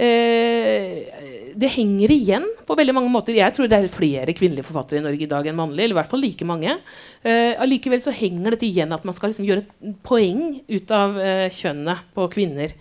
eh, 0.00 1.52
Det 1.54 1.70
henger 1.76 2.14
igjen 2.14 2.46
på 2.66 2.76
veldig 2.80 2.94
mange 2.96 3.12
måter. 3.12 3.36
Jeg 3.36 3.54
tror 3.54 3.68
det 3.70 3.78
er 3.78 3.92
flere 3.92 4.34
kvinnelige 4.36 4.66
forfattere 4.66 5.02
i 5.02 5.04
Norge 5.04 5.28
i 5.28 5.30
dag 5.30 5.46
enn 5.46 5.58
mannlige. 5.58 5.84
eller 5.84 5.98
i 5.98 6.00
hvert 6.00 6.10
fall 6.10 6.24
like 6.24 6.48
mange. 6.48 6.78
Allikevel 7.26 8.02
så 8.02 8.14
henger 8.14 8.56
dette 8.56 8.66
igjen 8.66 8.92
at 8.92 9.04
man 9.06 9.14
skal 9.16 9.30
liksom 9.30 9.46
gjøre 9.46 9.62
et 9.64 10.00
poeng 10.04 10.58
ut 10.68 10.96
av 10.96 11.20
eh, 11.20 11.46
kjønnet 11.54 12.08
på 12.16 12.26
kvinner. 12.34 12.74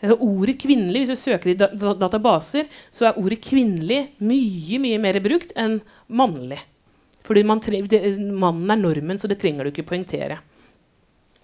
Eh, 0.00 0.14
ordet 0.16 0.58
kvinnelig, 0.60 1.06
Hvis 1.06 1.18
du 1.18 1.30
søker 1.30 1.50
i 1.50 1.54
da 1.54 1.68
da 1.68 1.94
databaser, 1.94 2.68
så 2.90 3.08
er 3.08 3.18
ordet 3.20 3.40
kvinnelig 3.44 4.10
mye 4.18 4.78
mye 4.80 4.98
mer 4.98 5.20
brukt 5.20 5.52
enn 5.56 5.80
mannlig. 6.08 6.60
Fordi 7.22 7.44
man 7.44 7.60
Mannen 7.60 8.70
er 8.70 8.80
normen, 8.80 9.18
så 9.18 9.28
det 9.28 9.38
trenger 9.38 9.64
du 9.64 9.70
ikke 9.70 9.86
poengtere. 9.86 10.38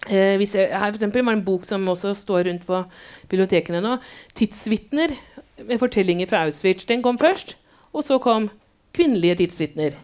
Eh, 0.09 0.37
vi 0.37 0.45
her 0.45 0.91
for 0.91 0.97
eksempel, 0.97 1.23
var 1.23 1.35
det 1.35 1.39
en 1.39 1.45
bok 1.45 1.65
som 1.65 1.85
også 1.87 2.13
står 2.15 2.45
rundt 2.45 2.65
på 2.65 2.85
bibliotekene 3.29 3.81
nå. 3.81 3.99
'Tidsvitner' 4.33 5.17
med 5.65 5.79
fortellinger 5.79 6.27
fra 6.27 6.45
Auschwitz. 6.45 6.85
Den 6.85 7.01
kom 7.01 7.17
først. 7.17 7.55
Og 7.93 8.03
så 8.03 8.19
kom 8.19 8.49
'Kvinnelige 8.93 9.35
tidsvitner'. 9.35 9.95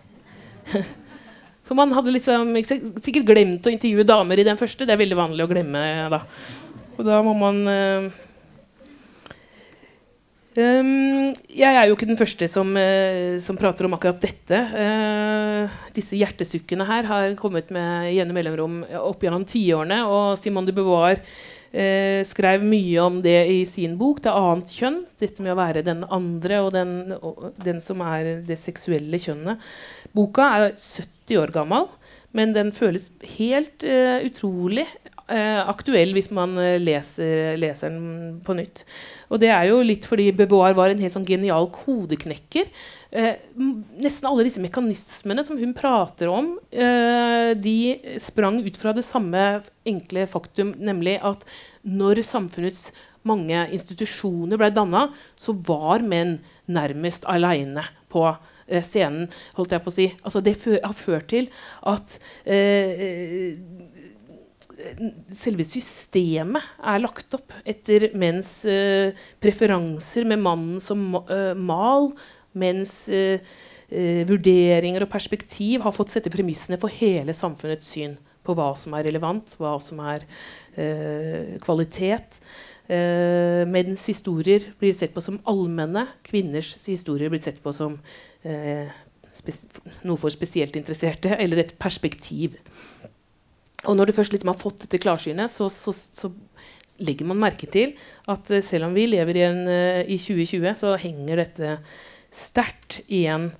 For 1.65 1.75
man 1.75 1.91
hadde 1.91 2.11
liksom 2.11 2.53
sikkert 3.01 3.25
glemt 3.25 3.65
å 3.65 3.71
intervjue 3.71 4.03
damer 4.03 4.37
i 4.37 4.43
den 4.43 4.57
første. 4.57 4.85
Det 4.85 4.93
er 4.93 4.99
veldig 4.99 5.15
vanlig 5.15 5.45
å 5.45 5.47
glemme. 5.47 6.09
da. 6.09 6.21
Og 6.97 7.05
da 7.05 7.21
må 7.23 7.33
man 7.33 7.67
eh, 7.67 8.11
Um, 10.53 11.31
jeg 11.49 11.73
er 11.73 11.87
jo 11.87 11.95
ikke 11.95 12.05
den 12.05 12.19
første 12.19 12.45
som, 12.51 12.75
uh, 12.77 13.39
som 13.41 13.57
prater 13.57 13.87
om 13.87 13.95
akkurat 13.97 14.19
dette. 14.21 14.59
Uh, 14.69 15.71
disse 15.95 16.17
hjertesukkene 16.19 16.85
her 16.85 17.09
har 17.09 17.33
kommet 17.39 17.73
med 17.73 18.11
gjennom 18.13 18.37
mellomrom 18.37 18.75
opp 18.99 19.25
gjennom 19.25 19.47
tiårene. 19.49 20.03
Og 20.05 20.37
Simone 20.37 20.69
de 20.69 20.75
Beauvoir 20.77 21.17
uh, 21.17 22.21
skrev 22.29 22.65
mye 22.69 23.01
om 23.01 23.17
det 23.25 23.39
i 23.49 23.63
sin 23.69 23.97
bok 23.97 24.21
'Det 24.21 24.35
annet 24.43 24.75
kjønn'. 24.77 25.01
Dette 25.23 25.41
med 25.41 25.55
å 25.55 25.61
være 25.61 25.85
den 25.89 26.05
andre 26.05 26.61
og 26.61 26.71
den, 26.77 26.93
og 27.17 27.49
den 27.57 27.81
som 27.81 28.05
er 28.05 28.45
det 28.45 28.59
seksuelle 28.61 29.17
kjønnet. 29.17 29.57
Boka 30.13 30.51
er 30.53 30.77
70 30.77 31.41
år 31.41 31.55
gammel, 31.55 31.89
men 32.37 32.53
den 32.53 32.69
føles 32.73 33.09
helt 33.39 33.81
utrolig 33.81 34.85
aktuell 35.33 36.13
hvis 36.15 36.29
man 36.35 36.57
uh, 36.59 36.77
leser, 36.81 37.55
leser, 37.59 37.93
den 37.93 38.41
på 38.45 38.55
nytt. 38.57 38.83
Og 39.33 39.41
det 39.41 39.49
er 39.53 39.69
jo 39.71 39.79
litt 39.85 40.07
fordi 40.09 40.31
Beauvoir 40.35 40.75
var 40.77 40.93
en 40.93 41.01
helt 41.01 41.15
sånn 41.15 41.27
genial 41.27 41.69
kodeknekker. 41.73 42.69
nesten 44.01 44.27
alle 44.29 44.45
disse 44.45 44.61
mekanismene 44.61 45.43
som 45.45 45.57
hun 45.57 45.73
prater 45.77 46.29
om, 46.33 46.55
de 46.69 47.77
sprang 48.21 48.57
ut 48.65 48.77
fra 48.77 48.93
det 48.93 49.05
samme 49.05 49.61
enkle 49.89 50.25
faktum, 50.29 50.73
nemlig 50.81 51.19
at 51.21 51.45
når 51.85 52.23
samfunnets 52.25 52.87
mange 53.27 53.65
institusjoner 53.75 54.59
ble 54.59 54.69
danna, 54.73 55.07
så 55.39 55.55
var 55.55 56.03
menn 56.05 56.37
nærmest 56.71 57.27
aleine 57.29 57.85
på 58.11 58.25
eh, 58.67 58.83
scenen. 58.83 59.29
holdt 59.57 59.75
jeg 59.75 59.83
på 59.83 59.91
å 59.91 59.95
si. 59.95 60.07
Altså, 60.23 60.43
det 60.43 60.57
har 60.83 60.95
ført 60.97 61.29
til 61.31 61.49
at 61.89 62.19
eh, 62.45 63.55
selve 65.37 65.65
systemet 65.67 66.63
er 66.83 67.01
lagt 67.01 67.35
opp 67.37 67.53
etter 67.67 68.09
menns 68.17 68.63
eh, 68.69 69.13
preferanser 69.43 70.27
med 70.29 70.41
mannen 70.43 70.81
som 70.83 71.01
uh, 71.15 71.53
mal, 71.57 72.11
mens 72.57 72.93
uh, 73.11 73.37
uh, 73.39 74.21
vurderinger 74.29 75.05
og 75.05 75.11
perspektiv 75.13 75.85
har 75.85 75.95
fått 75.95 76.13
sette 76.13 76.33
premissene 76.33 76.79
for 76.81 76.93
hele 76.93 77.35
samfunnets 77.37 77.93
syn 77.95 78.17
på 78.43 78.55
hva 78.57 78.73
som 78.75 78.95
er 78.97 79.07
relevant, 79.07 79.55
hva 79.55 79.77
som 79.79 80.01
er 80.03 80.25
kvalitet. 81.63 82.41
mens 82.89 83.69
menns 83.71 84.03
historier 84.09 84.65
blir 84.81 84.91
sett 84.99 85.13
på 85.15 85.21
som 85.23 85.37
allmenne. 85.47 86.09
Kvinners 86.27 86.73
historier 86.83 87.31
blir 87.31 87.39
sett 87.39 87.61
på 87.63 87.71
som 87.71 87.95
noe 88.43 90.19
for 90.19 90.33
spesielt 90.35 90.75
interesserte, 90.75 91.37
eller 91.39 91.63
et 91.63 91.71
perspektiv. 91.79 92.59
Og 93.89 93.97
når 93.97 94.09
du 94.09 94.15
først 94.17 94.35
liksom 94.35 94.51
har 94.53 94.59
fått 94.59 94.85
dette 94.85 95.01
klarsynet, 95.03 95.51
så, 95.51 95.69
så, 95.71 95.93
så, 95.93 96.31
legger 97.03 97.25
man 97.25 97.39
merke 97.41 97.65
til 97.73 97.95
at 98.29 98.51
uh, 98.53 98.59
selv 98.63 98.85
om 98.85 98.93
vi 98.93 99.07
lever 99.09 99.39
i, 99.39 99.47
en, 99.47 99.63
i 100.05 100.19
2020, 100.21 100.67
så 100.77 100.93
henger 101.01 101.41
dette 101.41 101.71
sterkt 102.33 103.01
igjen. 103.07 103.51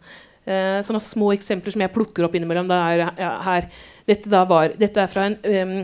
sånne 0.45 0.99
små 1.01 1.31
eksempler 1.33 1.73
som 1.73 1.81
jeg 1.83 1.93
plukker 1.93 2.25
opp 2.25 2.33
innimellom. 2.35 2.71
Er, 2.73 3.03
ja, 3.19 3.33
her. 3.45 3.67
Dette, 4.09 4.29
var, 4.49 4.73
dette, 4.79 5.01
er 5.01 5.11
fra 5.11 5.27
en 5.29 5.37
um, 5.45 5.75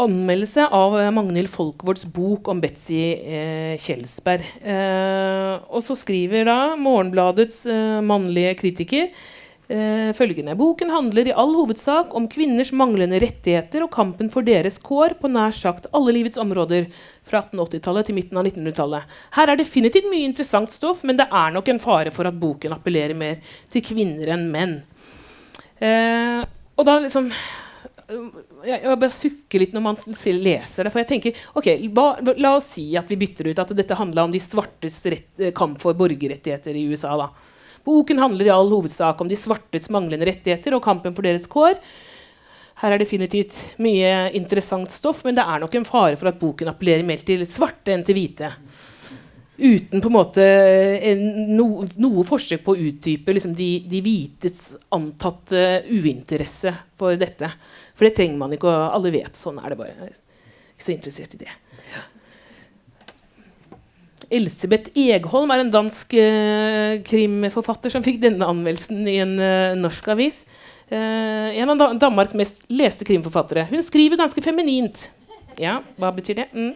anmeldelse 0.00 0.66
av 0.74 0.96
eh, 0.98 1.12
Magnhild 1.14 1.50
Folkvords 1.52 2.06
bok 2.14 2.50
om 2.50 2.60
Betzy 2.62 3.00
eh, 3.14 3.74
Kjelsberg. 3.80 4.46
Eh, 4.62 5.52
og 5.70 5.84
så 5.86 5.96
skriver 5.98 6.48
da 6.48 6.58
Morgenbladets 6.80 7.64
eh, 7.70 8.00
mannlige 8.04 8.56
kritiker 8.58 9.06
eh, 9.06 9.14
følgende 9.64 10.52
Boken 10.60 10.90
handler 10.92 11.30
i 11.30 11.32
all 11.32 11.54
hovedsak 11.56 12.12
om 12.14 12.26
kvinners 12.28 12.68
manglende 12.76 13.16
rettigheter 13.22 13.86
og 13.86 13.92
kampen 13.94 14.28
for 14.32 14.44
deres 14.44 14.76
kår 14.76 15.16
på 15.20 15.30
nær 15.32 15.54
sagt 15.56 15.88
alle 15.96 16.12
livets 16.12 16.40
områder 16.40 16.90
fra 17.24 17.40
1880-tallet 17.40 18.10
til 18.10 18.18
midten 18.18 18.40
av 18.40 18.44
1900-tallet. 18.44 19.16
Her 19.38 19.52
er 19.52 19.60
definitivt 19.60 20.10
mye 20.12 20.28
interessant 20.28 20.74
stoff, 20.74 21.00
men 21.08 21.16
det 21.16 21.30
er 21.32 21.54
nok 21.56 21.72
en 21.72 21.80
fare 21.80 22.12
for 22.12 22.28
at 22.28 22.36
boken 22.36 22.76
appellerer 22.76 23.16
mer 23.16 23.40
til 23.72 23.84
kvinner 23.88 24.34
enn 24.36 24.50
menn. 24.52 24.78
Eh, 25.80 26.40
og 26.74 26.86
da 26.86 26.98
liksom 27.02 27.30
jeg, 28.08 28.78
jeg 28.82 28.98
bare 29.00 29.12
sukker 29.12 29.62
litt 29.62 29.74
når 29.74 29.84
man 29.84 29.98
leser 29.98 30.86
det. 30.86 30.92
For 30.92 31.00
jeg 31.02 31.08
tenker, 31.08 31.42
ok, 31.56 31.70
ba, 31.94 32.06
La 32.36 32.54
oss 32.58 32.74
si 32.76 32.86
at 32.98 33.08
vi 33.10 33.18
bytter 33.20 33.50
ut 33.50 33.62
at 33.64 33.72
dette 33.76 33.98
handla 33.98 34.26
om 34.26 34.34
de 34.34 34.42
svartes 34.42 35.00
rett, 35.08 35.32
eh, 35.40 35.54
kamp 35.56 35.80
for 35.82 35.96
borgerrettigheter 35.98 36.76
i 36.76 36.86
USA. 36.90 37.16
da. 37.20 37.30
Boken 37.84 38.20
handler 38.22 38.48
i 38.48 38.54
all 38.54 38.72
hovedsak 38.72 39.20
om 39.20 39.28
de 39.28 39.38
svartes 39.38 39.90
manglende 39.92 40.26
rettigheter 40.28 40.76
og 40.76 40.84
kampen 40.84 41.14
for 41.16 41.26
deres 41.26 41.46
kår. 41.50 41.76
Her 42.80 42.94
er 42.94 43.00
definitivt 43.00 43.54
mye 43.82 44.32
interessant 44.34 44.90
stoff, 44.90 45.22
men 45.24 45.36
det 45.36 45.44
er 45.44 45.62
nok 45.62 45.76
en 45.78 45.86
fare 45.86 46.18
for 46.18 46.30
at 46.30 46.40
boken 46.40 46.72
appellerer 46.72 47.06
mer 47.06 47.22
til 47.22 47.44
svarte 47.48 47.94
enn 47.94 48.02
til 48.06 48.18
hvite. 48.18 48.50
Uten 49.54 50.02
på 50.02 50.10
en 50.10 50.16
måte 50.16 50.44
en, 51.12 51.20
no, 51.54 51.84
noe 52.02 52.24
forsøk 52.26 52.64
på 52.64 52.74
å 52.74 52.86
utdype 52.88 53.36
liksom, 53.36 53.52
de, 53.54 53.68
de 53.86 54.00
hvites 54.02 54.64
antatte 54.96 55.84
uinteresse 55.86 56.72
for 56.98 57.14
dette. 57.20 57.52
For 57.94 58.08
det 58.08 58.16
trenger 58.16 58.40
man 58.40 58.56
ikke, 58.56 58.72
og 58.72 58.96
alle 58.98 59.14
vet. 59.14 59.38
Sånn 59.38 59.60
er 59.62 59.70
det 59.70 59.78
bare. 59.78 59.94
Jeg 59.94 60.10
er 60.10 60.16
ikke 60.74 60.88
så 60.88 60.96
interessert 60.96 61.36
i 61.38 61.44
det. 61.44 61.54
Elsebeth 64.32 64.92
Egholm 64.98 65.52
er 65.52 65.64
en 65.64 65.72
dansk 65.72 66.14
uh, 66.16 67.00
krimforfatter 67.06 67.92
som 67.92 68.04
fikk 68.04 68.20
denne 68.22 68.46
anmeldelsen 68.48 69.02
i 69.10 69.18
en 69.22 69.34
uh, 69.40 69.74
norsk 69.78 70.08
avis. 70.14 70.44
Uh, 70.92 71.50
en 71.54 71.74
av 71.74 71.98
Danmarks 72.00 72.36
mest 72.38 72.64
leste 72.72 73.06
krimforfattere. 73.08 73.66
Hun 73.70 73.84
skriver 73.84 74.20
ganske 74.20 74.44
feminint. 74.44 75.06
Ja, 75.60 75.78
hva 76.00 76.10
betyr 76.14 76.40
det? 76.42 76.48
Mm. 76.52 76.72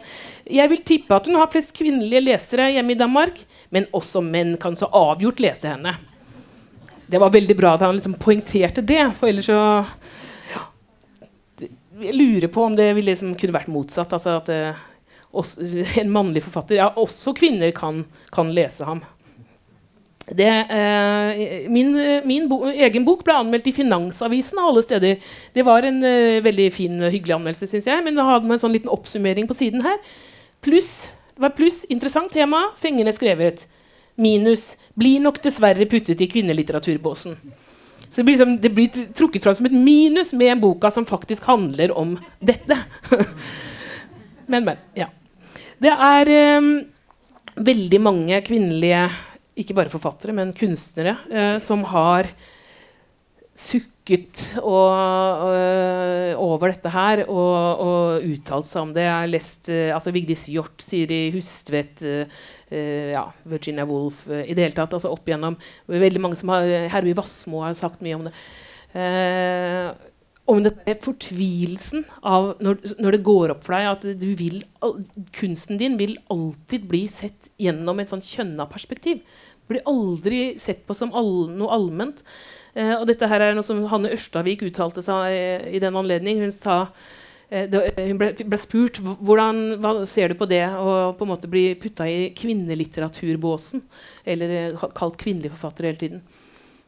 Jeg 0.58 0.70
vil 0.70 0.84
tippe 0.87 1.16
at 1.16 1.26
hun 1.26 1.38
har 1.38 1.50
flest 1.50 1.74
kvinnelige 1.76 2.22
lesere 2.28 2.68
hjemme 2.76 2.94
i 2.94 2.98
Danmark, 2.98 3.40
men 3.74 3.88
også 3.96 4.22
menn 4.24 4.54
kan 4.61 4.76
så 4.78 4.90
avgjort 4.94 5.42
lese 5.42 5.72
henne. 5.74 5.96
Det 7.08 7.18
var 7.20 7.32
veldig 7.34 7.56
bra 7.58 7.74
at 7.74 7.82
han 7.87 7.96
liksom 7.96 8.18
poengterte 8.20 8.84
det, 8.84 9.02
for 9.18 9.30
ellers 9.30 9.48
så 9.48 9.61
jeg 11.98 12.14
lurer 12.14 12.46
på 12.52 12.62
om 12.62 12.76
det 12.78 12.92
liksom 13.02 13.34
kunne 13.38 13.56
vært 13.56 13.70
motsatt. 13.72 14.12
Altså 14.14 14.37
at 14.38 14.50
uh, 14.52 14.82
også, 15.32 15.64
en 16.00 16.10
mannlig 16.12 16.42
forfatter 16.46 16.78
Ja, 16.80 16.88
også 16.96 17.34
kvinner 17.36 17.72
kan, 17.76 18.04
kan 18.32 18.52
lese 18.54 18.86
ham. 18.88 19.02
Det, 20.28 20.48
eh, 20.70 21.70
min, 21.72 21.94
min 22.24 22.48
bo, 22.48 22.66
egen 22.68 23.04
bok 23.06 23.22
ble 23.24 23.36
anmeldt 23.40 23.68
i 23.70 23.72
Finansavisen 23.72 24.60
av 24.60 24.70
alle 24.70 24.82
steder. 24.84 25.22
Det 25.54 25.64
var 25.64 25.86
en 25.88 26.02
eh, 26.04 26.40
veldig 26.44 26.68
fin 26.74 26.98
og 27.00 27.12
hyggelig 27.14 27.38
anmeldelse, 27.38 27.68
syns 27.70 27.88
jeg. 27.88 28.04
Men 28.04 28.18
da 28.18 28.26
hadde 28.28 28.48
man 28.48 28.58
en 28.58 28.64
sånn 28.66 28.74
liten 28.76 28.92
oppsummering 28.92 29.48
på 29.48 29.56
siden 29.56 29.84
her. 29.86 29.96
Pluss, 30.64 31.08
pluss 31.56 31.84
interessant 31.88 32.32
tema, 32.34 32.66
fengende 32.80 33.14
skrevet. 33.16 33.64
Minus 34.20 34.74
blir 34.98 35.22
nok 35.24 35.40
dessverre 35.44 35.88
puttet 35.88 36.20
i 36.20 36.28
kvinnelitteraturbåsen. 36.28 37.38
Så 38.08 38.20
det 38.20 38.24
blir, 38.24 38.36
liksom, 38.36 38.56
det 38.60 38.70
blir, 38.74 39.04
trukket 39.16 39.44
fram 39.44 39.54
som 39.54 39.68
et 39.68 39.76
minus 39.76 40.32
med 40.36 40.52
en 40.52 40.60
boka 40.60 40.90
som 40.90 41.06
faktisk 41.08 41.44
handler 41.48 41.92
om 41.96 42.16
dette. 42.40 42.76
men, 44.50 44.64
men. 44.64 44.76
Ja. 44.96 45.08
Det 45.78 45.90
er 45.94 46.30
um, 46.58 46.70
veldig 47.62 47.98
mange 48.02 48.38
kvinnelige, 48.46 49.04
ikke 49.58 49.76
bare 49.78 49.92
forfattere, 49.92 50.34
men 50.34 50.54
kunstnere, 50.56 51.16
eh, 51.30 51.56
som 51.62 51.84
har 51.90 52.28
sukket 53.58 54.40
og, 54.60 55.42
og, 55.42 56.42
over 56.44 56.70
dette 56.70 56.92
her 56.94 57.24
og, 57.24 57.82
og 57.82 58.26
uttalt 58.26 58.68
seg 58.68 58.84
om 58.84 58.92
det. 58.94 59.06
Jeg 59.06 59.14
har 59.14 59.30
lest 59.30 59.70
eh, 59.74 59.90
altså 59.94 60.14
Vigdis 60.14 60.46
Hjorth, 60.50 60.82
Siri 60.82 61.20
Hustvedt 61.34 62.04
eh, 62.06 62.38
ja, 63.14 63.24
Virginia 63.50 63.86
Woolf 63.88 64.26
i 64.30 64.54
det 64.54 64.68
hele 64.68 64.78
tatt. 64.78 64.94
altså 64.94 65.10
opp 65.14 65.26
igjennom, 65.26 65.58
veldig 65.90 66.22
mange 66.22 66.38
som 66.38 66.54
har, 66.54 66.70
Herby 66.94 67.16
Wassmo 67.18 67.64
har 67.66 67.78
sagt 67.78 68.02
mye 68.02 68.18
om 68.18 68.28
det. 68.28 68.34
Uh, 68.88 69.90
om 70.48 70.62
det 70.64 70.96
fortvilelsen 71.04 72.06
av 72.26 72.54
når, 72.64 72.80
når, 72.96 73.14
det 73.14 73.26
går 73.26 73.52
opp 73.52 73.66
for 73.66 73.76
deg 73.76 73.88
at 73.90 74.06
du 74.20 74.30
vil, 74.38 74.62
kunsten 75.37 75.80
din 75.80 75.98
vil 76.00 76.16
alltid 76.32 76.87
bli 76.88 77.02
sett 77.12 77.50
gjennom 77.61 78.00
et 78.00 78.08
sånn 78.12 78.24
kjønna 78.24 78.68
perspektiv. 78.70 79.20
Blir 79.68 79.84
aldri 79.88 80.42
sett 80.61 80.87
på 80.88 80.96
som 80.96 81.12
all, 81.12 81.50
noe 81.52 81.68
allment. 81.76 82.22
og 82.72 83.04
dette 83.11 83.28
her 83.28 83.44
er 83.44 83.56
noe 83.56 83.66
som 83.66 83.84
Hanne 83.92 84.14
Ørstavik 84.16 84.64
uttalte 84.64 85.04
seg 85.04 85.34
i, 85.34 85.42
i 85.76 85.82
den 85.84 85.98
anledning. 86.00 86.40
Hun 86.40 86.54
sa 86.56 86.87
Eh, 87.48 87.64
hun 87.96 88.18
ble, 88.20 88.34
ble, 88.44 88.58
spurt 88.61 88.98
hvordan 89.00 89.78
hva 89.80 89.94
ser 90.08 90.32
du 90.32 90.37
på 90.37 90.48
det 90.50 90.66
å 90.68 91.14
på 91.16 91.24
en 91.24 91.30
måte 91.30 91.48
bli 91.48 91.70
putta 91.80 92.04
i 92.04 92.28
kvinnelitteraturbåsen, 92.37 93.80
eller 94.28 94.52
eh, 94.58 94.84
kalt 94.96 95.16
kvinnelig 95.20 95.54
forfatter 95.54 95.88
hele 95.88 96.00
tiden. 96.02 96.20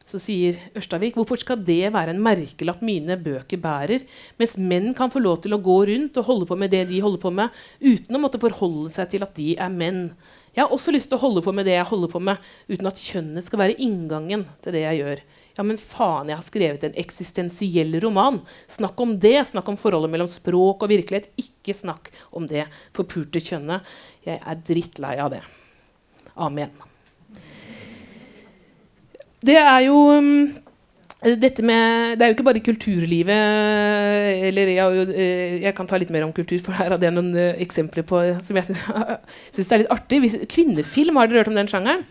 Så 0.07 0.19
sier 0.19 0.57
Ørstavik 0.77 1.15
hvorfor 1.17 1.39
skal 1.39 1.61
det 1.65 1.91
være 1.93 2.15
en 2.15 2.21
merkelapp 2.23 2.81
mine 2.85 3.17
bøker 3.21 3.61
bærer, 3.61 4.05
mens 4.41 4.57
menn 4.59 4.91
kan 4.97 5.13
få 5.13 5.21
lov 5.21 5.41
til 5.43 5.55
å 5.55 5.61
gå 5.61 5.77
rundt 5.91 6.17
og 6.19 6.27
holde 6.27 6.49
på 6.49 6.57
med 6.59 6.73
det 6.73 6.87
de 6.89 7.01
holder 7.03 7.21
på 7.21 7.33
med, 7.37 7.53
uten 7.79 8.17
å 8.17 8.21
måtte 8.23 8.41
forholde 8.41 8.91
seg 8.95 9.11
til 9.13 9.25
at 9.27 9.35
de 9.37 9.53
er 9.55 9.73
menn. 9.73 10.07
Jeg 10.51 10.65
har 10.65 10.73
også 10.73 10.91
lyst 10.91 11.11
til 11.11 11.19
å 11.19 11.23
holde 11.23 11.43
på 11.45 11.53
med 11.55 11.69
det 11.69 11.77
jeg 11.77 11.87
holder 11.87 12.11
på 12.11 12.23
med, 12.27 12.49
uten 12.67 12.89
at 12.89 12.99
kjønnet 12.99 13.45
skal 13.45 13.61
være 13.61 13.77
inngangen 13.79 14.43
til 14.63 14.75
det 14.75 14.83
jeg 14.83 14.99
gjør. 15.03 15.23
Ja, 15.57 15.65
men 15.67 15.79
faen, 15.79 16.29
jeg 16.31 16.39
har 16.39 16.45
skrevet 16.47 16.85
en 16.87 16.99
eksistensiell 16.99 17.97
roman. 18.03 18.39
Snakk 18.71 18.99
om 19.03 19.17
det. 19.19 19.37
Snakk 19.49 19.67
om 19.71 19.79
forholdet 19.79 20.11
mellom 20.13 20.29
språk 20.31 20.85
og 20.85 20.91
virkelighet. 20.91 21.27
Ikke 21.39 21.75
snakk 21.75 22.11
om 22.31 22.47
det 22.51 22.65
forpurte 22.95 23.43
kjønnet. 23.43 23.91
Jeg 24.27 24.39
er 24.39 24.63
drittlei 24.71 25.17
av 25.19 25.35
det. 25.35 25.43
Amen. 26.39 26.90
Det 29.41 29.57
er 29.57 29.79
jo 29.87 29.95
um, 30.13 30.51
dette 31.21 31.65
med, 31.65 32.17
Det 32.17 32.25
er 32.25 32.31
jo 32.31 32.35
ikke 32.35 32.45
bare 32.45 32.63
kulturlivet 32.65 33.29
eller 34.49 34.71
jeg, 34.73 35.07
eh, 35.13 35.57
jeg, 35.63 35.73
kan 35.77 35.89
ta 35.89 35.97
litt 36.01 36.13
mer 36.13 36.25
om 36.25 36.33
kultur, 36.33 36.59
for 36.65 36.77
her 36.77 36.93
hadde 36.93 37.07
jeg 37.07 37.15
noen 37.15 37.33
uh, 37.37 37.57
eksempler 37.61 38.05
på 38.07 38.21
som 38.45 38.57
jeg 38.57 38.77
syns 39.55 39.71
er 39.71 39.83
litt 39.83 39.93
artig. 39.93 40.23
Kvinnefilm, 40.49 41.17
har 41.17 41.29
dere 41.29 41.43
hørt 41.43 41.53
om 41.53 41.59
den 41.59 41.69
sjangeren? 41.71 42.07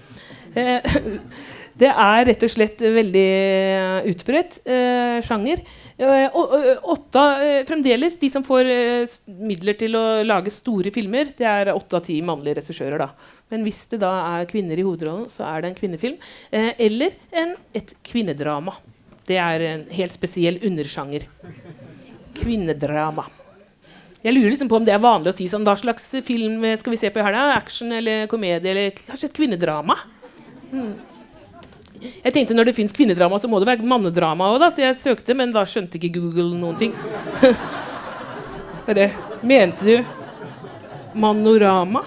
Uh, 0.55 0.79
Det 1.81 1.89
er 1.89 2.27
rett 2.29 2.43
og 2.45 2.53
slett 2.53 2.83
veldig 2.83 3.27
eh, 3.27 4.09
utbredt 4.11 4.59
eh, 4.69 5.19
sjanger. 5.25 5.63
Eh, 5.97 6.37
og, 6.37 7.17
eh, 7.17 7.63
fremdeles, 7.69 8.19
de 8.21 8.31
som 8.33 8.45
får 8.45 8.69
eh, 8.69 9.15
midler 9.41 9.79
til 9.81 9.97
å 9.97 10.05
lage 10.27 10.53
store 10.53 10.93
filmer, 10.93 11.33
det 11.39 11.49
er 11.49 11.73
åtte 11.73 11.97
av 12.01 12.05
ti 12.05 12.19
mannlige 12.27 12.61
regissører. 12.61 13.07
da. 13.07 13.39
Men 13.51 13.67
hvis 13.67 13.83
det 13.91 14.01
da 14.05 14.13
er 14.37 14.49
kvinner 14.51 14.79
i 14.79 14.87
hovedrollen, 14.87 15.27
så 15.31 15.47
er 15.49 15.63
det 15.63 15.73
en 15.73 15.79
kvinnefilm. 15.79 16.17
Eh, 16.55 16.73
eller 16.87 17.17
en, 17.35 17.57
et 17.77 17.93
kvinnedrama. 18.07 18.77
Det 19.27 19.39
er 19.39 19.67
en 19.67 19.85
helt 19.95 20.15
spesiell 20.15 20.59
undersjanger. 20.67 21.27
Kvinnedrama. 22.41 23.27
Jeg 24.21 24.37
lurer 24.37 24.53
liksom 24.53 24.69
på 24.69 24.77
om 24.77 24.85
det 24.85 24.93
er 24.93 25.01
vanlig 25.01 25.33
å 25.33 25.37
si 25.37 25.47
sånn 25.49 25.65
Hva 25.65 25.73
slags 25.81 26.03
film 26.27 26.61
skal 26.77 26.93
vi 26.93 26.99
se 27.01 27.09
på 27.09 27.23
i 27.23 27.25
helga? 27.25 27.55
Action 27.55 27.93
eller 27.97 28.27
komedie 28.29 28.69
eller 28.69 28.93
kanskje 28.93 29.31
et 29.31 29.39
kvinnedrama? 29.39 29.97
Hmm. 30.69 30.93
Jeg 32.01 32.35
tenkte 32.35 32.57
Når 32.57 32.69
det 32.69 32.77
fins 32.77 32.95
kvinnedrama, 32.97 33.39
så 33.41 33.49
må 33.49 33.61
det 33.61 33.69
være 33.71 33.89
mannedrama 33.89 34.51
òg, 34.55 34.65
så 34.69 34.85
jeg 34.85 34.99
søkte, 35.01 35.37
men 35.37 35.53
da 35.53 35.65
skjønte 35.69 35.97
ikke 35.99 36.15
Google 36.19 36.53
noen 36.61 36.79
ting. 36.81 36.95
Bare 38.87 39.11
Mente 39.41 39.85
du 39.85 39.95
manorama? 41.17 42.05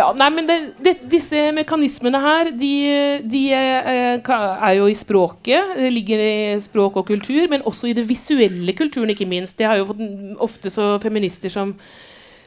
Ja, 0.00 0.10
nei, 0.16 0.28
men 0.32 0.46
det, 0.48 0.58
det, 0.80 0.94
Disse 1.12 1.50
mekanismene 1.52 2.20
her 2.22 2.50
de, 2.56 2.74
de 3.28 3.42
eh, 3.52 4.30
er 4.30 4.76
jo 4.78 4.86
i 4.88 4.96
språket. 4.96 5.74
Det 5.76 5.90
ligger 5.92 6.22
i 6.24 6.36
språk 6.64 6.96
og 7.02 7.10
kultur, 7.10 7.42
men 7.52 7.66
også 7.68 7.90
i 7.90 7.96
det 7.96 8.06
visuelle 8.08 8.74
kulturen, 8.78 9.12
ikke 9.12 9.28
minst. 9.28 9.58
Det 9.58 9.68
har 9.68 9.80
jo 9.80 9.90
fått 9.90 10.00
ofte 10.40 10.72
så 10.72 10.94
feminister 11.02 11.52
som 11.52 11.74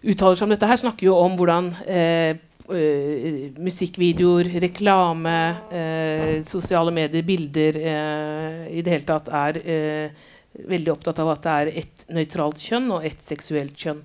uttaler 0.04 0.40
seg 0.40 0.48
om 0.48 0.56
dette 0.56 0.68
her, 0.68 0.82
snakker 0.82 1.12
jo 1.12 1.20
om 1.20 1.38
hvordan 1.40 1.72
eh, 1.86 2.42
Uh, 2.64 3.50
musikkvideoer, 3.60 4.48
reklame, 4.64 5.34
uh, 5.68 6.38
sosiale 6.48 6.94
medier, 6.96 7.26
bilder 7.28 7.76
uh, 7.76 8.62
i 8.72 8.80
det 8.80 8.94
hele 8.94 9.04
tatt 9.04 9.28
er 9.36 9.60
veldig 10.72 10.94
opptatt 10.94 11.20
av 11.20 11.34
at 11.34 11.44
det 11.44 11.58
er 11.58 11.72
ett 11.82 12.06
nøytralt 12.16 12.64
kjønn 12.64 12.88
og 12.96 13.10
ett 13.10 13.20
seksuelt 13.28 13.76
kjønn. 13.76 14.00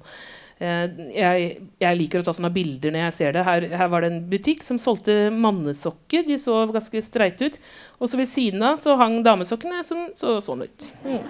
Eh, 0.59 0.87
jeg, 1.14 1.51
jeg 1.79 1.99
liker 2.01 2.21
å 2.23 2.27
ta 2.27 2.35
sånne 2.35 2.51
bilder 2.55 2.94
når 2.94 3.05
jeg 3.07 3.16
ser 3.18 3.37
det. 3.37 3.44
Her, 3.47 3.66
her 3.81 3.90
var 3.92 4.03
det 4.03 4.11
en 4.12 4.23
butikk 4.31 4.64
som 4.66 4.81
solgte 4.83 5.29
mannesokker. 5.35 6.27
De 6.27 6.38
så 6.40 6.64
ganske 6.75 7.03
streite 7.07 7.51
ut. 7.51 7.59
Og 7.99 8.11
så 8.11 8.18
ved 8.18 8.31
siden 8.31 8.64
av 8.66 8.81
så 8.83 8.97
hang 8.99 9.21
damesokkene 9.27 9.85
som 9.87 10.09
så 10.18 10.38
sånn 10.42 10.66
ut. 10.66 10.88
Mm. 11.07 11.23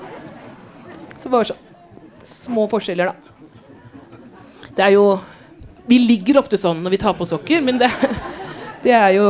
Så 1.20 1.32
bare 1.32 1.50
sånn. 1.52 1.64
Små 2.28 2.66
forskjeller, 2.68 3.08
da. 3.08 3.28
Det 4.76 4.84
er 4.84 4.92
jo 4.94 5.04
Vi 5.88 5.96
ligger 5.96 6.42
ofte 6.42 6.58
sånn 6.60 6.82
når 6.84 6.92
vi 6.92 6.98
tar 7.00 7.14
på 7.16 7.24
sokker, 7.24 7.62
men 7.64 7.78
det, 7.80 7.88
det 8.84 8.92
er 8.92 9.14
jo 9.16 9.28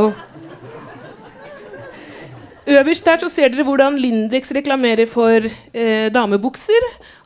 Øverst 2.69 3.07
der 3.07 3.21
så 3.23 3.31
ser 3.33 3.49
dere 3.49 3.65
hvordan 3.65 3.97
Lindex 3.97 4.51
reklamerer 4.53 5.09
for 5.09 5.41
eh, 5.41 6.11
damebukser. 6.13 6.85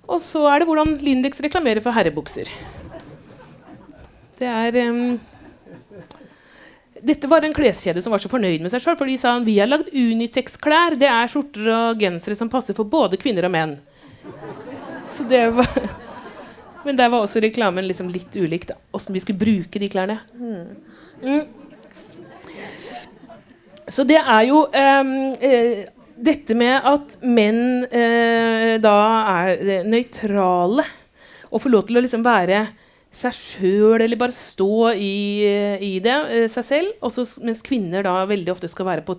Og 0.09 0.21
så 0.23 0.43
er 0.51 0.61
det 0.61 0.69
hvordan 0.69 0.97
Lindex 1.03 1.41
reklamerer 1.45 1.83
for 1.85 1.95
herrebukser. 1.95 2.49
Det 4.41 4.49
er 4.49 4.79
um, 4.91 5.21
Dette 7.03 7.31
var 7.31 7.47
en 7.47 7.55
kleskjede 7.55 8.03
som 8.03 8.15
var 8.15 8.23
så 8.23 8.31
fornøyd 8.31 8.63
med 8.63 8.73
seg 8.73 8.83
sjøl, 8.83 8.99
for 8.99 9.11
de 9.11 9.17
sa 9.19 9.37
vi 9.43 9.59
har 9.61 9.71
lagd 9.71 9.91
unisex-klær. 9.95 10.99
Det 10.99 11.09
er 11.11 11.31
skjorter 11.31 11.71
og 11.75 12.03
gensere 12.03 12.39
som 12.39 12.51
passer 12.51 12.77
for 12.79 12.89
både 12.89 13.19
kvinner 13.23 13.47
og 13.47 13.55
menn. 13.55 13.77
Så 15.11 15.27
det 15.29 15.49
var 15.57 15.69
Men 16.83 16.97
der 16.99 17.11
var 17.13 17.23
også 17.23 17.39
reklamen 17.43 17.87
liksom 17.87 18.09
litt 18.11 18.35
ulik. 18.35 18.67
Åssen 18.91 19.15
vi 19.15 19.21
skulle 19.23 19.39
bruke 19.39 19.79
de 19.79 19.89
klærne. 19.91 20.19
Mm. 20.35 21.45
Så 23.87 24.03
det 24.09 24.19
er 24.19 24.43
jo 24.49 24.65
um, 24.67 25.13
eh, 25.39 25.85
dette 26.23 26.55
med 26.55 26.85
at 26.87 27.17
menn 27.27 27.85
eh, 27.91 28.77
da 28.83 28.99
er 29.43 29.57
eh, 29.59 29.89
nøytrale 29.89 30.85
og 31.51 31.61
får 31.65 31.73
lov 31.73 31.89
til 31.89 31.99
å 31.99 32.05
liksom 32.05 32.25
være 32.25 32.63
seg 33.13 33.35
sjøl, 33.37 34.01
eller 34.01 34.17
bare 34.17 34.33
stå 34.33 34.95
i, 34.97 35.45
eh, 35.45 35.83
i 35.85 35.99
det, 36.01 36.15
eh, 36.33 36.47
seg 36.49 36.65
selv. 36.65 36.95
Også, 37.05 37.27
mens 37.45 37.61
kvinner 37.61 38.07
da 38.07 38.23
veldig 38.25 38.55
ofte 38.55 38.71
skal 38.71 38.89
være 38.89 39.05
på 39.05 39.19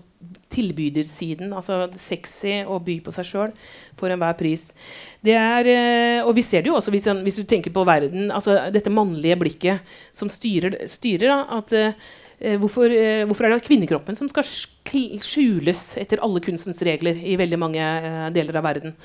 tilbydersiden. 0.53 1.51
Altså 1.53 1.85
sexy 1.93 2.63
og 2.63 2.85
by 2.87 2.97
på 3.05 3.13
seg 3.13 3.29
sjøl 3.29 3.53
for 3.99 4.09
enhver 4.09 4.33
pris. 4.39 4.71
Det 5.21 5.35
er, 5.37 6.23
og 6.23 6.33
vi 6.35 6.41
ser 6.41 6.63
det 6.63 6.71
jo 6.71 6.79
også 6.79 6.93
hvis, 6.93 7.05
hvis 7.25 7.39
du 7.41 7.43
tenker 7.43 7.73
på 7.73 7.85
verden, 7.85 8.31
altså 8.31 8.71
dette 8.73 8.93
mannlige 8.93 9.37
blikket 9.37 9.95
som 10.13 10.29
styrer, 10.29 10.87
styrer 10.89 11.29
da, 11.29 11.39
at 11.57 11.95
hvorfor, 12.59 12.91
eh, 12.91 13.23
hvorfor 13.27 13.47
er 13.47 13.53
det 13.53 13.63
kvinnekroppen 13.63 14.17
som 14.19 14.27
skal 14.31 14.43
skjules 14.43 15.83
etter 16.01 16.19
alle 16.23 16.41
kunstens 16.43 16.81
regler 16.83 17.15
i 17.15 17.37
veldig 17.39 17.59
mange 17.59 17.83
eh, 17.83 18.25
deler 18.35 18.59
av 18.59 18.67
verden? 18.67 18.97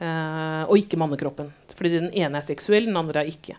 Eh, 0.00 0.62
og 0.64 0.80
ikke 0.80 0.98
mannekroppen. 1.00 1.50
Fordi 1.76 1.92
den 1.98 2.08
ene 2.16 2.40
er 2.40 2.46
seksuell, 2.46 2.88
den 2.88 2.96
andre 2.96 3.22
er 3.22 3.32
ikke. 3.32 3.58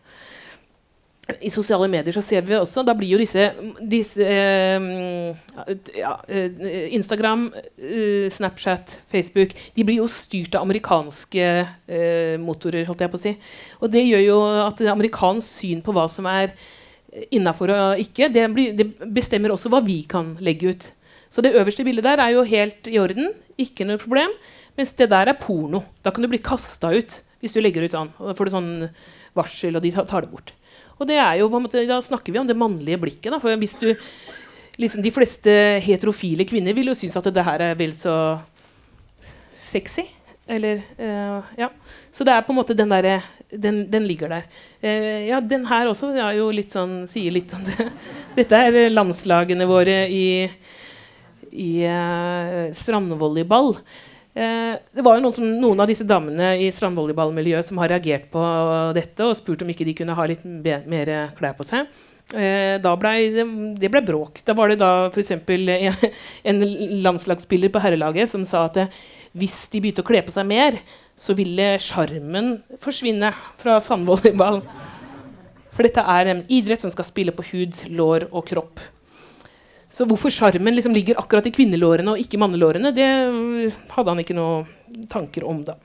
I 1.44 1.50
sosiale 1.52 1.90
medier 1.92 2.16
så 2.16 2.22
ser 2.24 2.46
vi 2.48 2.56
også 2.56 2.86
Da 2.88 2.94
blir 2.96 3.10
jo 3.12 3.18
disse, 3.20 3.50
disse 3.84 4.24
eh, 4.24 4.86
ja, 5.98 6.14
eh, 6.32 6.88
Instagram, 6.96 7.50
eh, 7.76 8.30
Snapchat, 8.32 9.02
Facebook 9.12 9.52
De 9.76 9.84
blir 9.84 10.00
jo 10.00 10.08
styrt 10.08 10.56
av 10.56 10.64
amerikanske 10.64 11.44
eh, 11.44 12.40
motorer, 12.40 12.88
holdt 12.88 13.04
jeg 13.04 13.12
på 13.12 13.20
å 13.20 13.26
si. 13.26 13.36
Og 13.82 13.92
det 13.92 14.06
gjør 14.08 14.24
jo 14.24 14.42
at 14.64 14.86
amerikansk 14.88 15.62
syn 15.62 15.84
på 15.84 15.96
hva 15.96 16.08
som 16.12 16.30
er 16.32 16.56
innafor 17.32 17.72
og 17.74 18.02
ikke, 18.04 18.30
det, 18.34 18.46
blir, 18.54 18.76
det 18.78 18.88
bestemmer 19.14 19.54
også 19.54 19.72
hva 19.72 19.82
vi 19.86 20.02
kan 20.10 20.36
legge 20.44 20.74
ut. 20.74 20.90
Så 21.30 21.44
det 21.44 21.56
øverste 21.60 21.86
bildet 21.88 22.06
der 22.08 22.22
er 22.24 22.36
jo 22.36 22.46
helt 22.48 22.88
i 22.90 23.00
orden, 23.02 23.32
ikke 23.60 23.88
noe 23.88 24.00
problem. 24.02 24.34
Mens 24.78 24.94
det 24.98 25.10
der 25.12 25.32
er 25.32 25.40
porno. 25.42 25.82
Da 26.06 26.14
kan 26.14 26.24
du 26.24 26.30
bli 26.32 26.42
kasta 26.44 26.92
ut 26.94 27.20
hvis 27.42 27.56
du 27.56 27.62
legger 27.62 27.86
ut 27.86 27.94
sånn. 27.94 28.12
Og 28.22 28.30
da 28.30 28.36
får 28.38 28.48
du 28.48 28.54
sånn 28.54 28.72
varsel, 29.38 29.78
og 29.78 29.84
de 29.84 29.92
tar 29.98 30.26
det 30.26 30.32
bort. 30.32 30.54
Og 30.98 31.06
det 31.10 31.18
er 31.22 31.40
jo 31.40 31.50
måte, 31.54 31.86
Da 31.86 32.00
snakker 32.02 32.34
vi 32.34 32.40
om 32.40 32.48
det 32.48 32.58
mannlige 32.58 33.00
blikket. 33.02 33.32
Da, 33.32 33.40
for 33.40 33.54
hvis 33.54 33.78
du, 33.82 33.94
liksom 34.78 35.04
De 35.04 35.14
fleste 35.14 35.52
heterofile 35.86 36.46
kvinner 36.46 36.74
vil 36.74 36.90
jo 36.90 36.98
synes 36.98 37.18
at 37.18 37.30
det 37.34 37.46
her 37.46 37.62
er 37.62 37.76
vel 37.78 37.94
så 37.94 38.40
sexy. 39.62 40.08
Eller 40.48 40.82
uh, 40.98 41.44
Ja. 41.58 41.70
Så 42.12 42.26
det 42.26 42.34
er 42.34 42.42
på 42.42 42.54
en 42.54 42.58
måte 42.58 42.78
den 42.78 42.90
derre 42.90 43.20
den, 43.52 43.86
den 43.92 44.08
ligger 44.08 44.32
der. 44.32 44.48
Eh, 44.82 45.28
ja, 45.30 45.40
den 45.42 45.66
her 45.70 45.92
også 45.92 46.12
litt 46.56 46.74
sånn, 46.76 47.06
sier 47.10 47.32
litt 47.32 47.54
om 47.56 47.64
det. 47.68 47.88
Dette 48.40 48.60
er 48.68 48.82
eh, 48.84 48.92
landslagene 48.92 49.68
våre 49.70 50.02
i, 50.12 50.28
i 51.52 51.72
eh, 51.88 52.68
strandvolleyball. 52.76 53.74
Eh, 54.38 54.74
det 54.94 55.06
var 55.06 55.18
jo 55.18 55.24
noen, 55.24 55.38
som, 55.38 55.48
noen 55.64 55.82
av 55.82 55.90
disse 55.90 56.06
damene 56.08 56.54
i 56.62 56.68
strandvolleyballmiljøet 56.76 57.70
som 57.70 57.80
har 57.82 57.96
reagert 57.96 58.28
på 58.34 58.44
dette 58.98 59.26
og 59.26 59.38
spurt 59.40 59.64
om 59.66 59.74
ikke 59.74 59.88
de 59.88 59.96
kunne 59.98 60.18
ha 60.18 60.30
litt 60.30 60.46
mer 60.46 61.14
klær 61.40 61.58
på 61.58 61.66
seg. 61.68 61.88
Eh, 62.36 62.76
ble 63.00 63.12
det, 63.80 63.88
ble 63.88 64.02
bråk. 64.04 64.42
Da 64.44 64.56
var 64.58 64.70
det 64.70 64.82
da 64.82 65.08
f.eks. 65.08 65.32
En, 66.44 66.64
landslagsspiller 67.06 67.72
på 67.72 67.80
herrelaget 67.80 68.34
som 68.34 68.44
sa 68.48 68.66
at 68.68 68.84
hvis 69.38 69.56
de 69.72 69.80
begynte 69.80 70.04
å 70.04 70.08
kle 70.08 70.20
på 70.26 70.34
seg 70.34 70.48
mer, 70.50 70.76
så 71.18 71.34
ville 71.38 71.74
sjarmen 71.82 72.60
forsvinne 72.84 73.32
fra 73.58 73.80
sandvolleyball. 73.82 74.62
For 75.74 75.86
dette 75.86 76.02
er 76.02 76.32
en 76.32 76.44
idrett 76.54 76.82
som 76.84 76.94
skal 76.94 77.08
spille 77.08 77.34
på 77.36 77.46
hud, 77.52 77.82
lår 77.94 78.30
og 78.32 78.46
kropp. 78.50 78.82
Så 79.90 80.06
hvorfor 80.06 80.34
sjarmen 80.34 80.76
liksom 80.76 80.94
ligger 80.94 81.20
akkurat 81.20 81.48
i 81.48 81.54
kvinnelårene 81.56 82.14
og 82.14 82.22
ikke 82.22 82.40
mannelårene, 82.42 82.92
det 82.94 83.08
hadde 83.94 84.14
han 84.14 84.22
ikke 84.22 84.36
noen 84.38 85.08
tanker 85.10 85.48
om 85.48 85.64
da. 85.66 85.78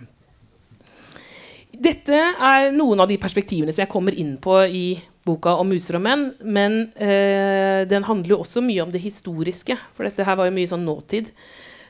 Dette 1.73 2.18
er 2.18 2.68
noen 2.75 3.01
av 3.01 3.09
de 3.09 3.16
perspektivene 3.21 3.73
som 3.73 3.85
jeg 3.85 3.92
kommer 3.92 4.14
inn 4.18 4.35
på 4.42 4.59
i 4.68 4.87
boka 5.27 5.55
om 5.59 5.71
muser 5.73 5.97
og 5.99 6.05
menn. 6.05 6.29
Men 6.45 6.79
øh, 6.92 7.83
den 7.88 8.07
handler 8.07 8.37
jo 8.37 8.40
også 8.45 8.62
mye 8.64 8.83
om 8.85 8.92
det 8.92 9.03
historiske, 9.05 9.79
for 9.95 10.07
dette 10.09 10.27
her 10.27 10.38
var 10.38 10.51
jo 10.51 10.57
mye 10.59 10.71
sånn 10.71 10.85
nåtid. 10.87 11.31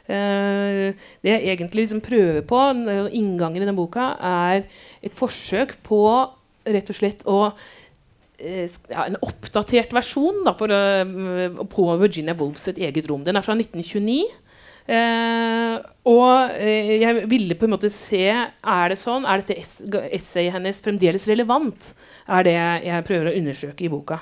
Uh, 0.03 0.91
det 1.23 1.31
jeg 1.31 1.55
egentlig 1.55 1.85
liksom 1.85 2.03
prøver 2.03 2.43
på, 2.47 2.59
inngangen 3.15 3.63
i 3.63 3.69
den 3.69 3.79
boka, 3.79 4.13
er 4.19 4.65
et 5.03 5.15
forsøk 5.15 5.77
på 5.87 6.03
rett 6.67 6.91
og 6.91 6.99
slett 6.99 7.23
å 7.31 7.39
uh, 7.53 8.67
ja, 8.91 9.07
En 9.07 9.21
oppdatert 9.23 9.95
versjon 9.95 10.43
da, 10.47 10.57
for, 10.59 10.75
på 11.71 11.89
Virginia 12.03 12.35
Woolfs 12.39 12.67
et 12.73 12.81
eget 12.83 13.11
rom. 13.11 13.23
Den 13.27 13.39
er 13.39 13.47
fra 13.47 13.55
1929. 13.59 14.25
og 16.11 16.57
jeg 16.59 17.21
ville 17.31 17.55
på 17.55 17.69
en 17.69 17.71
måte 17.71 17.87
se 17.95 18.25
Er 18.27 18.89
det 18.91 18.97
sånn, 18.99 19.23
er 19.23 19.39
dette 19.39 19.63
essayet 20.11 20.57
hennes 20.57 20.83
fremdeles 20.83 21.29
relevant? 21.31 21.93
er 22.27 22.47
det 22.47 22.57
jeg 22.57 23.07
prøver 23.07 23.31
å 23.31 23.37
undersøke 23.39 23.87
i 23.87 23.93
boka. 23.93 24.19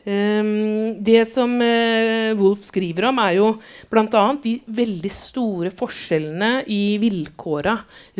Um, 0.00 1.02
det 1.04 1.26
som 1.28 1.58
uh, 1.60 2.32
Wolf 2.38 2.62
skriver 2.64 3.10
om, 3.10 3.18
er 3.20 3.34
jo 3.36 3.48
bl.a. 3.92 4.22
de 4.40 4.54
veldig 4.64 5.10
store 5.12 5.72
forskjellene 5.76 6.64
i 6.72 6.96
vilkåra 7.02 7.74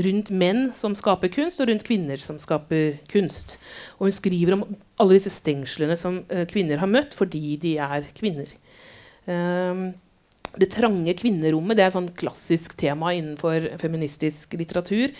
rundt 0.04 0.28
menn 0.34 0.66
som 0.76 0.96
skaper 0.98 1.32
kunst, 1.32 1.62
og 1.62 1.70
rundt 1.70 1.86
kvinner 1.88 2.20
som 2.20 2.36
skaper 2.42 3.00
kunst. 3.08 3.56
Og 3.96 4.10
hun 4.10 4.18
skriver 4.18 4.58
om 4.58 4.66
alle 5.00 5.16
disse 5.16 5.32
stengslene 5.32 5.96
som 6.00 6.20
uh, 6.28 6.44
kvinner 6.50 6.82
har 6.82 6.90
møtt 6.90 7.16
fordi 7.16 7.56
de 7.62 7.78
er 7.80 8.10
kvinner. 8.18 8.52
Um, 9.24 9.90
det 10.58 10.72
trange 10.74 11.12
kvinnerommet 11.14 11.78
det 11.78 11.84
er 11.84 11.92
et 11.92 11.96
sånn 11.96 12.12
klassisk 12.18 12.74
tema 12.80 13.12
innenfor 13.14 13.70
feministisk 13.80 14.56
litteratur. 14.58 15.14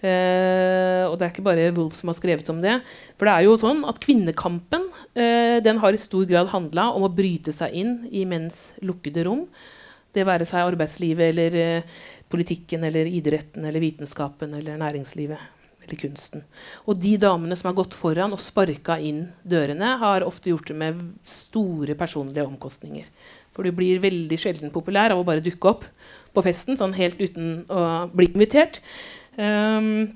Uh, 0.00 1.04
og 1.10 1.18
det 1.18 1.26
er 1.26 1.32
ikke 1.34 1.44
bare 1.44 1.66
Wolf 1.76 1.98
som 1.98 2.08
har 2.08 2.16
skrevet 2.16 2.48
om 2.52 2.62
det. 2.62 2.78
For 3.20 3.28
det 3.28 3.34
er 3.34 3.46
jo 3.46 3.58
sånn 3.60 3.82
at 3.88 4.00
kvinnekampen 4.00 4.88
uh, 4.88 5.58
den 5.60 5.80
har 5.82 5.96
i 5.96 6.00
stor 6.00 6.24
grad 6.30 6.48
handla 6.54 6.88
om 6.96 7.04
å 7.04 7.12
bryte 7.12 7.52
seg 7.52 7.76
inn 7.76 7.94
i 8.08 8.24
menns 8.28 8.70
lukkede 8.84 9.26
rom. 9.28 9.44
Det 10.10 10.24
være 10.26 10.48
seg 10.48 10.72
arbeidslivet 10.72 11.34
eller 11.34 11.58
uh, 11.60 12.04
politikken 12.32 12.86
eller 12.88 13.10
idretten 13.10 13.66
eller 13.68 13.84
vitenskapen 13.84 14.56
eller 14.56 14.80
næringslivet 14.80 15.60
eller 15.84 16.00
kunsten. 16.00 16.44
Og 16.88 16.98
de 17.00 17.16
damene 17.20 17.56
som 17.58 17.70
har 17.70 17.78
gått 17.78 17.96
foran 17.96 18.34
og 18.34 18.42
sparka 18.42 18.98
inn 19.02 19.26
dørene, 19.48 19.96
har 20.00 20.26
ofte 20.26 20.52
gjort 20.52 20.70
det 20.70 20.76
med 20.80 21.00
store 21.26 21.96
personlige 21.98 22.46
omkostninger. 22.46 23.08
For 23.54 23.66
du 23.66 23.74
blir 23.74 24.02
veldig 24.02 24.38
sjelden 24.38 24.72
populær 24.74 25.14
av 25.14 25.22
å 25.22 25.26
bare 25.26 25.44
dukke 25.44 25.72
opp 25.72 25.86
på 26.34 26.44
festen 26.46 26.78
sånn 26.78 26.94
helt 26.94 27.18
uten 27.20 27.64
å 27.72 27.82
bli 28.12 28.30
invitert. 28.30 28.78
Um, 29.40 30.10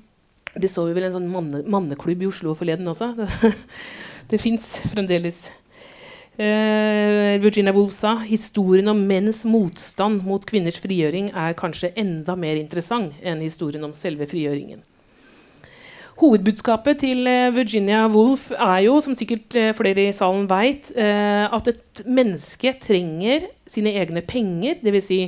det 0.55 0.71
så 0.71 0.85
vi 0.87 0.95
vel 0.95 1.09
en 1.09 1.15
sånn 1.17 1.27
manne, 1.31 1.61
manneklubb 1.67 2.23
i 2.23 2.29
Oslo 2.29 2.55
forleden 2.57 2.87
også. 2.91 3.11
Det, 4.29 4.39
fins 4.41 4.71
fremdeles. 4.89 5.43
Uh, 6.35 7.37
Virginia 7.43 7.71
Woolf 7.75 7.93
sa 7.93 8.15
historien 8.25 8.89
om 8.89 9.03
menns 9.07 9.43
motstand 9.47 10.23
mot 10.25 10.43
kvinners 10.49 10.79
frigjøring 10.81 11.29
er 11.29 11.53
kanskje 11.59 11.91
enda 12.01 12.33
mer 12.39 12.57
interessant 12.57 13.13
enn 13.21 13.43
historien 13.45 13.85
om 13.85 13.93
selve 13.95 14.25
frigjøringen. 14.31 14.81
Hovedbudskapet 16.17 17.03
til 17.03 17.29
uh, 17.29 17.53
Virginia 17.53 18.01
Woolf 18.09 18.49
er 18.55 18.81
jo, 18.87 18.97
som 19.03 19.13
sikkert 19.15 19.53
uh, 19.59 19.69
flere 19.77 20.07
i 20.09 20.15
salen 20.15 20.49
veit, 20.49 20.89
at 20.95 21.71
et 21.71 22.05
menneske 22.07 22.73
trenger 22.81 23.45
sine 23.69 23.93
egne 23.99 24.25
penger, 24.25 24.79
dvs. 24.81 25.11
Si 25.11 25.19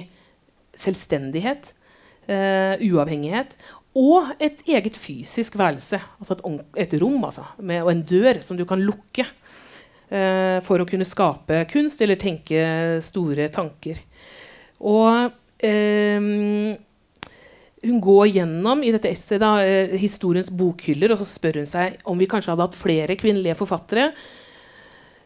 selvstendighet, 0.77 1.73
uavhengighet, 2.27 3.53
og 3.97 4.33
et 4.43 4.61
eget 4.69 4.97
fysisk 4.99 5.57
værelse. 5.57 5.99
Altså 6.19 6.37
et, 6.37 6.65
et 6.85 6.97
rom 7.01 7.23
altså, 7.25 7.45
med, 7.57 7.81
og 7.83 7.91
en 7.91 8.03
dør 8.05 8.41
som 8.45 8.57
du 8.59 8.65
kan 8.69 8.81
lukke 8.83 9.25
eh, 9.25 10.59
for 10.65 10.83
å 10.83 10.87
kunne 10.89 11.07
skape 11.07 11.63
kunst 11.71 12.03
eller 12.05 12.19
tenke 12.21 12.61
store 13.05 13.49
tanker. 13.53 14.03
Og 14.85 15.31
eh, 15.65 16.77
hun 17.87 18.01
går 18.01 18.25
gjennom 18.39 18.81
i 18.83 18.91
dette 18.93 19.09
essayet 19.11 19.43
da, 19.43 19.51
uh, 19.61 19.95
historiens 19.99 20.49
bokhyller, 20.49 21.13
og 21.13 21.21
så 21.21 21.27
spør 21.29 21.61
hun 21.61 21.69
seg 21.69 21.99
om 22.09 22.17
vi 22.19 22.29
kanskje 22.29 22.53
hadde 22.53 22.65
hatt 22.65 22.77
flere 22.77 23.17
kvinnelige 23.19 23.57
forfattere. 23.59 24.09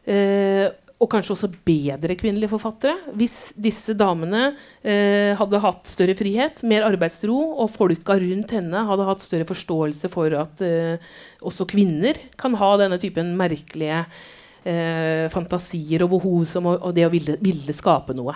Uh, 0.01 0.67
og 1.01 1.09
kanskje 1.09 1.33
også 1.33 1.49
bedre 1.65 2.15
kvinnelige 2.17 2.51
forfattere 2.51 2.93
hvis 3.17 3.53
disse 3.57 3.95
damene 3.97 4.51
eh, 4.85 5.33
hadde 5.37 5.61
hatt 5.63 5.89
større 5.89 6.13
frihet, 6.17 6.61
mer 6.67 6.85
arbeidsro, 6.85 7.37
og 7.63 7.71
folka 7.73 8.19
rundt 8.21 8.53
henne 8.53 8.83
hadde 8.85 9.07
hatt 9.07 9.23
større 9.25 9.47
forståelse 9.49 10.11
for 10.13 10.35
at 10.37 10.61
eh, 10.65 11.01
også 11.41 11.65
kvinner 11.71 12.19
kan 12.37 12.53
ha 12.59 12.69
denne 12.83 12.99
typen 13.01 13.33
merkelige 13.39 14.03
eh, 14.03 15.25
fantasier 15.33 16.05
og 16.05 16.13
behov 16.19 16.43
som 16.49 16.69
å, 16.69 16.77
og 16.77 16.93
det 16.97 17.07
å 17.07 17.13
ville, 17.13 17.39
ville, 17.41 17.73
skape 17.73 18.13
noe. 18.17 18.35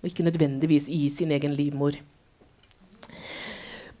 Og 0.00 0.10
ikke 0.10 0.26
nødvendigvis 0.28 0.88
i 0.92 1.06
sin 1.12 1.32
egen 1.32 1.56
livmor. 1.56 1.96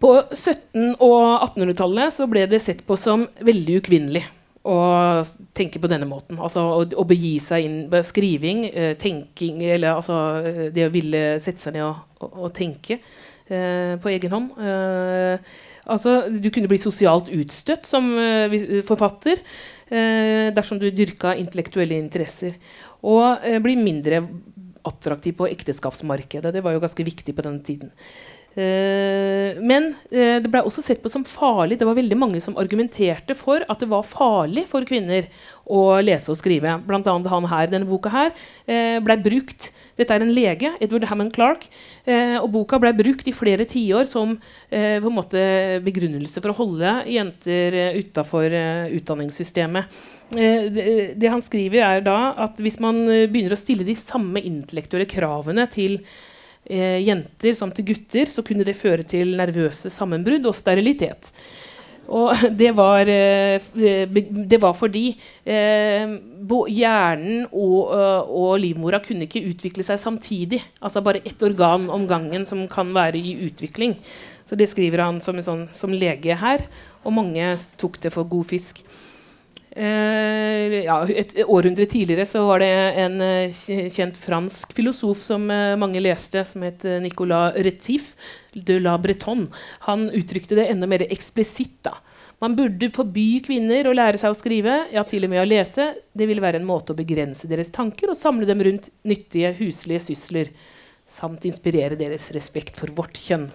På 0.00 0.12
1700- 0.20 1.00
og 1.00 1.48
1800-tallet 1.48 2.20
ble 2.28 2.44
det 2.48 2.60
sett 2.64 2.84
på 2.88 2.96
som 3.00 3.24
veldig 3.44 3.80
ukvinnelig 3.80 4.26
å 4.68 4.76
tenke 5.56 5.80
på 5.80 5.88
denne 5.88 6.08
måten. 6.08 6.38
Altså 6.40 6.60
å, 6.60 6.84
å 6.84 7.04
begi 7.08 7.38
seg 7.40 7.64
inn 7.64 8.04
skriving, 8.04 8.66
eh, 8.68 8.92
tenking 9.00 9.62
Eller 9.64 9.94
altså 9.94 10.18
eh, 10.44 10.66
det 10.74 10.86
å 10.86 10.92
ville 10.92 11.40
sette 11.40 11.62
seg 11.62 11.78
ned 11.78 11.86
og, 11.86 12.02
og, 12.20 12.36
og 12.44 12.52
tenke 12.56 12.98
eh, 12.98 13.96
på 14.00 14.12
egen 14.12 14.34
hånd. 14.36 14.60
Eh, 14.60 15.56
altså, 15.88 16.18
du 16.28 16.50
kunne 16.52 16.68
bli 16.70 16.80
sosialt 16.82 17.32
utstøtt 17.32 17.88
som 17.88 18.12
eh, 18.20 18.82
forfatter 18.86 19.40
eh, 19.40 20.50
dersom 20.56 20.82
du 20.82 20.90
dyrka 20.92 21.34
intellektuelle 21.40 21.96
interesser. 21.96 22.58
Og 23.00 23.40
bli 23.64 23.78
mindre 23.80 24.20
attraktiv 24.84 25.38
på 25.38 25.48
ekteskapsmarkedet. 25.48 26.52
Det 26.52 26.60
var 26.64 26.74
jo 26.74 26.82
ganske 26.82 27.04
viktig 27.04 27.32
på 27.36 27.44
denne 27.46 27.64
tiden. 27.64 27.94
Uh, 28.50 29.54
men 29.62 29.92
uh, 30.10 30.38
det 30.42 30.50
ble 30.50 30.64
også 30.66 30.82
sett 30.82 31.02
på 31.02 31.10
som 31.12 31.24
farlig. 31.26 31.78
Det 31.78 31.86
var 31.86 31.98
veldig 31.98 32.18
mange 32.18 32.40
som 32.42 32.56
argumenterte 32.58 33.36
for 33.38 33.62
at 33.62 33.82
det 33.82 33.90
var 33.90 34.06
farlig 34.06 34.66
for 34.70 34.86
kvinner 34.88 35.28
å 35.70 36.00
lese 36.02 36.32
og 36.32 36.38
skrive. 36.40 36.80
Blant 36.86 37.06
annet 37.06 37.30
han 37.30 37.46
her, 37.46 37.68
denne 37.70 37.86
boka 37.86 38.10
her 38.10 38.32
uh, 38.34 38.98
ble 39.04 39.20
brukt 39.22 39.70
Dette 40.00 40.14
er 40.16 40.22
en 40.24 40.30
lege, 40.32 40.70
Edward 40.80 41.04
Hammond 41.10 41.34
Clark. 41.34 41.66
og 42.08 42.46
boka 42.54 42.78
ble 42.80 42.88
brukt 42.96 43.26
i 43.28 43.34
flere 43.36 43.66
tiår 43.68 44.06
som 44.08 44.30
på 44.40 44.78
en 45.10 45.12
måte 45.12 45.42
begrunnelse 45.84 46.40
for 46.40 46.54
å 46.54 46.56
holde 46.56 46.94
jenter 47.12 47.76
uh, 47.76 47.98
utafor 48.00 48.48
utdanningssystemet. 48.96 50.00
Det, 50.32 50.86
det, 51.20 51.28
han 51.28 51.44
skriver, 51.44 51.84
er 51.84 52.06
da 52.06 52.16
at 52.46 52.56
hvis 52.64 52.80
man 52.80 53.02
begynner 53.04 53.52
å 53.52 53.60
stille 53.60 53.84
de 53.84 53.98
samme 54.00 54.40
intellektuelle 54.40 55.10
kravene 55.10 55.68
til 55.68 55.98
eh, 56.70 57.00
jenter 57.02 57.58
som 57.58 57.72
til 57.74 57.90
gutter, 57.90 58.30
så 58.30 58.44
kunne 58.46 58.66
det 58.66 58.78
føre 58.78 59.04
til 59.06 59.34
nervøse 59.40 59.90
sammenbrudd 59.92 60.46
og 60.48 60.56
sterilitet. 60.56 61.32
Og 62.10 62.34
det 62.60 62.72
var, 62.76 63.08
eh, 63.08 63.62
det 64.50 64.58
var 64.62 64.74
fordi 64.76 65.12
eh, 65.44 66.16
hjernen 66.70 67.46
og, 67.50 67.92
eh, 67.94 68.22
og, 68.26 68.52
livmora 68.62 69.02
kunne 69.04 69.28
ikke 69.28 69.44
utvikle 69.52 69.86
seg 69.86 70.00
samtidig. 70.02 70.62
Altså 70.80 71.04
bare 71.04 71.22
ett 71.24 71.42
organ 71.46 71.88
om 71.90 72.08
gangen 72.10 72.46
som 72.46 72.66
kan 72.70 72.94
være 72.94 73.20
i 73.20 73.36
utvikling. 73.46 73.96
Så 74.48 74.58
det 74.58 74.70
skriver 74.70 75.04
han 75.04 75.20
som, 75.22 75.38
sånn, 75.44 75.68
som 75.72 75.94
lege 75.94 76.34
her. 76.40 76.66
Og 77.06 77.14
mange 77.14 77.54
tok 77.80 78.00
det 78.02 78.12
for 78.12 78.26
god 78.28 78.50
fisk. 78.50 78.82
Uh, 79.80 80.82
ja, 80.84 80.98
et 81.08 81.30
århundre 81.46 81.86
tidligere 81.88 82.26
så 82.28 82.42
var 82.44 82.60
det 82.60 82.68
en 83.00 83.14
uh, 83.22 83.60
kjent 83.88 84.18
fransk 84.20 84.74
filosof 84.76 85.22
som 85.24 85.46
uh, 85.48 85.72
mange 85.80 86.02
leste, 86.04 86.42
som 86.44 86.66
het 86.66 86.84
Nicolas 87.00 87.56
Retif 87.64 88.10
de 88.52 88.76
la 88.82 88.98
Breton. 89.00 89.46
Han 89.86 90.10
uttrykte 90.12 90.58
det 90.58 90.66
enda 90.68 90.88
mer 90.90 91.06
eksplisitt. 91.08 91.88
Man 92.44 92.58
burde 92.58 92.90
forby 92.92 93.40
kvinner 93.46 93.88
å 93.88 93.94
lære 93.96 94.20
seg 94.20 94.34
å 94.34 94.36
skrive, 94.36 94.76
ja, 94.92 95.06
til 95.08 95.24
og 95.24 95.32
med 95.32 95.42
å 95.42 95.48
lese. 95.48 95.90
Det 96.12 96.28
ville 96.28 96.44
være 96.44 96.60
en 96.60 96.68
måte 96.68 96.92
å 96.92 96.98
begrense 96.98 97.48
deres 97.48 97.72
tanker 97.72 98.12
og 98.12 98.20
samle 98.20 98.48
dem 98.48 98.60
rundt 98.66 98.90
nyttige 99.08 99.54
huslige 99.62 100.02
sysler, 100.10 100.52
samt 101.08 101.48
inspirere 101.48 101.96
deres 102.00 102.28
respekt 102.36 102.76
for 102.80 102.92
vårt 102.96 103.16
kjønn. 103.16 103.48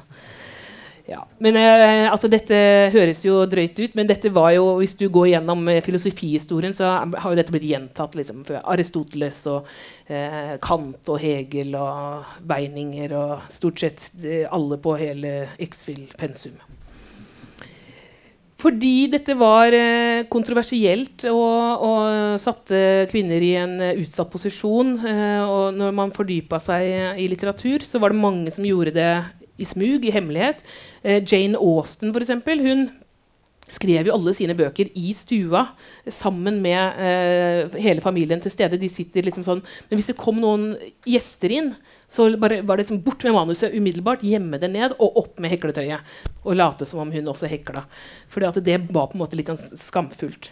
Ja. 1.05 1.21
Men 1.37 1.57
eh, 1.59 2.07
altså 2.09 2.29
Dette 2.31 2.57
høres 2.93 3.21
jo 3.25 3.43
drøyt 3.49 3.77
ut, 3.77 3.97
men 3.97 4.09
dette 4.09 4.31
var 4.33 4.55
jo, 4.55 4.65
hvis 4.79 4.95
du 4.97 5.05
går 5.13 5.35
gjennom 5.35 5.61
eh, 5.69 5.83
filosofihistorien, 5.85 6.73
så 6.73 6.95
har 7.05 7.27
jo 7.29 7.37
dette 7.37 7.53
blitt 7.53 7.67
gjentatt 7.69 8.17
liksom, 8.17 8.41
fra 8.47 8.63
Aristoteles 8.73 9.43
og 9.51 9.69
eh, 10.09 10.55
Kant 10.63 11.13
og 11.13 11.21
Hegel 11.21 11.77
og 11.77 12.39
Beininger 12.49 13.13
og 13.19 13.45
stort 13.53 13.85
sett 13.85 14.07
eh, 14.25 14.47
alle 14.49 14.81
på 14.81 14.97
hele 14.97 15.35
X-Fill-pensum. 15.61 16.57
Fordi 18.65 18.95
dette 19.13 19.35
var 19.37 19.75
eh, 19.77 20.25
kontroversielt 20.31 21.27
og, 21.29 21.85
og, 21.85 22.39
satte 22.41 23.05
kvinner 23.11 23.43
i 23.45 23.51
en 23.61 23.75
uh, 23.77 23.91
utsatt 24.01 24.31
posisjon. 24.31 24.95
Og 25.05 25.75
når 25.75 25.93
man 25.93 26.13
fordypa 26.15 26.57
seg 26.63 27.19
i 27.21 27.27
litteratur, 27.29 27.85
så 27.85 28.01
var 28.01 28.11
det 28.15 28.23
mange 28.23 28.53
som 28.55 28.65
gjorde 28.65 28.95
det 28.95 29.11
i 29.57 29.65
smug, 29.67 30.05
i 30.05 30.13
hemmelighet. 30.13 30.63
Eh, 31.03 31.23
Jane 31.23 31.59
Austen, 31.59 32.13
eksempel, 32.15 32.63
hun 32.65 32.87
skrev 33.65 34.05
jo 34.05 34.13
alle 34.13 34.33
sine 34.37 34.53
bøker 34.57 34.91
i 34.93 35.11
stua 35.17 35.63
sammen 36.11 36.59
med 36.61 36.99
eh, 37.01 37.77
hele 37.81 38.03
familien 38.03 38.41
til 38.41 38.53
stede. 38.53 38.77
De 38.81 38.89
sitter 38.91 39.25
liksom 39.25 39.45
sånn, 39.45 39.63
Men 39.89 39.99
hvis 39.99 40.11
det 40.11 40.19
kom 40.19 40.37
noen 40.41 40.75
gjester 41.09 41.53
inn, 41.55 41.71
så 42.05 42.27
bare, 42.37 42.61
var 42.61 42.77
det 42.77 42.85
liksom 42.85 43.01
bort 43.05 43.25
med 43.25 43.33
manuset 43.33 43.73
umiddelbart. 43.73 44.25
Gjemme 44.25 44.61
det 44.61 44.69
ned 44.73 44.93
og 44.99 45.17
opp 45.23 45.41
med 45.41 45.55
hekletøyet. 45.55 46.05
Og 46.43 46.59
late 46.59 46.85
som 46.85 47.01
om 47.01 47.13
hun 47.13 47.31
også 47.31 47.49
hekla. 47.49 47.87
For 48.29 48.45
det 48.61 48.77
var 48.91 49.09
på 49.09 49.17
en 49.17 49.23
måte 49.23 49.39
litt 49.39 49.49
sånn 49.49 49.79
skamfullt. 49.81 50.51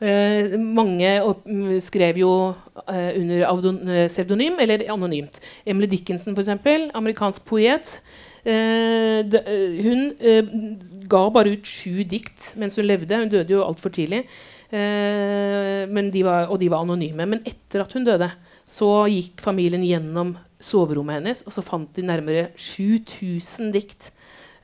Eh, 0.00 0.56
mange 0.58 1.18
opp, 1.22 1.44
mm, 1.46 1.76
skrev 1.84 2.18
jo 2.18 2.32
eh, 2.88 3.12
under 3.20 4.08
pseudonym 4.08 4.56
eller 4.64 4.88
anonymt. 4.92 5.38
Emily 5.68 5.90
Dickinson, 5.92 6.32
f.eks., 6.32 6.90
amerikansk 6.96 7.44
poet. 7.44 7.98
Eh, 8.44 9.24
eh, 9.24 9.76
hun 9.80 10.12
eh, 10.20 10.44
ga 11.08 11.22
bare 11.32 11.54
ut 11.56 11.64
sju 11.64 12.02
dikt 12.04 12.50
mens 12.60 12.76
hun 12.76 12.88
levde. 12.88 13.16
Hun 13.16 13.32
døde 13.32 13.56
jo 13.56 13.64
altfor 13.64 13.94
tidlig. 13.94 14.24
De 14.74 16.22
var, 16.26 16.48
og 16.50 16.58
de 16.60 16.68
var 16.72 16.82
anonyme. 16.82 17.28
Men 17.30 17.44
etter 17.46 17.84
at 17.84 17.94
hun 17.94 18.04
døde, 18.06 18.28
så 18.68 19.06
gikk 19.12 19.44
familien 19.44 19.84
gjennom 19.86 20.34
soverommet 20.64 21.20
hennes, 21.20 21.42
og 21.44 21.54
så 21.54 21.62
fant 21.62 21.92
de 21.94 22.02
nærmere 22.02 22.48
7000 22.56 23.70
dikt. 23.74 24.08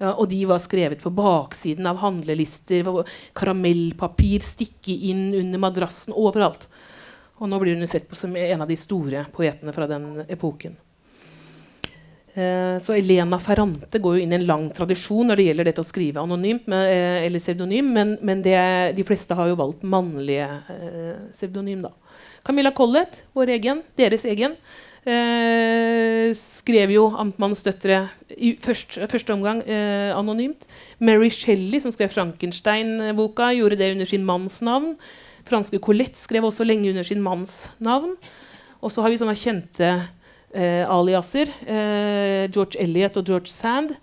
Og 0.01 0.24
de 0.33 0.41
var 0.49 0.62
skrevet 0.64 1.03
på 1.05 1.12
baksiden 1.12 1.87
av 1.87 2.01
handlelister, 2.01 2.89
karamellpapir, 3.37 4.43
stikke 4.43 4.97
inn 5.12 5.28
under 5.45 5.62
madrassen, 5.62 6.16
overalt. 6.16 6.66
Og 7.39 7.53
nå 7.53 7.61
blir 7.61 7.78
hun 7.78 7.89
sett 7.89 8.09
på 8.09 8.18
som 8.18 8.35
en 8.35 8.64
av 8.64 8.68
de 8.72 8.81
store 8.81 9.28
poetene 9.37 9.76
fra 9.76 9.87
den 9.93 10.24
epoken. 10.26 10.74
Eh, 12.35 12.76
så 12.78 12.95
Elena 12.95 13.41
Ferrante 13.43 13.99
går 13.99 14.16
jo 14.16 14.22
inn 14.22 14.35
i 14.35 14.39
en 14.39 14.47
lang 14.47 14.68
tradisjon 14.74 15.26
når 15.26 15.41
det 15.41 15.47
gjelder 15.49 15.66
dette 15.66 15.83
å 15.83 15.89
skrive 15.89 16.22
anonymt 16.22 16.68
med, 16.70 16.91
eh, 16.93 17.24
eller 17.26 17.43
pseudonym, 17.43 17.89
men, 17.97 18.12
men 18.22 18.45
det, 18.45 18.61
de 18.95 19.07
fleste 19.07 19.35
har 19.35 19.51
jo 19.51 19.59
valgt 19.59 19.83
mannlige 19.83 20.47
eh, 20.70 21.16
pseudonym. 21.33 21.83
da. 21.89 21.91
Camilla 22.47 22.70
Collett, 22.76 23.24
vår 23.35 23.57
egen, 23.57 23.83
deres 23.99 24.24
egen, 24.31 24.55
eh, 25.05 26.31
skrev 26.39 26.95
jo 26.95 27.09
'Amtmannens 27.11 27.64
døtre' 27.66 28.09
i 28.39 28.55
først, 28.62 29.01
første 29.11 29.35
omgang 29.35 29.64
eh, 29.66 30.14
anonymt. 30.14 30.68
Mary 31.01 31.31
Shelley, 31.31 31.81
som 31.81 31.91
skrev 31.91 32.14
Frankenstein-boka, 32.14 33.51
gjorde 33.59 33.76
det 33.76 33.91
under 33.93 34.07
sin 34.07 34.24
manns 34.24 34.61
navn. 34.62 34.97
Franske 35.45 35.81
Colette 35.83 36.16
skrev 36.16 36.45
også 36.45 36.64
lenge 36.64 36.91
under 36.91 37.03
sin 37.03 37.22
manns 37.22 37.70
navn. 37.81 38.14
Og 38.81 38.93
så 38.93 39.03
har 39.03 39.11
vi 39.11 39.18
sånne 39.18 39.37
kjente 39.37 39.91
eh, 40.55 40.82
aliaser. 40.88 41.53
Eh, 41.66 42.48
George 42.51 42.80
Elliot 42.80 43.16
og 43.20 43.26
George 43.26 43.53
Sand. 43.53 43.96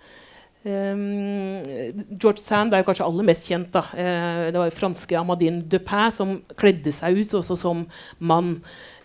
Um, 0.68 1.62
George 2.18 2.42
Sand 2.42 2.74
er 2.74 2.82
kanskje 2.84 3.06
aller 3.06 3.26
mest 3.26 3.46
kjent. 3.48 3.70
da. 3.72 3.84
Uh, 3.94 4.48
det 4.52 4.58
var 4.58 4.74
franske 4.74 5.16
Amadine 5.16 5.62
Dupin 5.70 6.10
som 6.12 6.34
kledde 6.58 6.92
seg 6.94 7.22
ut 7.22 7.38
også 7.40 7.56
som 7.58 7.86
mann. 8.18 8.56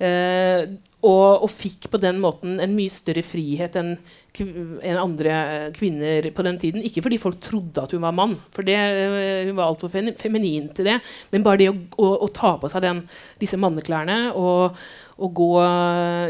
Uh, 0.02 0.74
og, 1.04 1.44
og, 1.44 1.50
fikk 1.52 1.90
på 1.92 2.00
den 2.00 2.20
måten 2.24 2.58
en 2.64 2.76
mye 2.76 2.92
større 2.92 3.24
frihet 3.28 3.76
enn 3.80 3.98
en 4.34 4.98
andre 4.98 5.34
kvinner 5.76 6.26
på 6.34 6.46
den 6.48 6.58
tiden. 6.58 6.82
Ikke 6.82 7.04
fordi 7.06 7.20
folk 7.22 7.38
trodde 7.44 7.84
at 7.84 7.92
hun 7.94 8.02
var 8.02 8.16
mann, 8.18 8.34
for 8.56 8.66
det, 8.66 8.80
uh, 8.80 9.44
hun 9.46 9.58
var 9.60 9.70
altfor 9.70 9.94
feminin 9.94 10.72
til 10.74 10.90
det. 10.90 10.98
Men 11.32 11.46
bare 11.46 11.62
det 11.62 11.70
å, 11.70 11.78
å, 12.02 12.12
å 12.26 12.32
ta 12.34 12.56
på 12.58 12.72
seg 12.72 12.88
den, 12.88 13.04
disse 13.44 13.60
manneklærne 13.62 14.34
og, 14.34 14.80
og 15.18 15.34
gå 15.38 15.50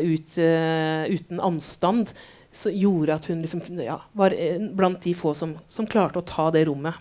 ut 0.04 0.38
uten 0.38 1.40
anstand 1.40 2.12
gjorde 2.54 3.16
at 3.16 3.26
hun 3.26 3.42
liksom, 3.42 3.62
ja, 3.82 4.00
var 4.14 4.34
blant 4.76 5.02
de 5.02 5.14
få 5.14 5.34
som, 5.34 5.58
som, 5.68 5.88
klarte 5.88 6.22
å 6.22 6.28
ta 6.28 6.50
det 6.54 6.66
rommet 6.70 6.96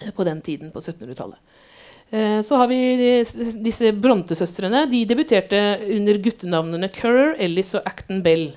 eh, 0.00 0.10
på 0.14 0.24
den 0.24 0.40
tiden, 0.42 0.72
på 0.74 0.80
1700-tallet. 0.80 1.38
Eh, 2.10 2.40
så 2.42 2.58
har 2.60 2.68
vi 2.68 3.22
disse 3.62 3.92
Bronte-søstrene. 3.92 4.86
De 4.90 5.04
debuterte 5.08 5.62
under 5.96 6.18
guttenavnene 6.22 6.90
Currer, 6.92 7.36
Ellis 7.38 7.74
og 7.78 7.86
Acton 7.88 8.22
Bell. 8.24 8.50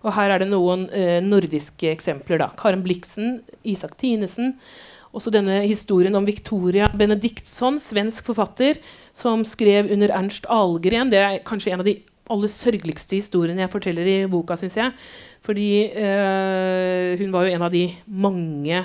Og 0.00 0.14
her 0.16 0.32
er 0.32 0.42
det 0.42 0.50
noen 0.50 0.88
eh, 0.96 1.18
nordiske 1.24 1.92
eksempler. 1.92 2.42
da. 2.42 2.50
Karen 2.58 2.84
Blixen, 2.84 3.40
Isak 3.62 3.96
Tinesen. 4.00 4.56
Også 5.16 5.32
denne 5.34 5.60
historien 5.64 6.14
om 6.14 6.26
Victoria 6.26 6.86
Benediktsson, 6.94 7.80
svensk 7.82 8.28
forfatter, 8.30 8.78
som 9.12 9.42
skrev 9.46 9.90
under 9.90 10.12
Ernst 10.14 10.46
Ahlgren. 10.46 11.10
Det 11.10 11.18
er 11.18 11.40
kanskje 11.46 11.74
en 11.74 11.82
av 11.82 11.88
de 11.88 11.96
aller 12.30 12.52
sørgeligste 12.52 13.18
historiene 13.18 13.64
jeg 13.64 13.72
forteller 13.72 14.06
i 14.06 14.18
boka, 14.30 14.54
syns 14.58 14.78
jeg. 14.78 14.94
Fordi 15.42 15.70
øh, 15.90 17.16
hun 17.18 17.34
var 17.34 17.46
jo 17.46 17.56
en 17.56 17.66
av 17.66 17.74
de 17.74 17.88
mange 18.06 18.84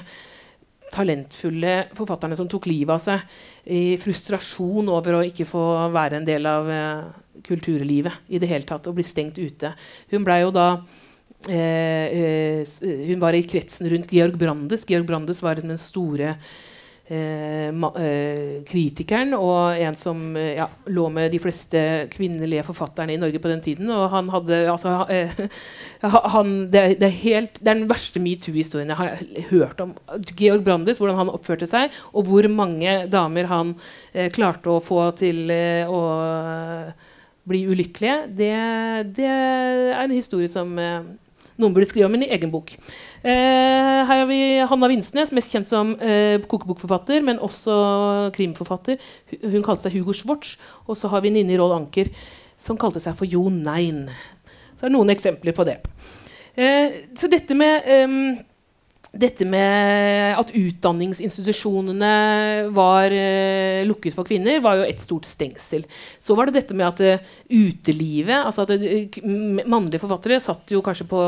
talentfulle 0.95 1.75
forfatterne 1.97 2.37
som 2.37 2.49
tok 2.49 2.67
livet 2.69 2.93
av 2.95 3.01
seg 3.03 3.73
i 3.73 3.97
frustrasjon 3.99 4.89
over 4.93 5.17
å 5.17 5.25
ikke 5.25 5.47
få 5.49 5.63
være 5.93 6.19
en 6.19 6.27
del 6.27 6.45
av 6.47 6.69
uh, 6.69 7.39
kulturlivet 7.45 8.29
i 8.29 8.39
det 8.41 8.49
hele 8.51 8.67
tatt 8.69 8.85
og 8.87 8.95
bli 8.97 9.05
stengt 9.05 9.39
ute. 9.41 9.73
Hun 10.13 10.25
ble 10.27 10.39
jo 10.43 10.53
da 10.55 10.67
Hun 11.49 13.21
var 13.21 13.37
i 13.37 13.43
kretsen 13.45 13.89
rundt 13.91 14.13
Georg 14.13 14.37
Brandes. 14.41 14.85
Georg 14.89 15.05
Brandes 15.09 15.43
var 15.45 15.59
den 15.61 15.77
store 15.81 16.35
Eh, 17.05 17.69
eh, 17.69 18.63
kritikeren 18.65 19.35
og 19.37 19.77
en 19.77 19.93
som 19.93 20.21
eh, 20.41 20.55
ja, 20.57 20.65
lå 20.89 21.03
med 21.13 21.29
de 21.29 21.37
fleste 21.37 21.79
kvinnelige 22.09 22.63
forfatterne 22.65 23.13
i 23.13 23.19
Norge 23.21 23.37
på 23.43 23.51
den 23.51 23.61
tiden. 23.61 23.91
Og 23.93 24.09
han 24.09 24.31
hadde 24.33 24.63
altså, 24.71 24.95
eh, 25.13 25.29
han, 26.33 26.55
det, 26.73 26.97
det, 26.97 27.11
er 27.11 27.19
helt, 27.19 27.59
det, 27.59 27.67
er 27.67 27.77
den 27.77 27.91
verste 27.91 28.21
metoo-historien 28.23 28.89
jeg 28.89 28.97
har 28.97 29.21
hørt 29.51 29.83
om. 29.85 29.93
Georg 30.33 30.65
Brandes, 30.65 30.97
hvordan 30.97 31.19
han 31.21 31.29
oppførte 31.29 31.69
seg, 31.69 31.93
og 32.09 32.25
hvor 32.25 32.49
mange 32.49 33.03
damer 33.13 33.51
han 33.53 33.75
eh, 34.11 34.31
klarte 34.33 34.73
å 34.73 34.81
få 34.81 35.11
til 35.19 35.45
eh, 35.53 35.85
å 35.85 36.01
bli 37.45 37.61
ulykkelige, 37.69 38.17
det, 38.33 38.53
det, 39.13 39.29
er 39.29 40.01
en 40.01 40.15
historie 40.15 40.49
som 40.49 40.73
noen 41.61 41.75
burde 41.75 41.87
skrive 41.89 42.09
om 42.09 42.15
i 42.17 42.19
en 42.21 42.35
egen 42.35 42.51
bok. 42.53 42.73
Eh, 43.23 44.01
her 44.05 44.21
har 44.21 44.27
vi 44.29 44.39
Hanna 44.67 44.89
Vinsnes, 44.91 45.31
mest 45.35 45.53
kjent 45.53 45.69
som 45.69 45.93
eh, 46.03 46.37
kokebokforfatter, 46.51 47.23
men 47.25 47.41
også 47.43 47.75
krimforfatter. 48.35 48.99
Hun 49.43 49.63
kalte 49.65 49.87
seg 49.87 49.95
Hugo 49.97 50.15
Schwartz. 50.15 50.55
Og 50.85 50.99
så 50.99 51.11
har 51.13 51.23
vi 51.25 51.33
Ninni 51.33 51.57
Roll 51.59 51.75
Anker, 51.77 52.11
som 52.59 52.79
kalte 52.79 53.01
seg 53.03 53.15
for 53.19 53.29
Jo 53.29 53.47
Nein. 53.53 54.05
Så 54.75 54.85
er 54.85 54.91
det 54.91 54.97
noen 54.97 55.13
eksempler 55.13 55.55
på 55.55 55.67
det. 55.67 55.79
Eh, 56.55 57.03
så 57.15 57.31
dette 57.31 57.55
med 57.57 57.87
eh, 57.87 58.19
dette 59.15 59.45
med 59.47 60.35
at 60.35 60.51
utdanningsinstitusjonene 60.55 62.13
var 62.75 63.13
uh, 63.13 63.83
lukket 63.87 64.15
for 64.15 64.27
kvinner, 64.27 64.61
var 64.63 64.81
jo 64.81 64.87
et 64.87 65.03
stort 65.03 65.27
stengsel. 65.29 65.85
Så 66.19 66.35
var 66.35 66.49
det 66.49 66.59
dette 66.59 66.75
med 66.75 66.89
at 66.89 67.03
uh, 67.03 67.37
utelivet 67.51 68.41
altså 68.41 68.65
at 68.65 68.75
uh, 68.75 69.21
Mannlige 69.65 70.03
forfattere 70.03 70.41
satt 70.43 70.75
jo 70.75 70.83
kanskje 70.85 71.07
på 71.09 71.21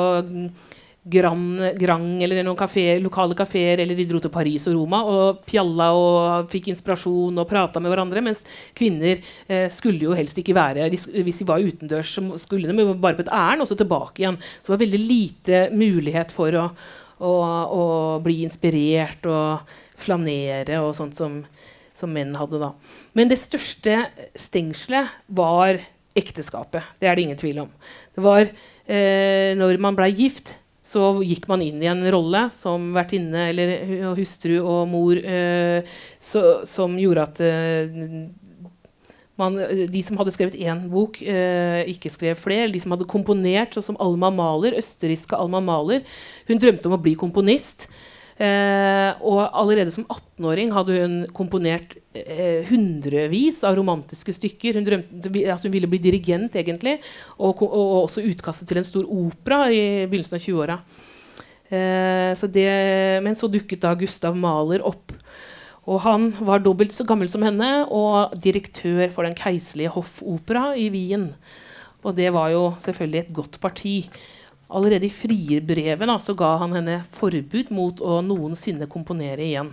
Grand, 1.08 1.62
Grand 1.80 2.24
eller 2.24 2.44
noen 2.44 2.60
kafé, 2.60 2.98
lokale 3.00 3.36
kafeer, 3.40 3.80
eller 3.80 3.96
de 3.96 4.06
dro 4.10 4.20
til 4.20 4.34
Paris 4.34 4.66
og 4.68 4.76
Roma 4.76 5.00
og 5.08 5.40
pjalla 5.48 5.88
og 5.96 6.52
fikk 6.52 6.68
inspirasjon 6.74 7.40
og 7.40 7.48
prata 7.48 7.80
med 7.80 7.94
hverandre. 7.94 8.26
Mens 8.26 8.44
kvinner 8.76 9.24
skulle 9.72 10.04
jo 10.10 10.18
helst 10.18 10.42
ikke 10.44 10.58
være 10.58 10.90
de, 10.92 11.00
Hvis 11.24 11.40
de 11.40 11.48
var 11.48 11.64
utendørs, 11.64 12.12
så 12.12 12.26
skulle 12.42 12.68
de 12.68 12.92
bare 13.00 13.16
på 13.16 13.24
et 13.24 13.32
ærend 13.32 13.64
og 13.64 13.72
så 13.72 13.80
tilbake 13.80 14.26
igjen. 14.26 14.42
Så 14.60 14.68
det 14.68 14.76
var 14.76 14.84
veldig 14.84 15.04
lite 15.06 15.62
mulighet 15.80 16.36
for 16.36 16.60
å 16.60 16.70
og, 17.20 17.74
og 17.74 18.24
bli 18.26 18.42
inspirert 18.46 19.26
og 19.30 19.76
flanere 19.98 20.82
og 20.84 20.94
sånt 20.98 21.18
som, 21.18 21.42
som, 21.96 22.14
menn 22.14 22.36
hadde 22.38 22.62
da. 22.62 22.72
Men 23.18 23.32
det 23.32 23.40
største 23.42 24.06
stengselet 24.38 25.14
var 25.28 25.82
ekteskapet. 26.18 26.96
Det 27.00 27.10
er 27.10 27.18
det 27.18 27.28
ingen 27.28 27.40
tvil 27.40 27.64
om. 27.66 27.74
Det 28.16 28.24
var 28.26 28.46
eh, 28.46 29.54
når 29.58 29.82
man 29.82 29.98
blei 29.98 30.12
gift, 30.18 30.56
så 30.88 31.10
gikk 31.20 31.50
man 31.52 31.62
inn 31.66 31.82
i 31.84 31.90
en 31.92 32.06
rolle 32.14 32.46
som 32.54 32.94
vertinne 32.96 33.50
eller 33.52 34.14
hustru 34.16 34.56
og 34.62 34.86
mor 34.88 35.20
eh, 35.20 35.84
så, 36.16 36.64
som 36.70 36.96
gjorde 37.02 37.26
at 37.28 37.42
eh, 37.44 37.98
man, 39.38 39.58
de 39.92 40.02
som 40.06 40.18
hadde 40.20 40.34
skrevet 40.36 40.58
én 40.58 40.84
bok, 40.92 41.22
eh, 41.22 41.86
ikke 41.94 42.12
skrev 42.14 42.38
flere. 42.40 42.72
De 42.74 42.82
som 42.82 42.94
hadde 42.96 43.10
komponert, 43.10 43.76
sånn 43.76 43.92
som 43.92 44.02
Alma 44.04 44.32
Mahler, 44.34 44.78
østerrikske 44.80 45.38
Alma 45.38 45.62
Mahler, 45.64 46.06
hun 46.50 46.62
drømte 46.62 46.90
om 46.90 46.98
å 46.98 47.02
bli 47.02 47.14
komponist. 47.20 47.88
Eh, 48.38 49.12
og 49.26 49.40
allerede 49.50 49.90
som 49.90 50.06
18-åring 50.06 50.70
hadde 50.70 50.98
hun 51.00 51.14
komponert 51.34 51.96
eh, 52.14 52.62
hundrevis 52.70 53.64
av 53.66 53.78
romantiske 53.80 54.36
stykker. 54.36 54.78
Hun, 54.78 54.86
drømte, 54.86 55.32
altså 55.50 55.66
hun 55.66 55.74
ville 55.74 55.90
bli 55.90 56.02
dirigent, 56.02 56.58
egentlig, 56.60 57.00
og, 57.38 57.64
og, 57.66 57.70
og, 57.72 57.94
også 58.04 58.26
utkastet 58.30 58.70
til 58.70 58.82
en 58.82 58.90
stor 58.90 59.06
opera 59.10 59.64
i 59.74 59.82
begynnelsen 60.06 60.38
av 60.38 60.46
20-åra. 60.46 60.80
Eh, 61.68 63.22
men 63.26 63.36
så 63.36 63.50
dukket 63.52 63.82
da 63.84 63.96
Gustav 63.98 64.38
Mahler 64.38 64.86
opp 64.86 65.18
og 65.88 66.02
han 66.04 66.30
var 66.44 66.60
dobbelt 66.64 66.92
så 66.92 67.06
gammel 67.08 67.30
som 67.32 67.46
henne 67.48 67.86
og 67.96 68.36
direktør 68.44 69.08
for 69.14 69.24
Den 69.24 69.38
keiserlige 69.38 69.94
hoffopera 69.96 70.74
i 70.76 70.90
Wien. 70.92 71.30
Og 72.04 72.16
det 72.18 72.28
var 72.36 72.52
jo 72.52 72.74
selvfølgelig 72.84 73.22
et 73.22 73.34
godt 73.36 73.60
parti. 73.64 73.96
Allerede 74.68 75.08
i 75.08 75.14
frierbrevet 75.14 76.32
ga 76.38 76.54
han 76.60 76.76
henne 76.76 77.00
forbud 77.16 77.72
mot 77.72 78.04
å 78.04 78.20
noensinne 78.20 78.90
komponere 78.92 79.46
igjen. 79.48 79.72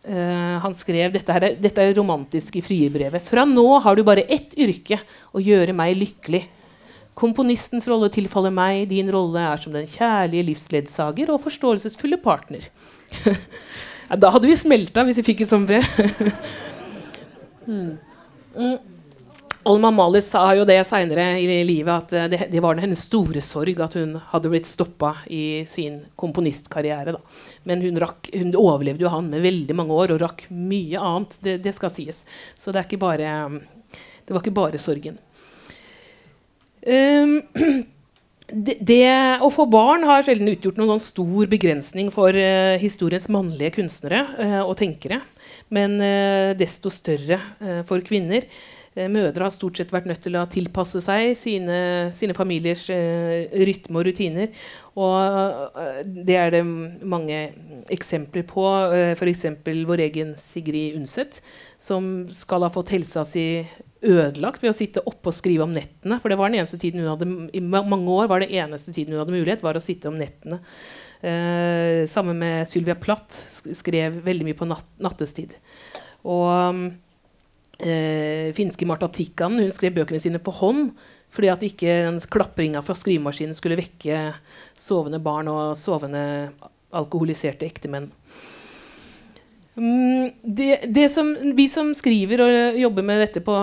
Uh, 0.00 0.56
han 0.60 0.72
skrev 0.76 1.12
dette, 1.12 1.32
her, 1.32 1.46
dette 1.60 1.82
er 1.82 1.96
romantisk 1.96 2.56
i 2.56 2.64
frierbrevet. 2.64 3.24
Fra 3.24 3.46
nå 3.48 3.66
har 3.84 3.96
du 3.96 4.04
bare 4.04 4.28
ett 4.28 4.52
yrke 4.56 5.00
å 5.32 5.40
gjøre 5.40 5.76
meg 5.76 5.96
lykkelig. 5.96 6.44
Komponistens 7.16 7.88
rolle 7.88 8.08
tilfaller 8.12 8.52
meg, 8.52 8.86
din 8.88 9.08
rolle 9.12 9.42
er 9.44 9.60
som 9.60 9.72
den 9.76 9.88
kjærlige 9.88 10.46
livsledsager 10.52 11.32
og 11.32 11.40
forståelsesfulle 11.44 12.20
partner. 12.20 12.68
Ja, 14.10 14.16
da 14.18 14.30
hadde 14.34 14.48
vi 14.50 14.56
smelta 14.58 15.04
hvis 15.06 15.20
vi 15.20 15.28
fikk 15.30 15.44
et 15.44 15.50
sånt 15.52 15.68
brev. 15.70 15.86
mm. 17.70 17.90
Mm. 18.56 18.78
Alma 19.70 19.90
Malis 19.92 20.30
sa 20.32 20.48
jo 20.56 20.64
det 20.66 20.78
seinere 20.88 21.34
i 21.38 21.60
livet, 21.68 21.92
at 21.92 22.14
eh, 22.16 22.26
det, 22.32 22.38
det, 22.50 22.62
var 22.64 22.80
hennes 22.80 23.04
store 23.06 23.42
sorg 23.44 23.78
at 23.84 23.94
hun 24.00 24.16
hadde 24.32 24.50
blitt 24.50 24.66
stoppa 24.66 25.12
i 25.30 25.62
sin 25.68 26.00
komponistkarriere. 26.18 27.14
Da. 27.14 27.20
Men 27.68 27.84
hun, 27.84 28.00
rakk, 28.02 28.32
hun, 28.34 28.50
overlevde 28.58 29.04
jo 29.04 29.12
han 29.12 29.28
med 29.30 29.44
veldig 29.44 29.76
mange 29.78 29.94
år 29.94 30.16
og 30.16 30.24
rakk 30.24 30.46
mye 30.50 30.98
annet. 30.98 31.38
Det, 31.44 31.58
det 31.62 31.76
skal 31.76 31.92
sies. 31.94 32.24
Så 32.58 32.74
det, 32.74 32.88
bare, 32.98 33.36
det 34.26 34.34
var 34.34 34.42
ikke 34.42 34.56
bare 34.58 34.80
sorgen. 34.82 35.20
Um, 36.80 37.38
det, 38.52 38.76
det, 38.86 39.04
å 39.44 39.50
få 39.52 39.66
barn 39.70 40.04
har 40.08 40.24
sjelden 40.26 40.50
utgjort 40.52 40.80
noen 40.80 40.94
sånn 40.94 41.06
stor 41.06 41.48
begrensning 41.50 42.10
for 42.14 42.34
uh, 42.34 42.76
historiens 42.80 43.28
mannlige 43.32 43.76
kunstnere 43.78 44.24
uh, 44.38 44.60
og 44.64 44.76
tenkere, 44.80 45.20
men 45.72 45.96
uh, 46.02 46.52
desto 46.58 46.92
større 46.92 47.40
for 47.88 48.02
kvinner. 48.06 48.48
Mødre 48.90 49.46
har 49.46 49.52
stort 49.54 49.78
sett 49.78 49.92
vært 49.94 50.08
nødt 50.10 50.18
til 50.24 50.34
å 50.34 50.48
tilpasse 50.50 50.98
seg 51.04 51.36
sine, 51.38 51.76
sine 52.10 52.34
familiers 52.34 52.88
rytme 52.90 54.00
og 54.00 54.08
rutiner. 54.08 54.50
Og 54.98 55.78
det 56.02 56.34
er 56.34 56.50
det 56.56 56.64
mange 56.66 57.38
eksempler 57.94 58.44
på. 58.50 58.64
Uh, 58.90 59.12
F.eks. 59.14 59.46
vår 59.86 60.04
egen 60.08 60.34
Sigrid 60.38 60.98
Undset, 60.98 61.38
som 61.78 62.26
skal 62.34 62.66
ha 62.66 62.72
fått 62.72 62.92
helsa 62.96 63.24
si 63.28 63.62
ødelagt 64.00 64.62
ved 64.62 64.72
å 64.72 64.76
sitte 64.76 65.02
oppe 65.08 65.30
og 65.30 65.36
skrive 65.36 65.66
om 65.66 65.74
nettene. 65.74 66.18
For 66.22 66.32
det 66.32 66.38
var 66.40 66.50
den 66.50 66.62
eneste 66.62 66.80
tiden 66.80 67.02
hun 67.02 67.12
hadde, 67.12 67.28
i 67.56 67.60
mange 67.60 68.16
år 68.16 68.30
var 68.30 68.42
det 68.42 68.50
eneste 68.56 68.94
tiden 68.96 69.14
hun 69.14 69.22
hadde 69.22 69.36
mulighet, 69.36 69.64
var 69.64 69.78
å 69.78 69.84
sitte 69.84 70.10
om 70.10 70.18
nettene. 70.20 70.60
Eh, 71.20 72.06
sammen 72.08 72.38
med 72.40 72.68
Sylvia 72.68 72.96
Platt 72.96 73.36
skrev 73.76 74.22
veldig 74.24 74.46
mye 74.48 74.56
på 74.56 74.68
nat 74.68 74.86
nattestid. 75.04 75.52
Og 76.24 76.86
eh, 77.84 78.50
finske 78.56 78.88
Marta 78.88 79.10
Tikkan 79.12 79.60
hun 79.60 79.74
skrev 79.74 79.98
bøkene 80.00 80.22
sine 80.22 80.40
på 80.42 80.54
hånd 80.62 80.94
fordi 81.30 81.50
at 81.52 81.60
ikke 81.62 81.92
klapringa 82.32 82.80
fra 82.82 82.96
skrivemaskinen 82.98 83.54
skulle 83.54 83.78
vekke 83.78 84.32
sovende 84.74 85.20
barn 85.22 85.46
og 85.52 85.76
sovende 85.78 86.22
alkoholiserte 86.90 87.68
ektemenn. 87.68 88.08
Mm, 89.76 90.30
det, 90.42 90.84
det 90.90 91.08
som, 91.12 91.30
vi 91.56 91.68
som 91.70 91.92
skriver 91.94 92.42
og 92.44 92.80
jobber 92.80 93.06
med 93.06 93.22
dette 93.22 93.42
på 93.44 93.54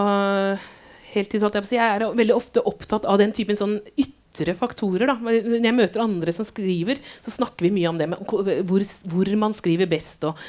heltid, 1.13 1.43
jeg 1.43 1.81
er 1.81 2.05
veldig 2.15 2.35
ofte 2.35 2.63
opptatt 2.67 3.07
av 3.09 3.19
den 3.21 3.33
typen 3.35 3.57
sånn 3.59 3.77
ytre 3.99 4.55
faktorer. 4.57 5.09
Da. 5.09 5.17
Når 5.19 5.65
jeg 5.65 5.75
møter 5.75 6.03
andre 6.03 6.33
som 6.35 6.47
skriver, 6.47 7.01
så 7.25 7.33
snakker 7.33 7.67
vi 7.67 7.73
mye 7.75 7.91
om 7.91 7.99
det 7.99 8.09
hvor, 8.13 8.87
hvor 9.11 9.33
man 9.39 9.55
skriver 9.55 9.89
best. 9.89 10.27
Og, 10.29 10.39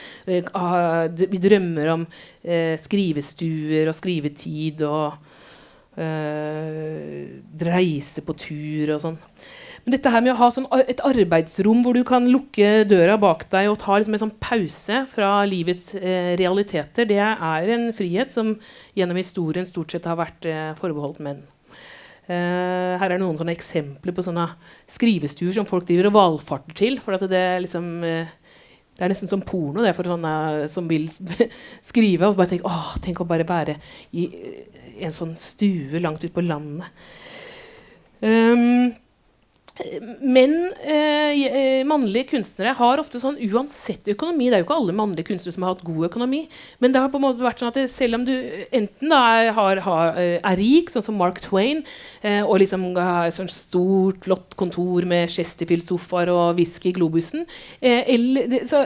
uh, 0.55 1.07
vi 1.09 1.43
drømmer 1.43 1.95
om 1.97 2.07
uh, 2.07 2.75
skrivestuer 2.81 3.89
og 3.89 3.97
skrivetid 3.99 4.85
og 4.89 5.17
uh, 5.99 7.23
reise 7.69 8.27
på 8.27 8.39
tur 8.39 8.97
og 8.97 9.03
sånn. 9.07 9.19
Men 9.89 9.95
dette 9.95 10.11
her 10.13 10.21
med 10.21 10.35
å 10.35 10.37
ha 10.37 10.47
sånn 10.53 10.67
et 10.85 10.99
arbeidsrom 11.01 11.79
hvor 11.81 11.97
du 11.97 12.03
kan 12.05 12.27
lukke 12.29 12.83
døra 12.85 13.15
bak 13.17 13.47
deg 13.49 13.71
og 13.71 13.79
ta 13.81 13.95
liksom 13.97 14.19
en 14.19 14.21
sånn 14.21 14.35
pause 14.37 14.99
fra 15.09 15.31
livets 15.49 15.95
eh, 15.97 16.35
realiteter, 16.37 17.09
det 17.09 17.17
er 17.25 17.73
en 17.73 17.87
frihet 17.97 18.35
som 18.35 18.51
gjennom 18.93 19.17
historien 19.17 19.65
stort 19.65 19.97
sett 19.97 20.05
har 20.05 20.19
vært 20.21 20.45
eh, 20.45 20.75
forbeholdt 20.77 21.23
menn. 21.25 21.41
Uh, 22.29 23.01
her 23.01 23.15
er 23.15 23.17
noen 23.23 23.41
sånne 23.41 23.57
eksempler 23.57 24.13
på 24.13 24.27
sånne 24.27 24.45
skrivestuer 24.93 25.57
som 25.57 25.71
folk 25.73 25.89
driver 25.89 26.11
og 26.11 26.19
valfarter 26.19 26.77
til. 26.77 27.01
For 27.01 27.17
det, 27.25 27.41
er 27.41 27.65
liksom, 27.65 27.89
uh, 28.05 28.29
det 28.93 29.09
er 29.09 29.17
nesten 29.17 29.33
som 29.33 29.41
porno 29.41 29.89
det 29.89 29.97
for 29.97 30.13
sånne 30.13 30.69
som 30.69 30.93
vil 30.93 31.09
skrive. 31.95 32.29
Og 32.29 32.37
bare 32.37 32.53
tenke, 32.53 32.69
åh, 32.69 32.93
tenk 33.01 33.25
å 33.25 33.31
bare 33.33 33.49
være 33.49 33.81
i, 34.13 34.29
i 34.99 35.09
en 35.09 35.17
sånn 35.17 35.33
stue 35.41 36.05
langt 36.05 36.29
ute 36.29 36.37
på 36.37 36.45
landet. 36.45 36.93
Um, 38.21 38.91
men 40.21 40.55
eh, 40.83 41.47
eh, 41.47 41.85
mannlige 41.87 42.33
kunstnere 42.33 42.73
har 42.79 42.99
ofte 42.99 43.21
sånn 43.23 43.39
uansett 43.47 44.09
økonomi. 44.11 44.49
Det 44.49 44.57
er 44.57 44.63
jo 44.63 44.67
ikke 44.67 44.79
alle 44.81 44.95
mannlige 44.97 45.29
kunstnere 45.29 45.55
som 45.55 45.67
har 45.67 45.75
hatt 45.75 45.85
god 45.87 46.09
økonomi. 46.09 46.41
Men 46.83 46.95
det 46.95 47.03
har 47.03 47.13
på 47.13 47.21
en 47.21 47.25
måte 47.29 47.45
vært 47.47 47.63
sånn 47.63 47.71
at 47.71 47.79
det, 47.79 47.87
selv 47.93 48.19
om 48.19 48.25
du 48.27 48.35
enten 48.75 49.13
da 49.13 49.21
er, 49.39 49.53
har, 49.55 49.83
har, 49.85 50.19
eh, 50.19 50.35
er 50.43 50.59
rik, 50.59 50.91
sånn 50.91 51.07
som 51.07 51.19
Mark 51.21 51.39
Twain, 51.45 51.85
eh, 52.23 52.41
og 52.43 52.59
liksom 52.65 52.89
har 52.99 53.29
et 53.29 53.39
sånt 53.39 53.55
stort, 53.55 54.21
flott 54.27 54.59
kontor 54.59 55.07
med 55.09 55.31
Chesterfield-sofaer 55.35 56.33
og 56.35 56.59
whisky 56.59 56.91
i 56.91 56.97
globusen, 56.99 57.47
eh, 57.79 58.03
eller, 58.17 58.59
så, 58.69 58.83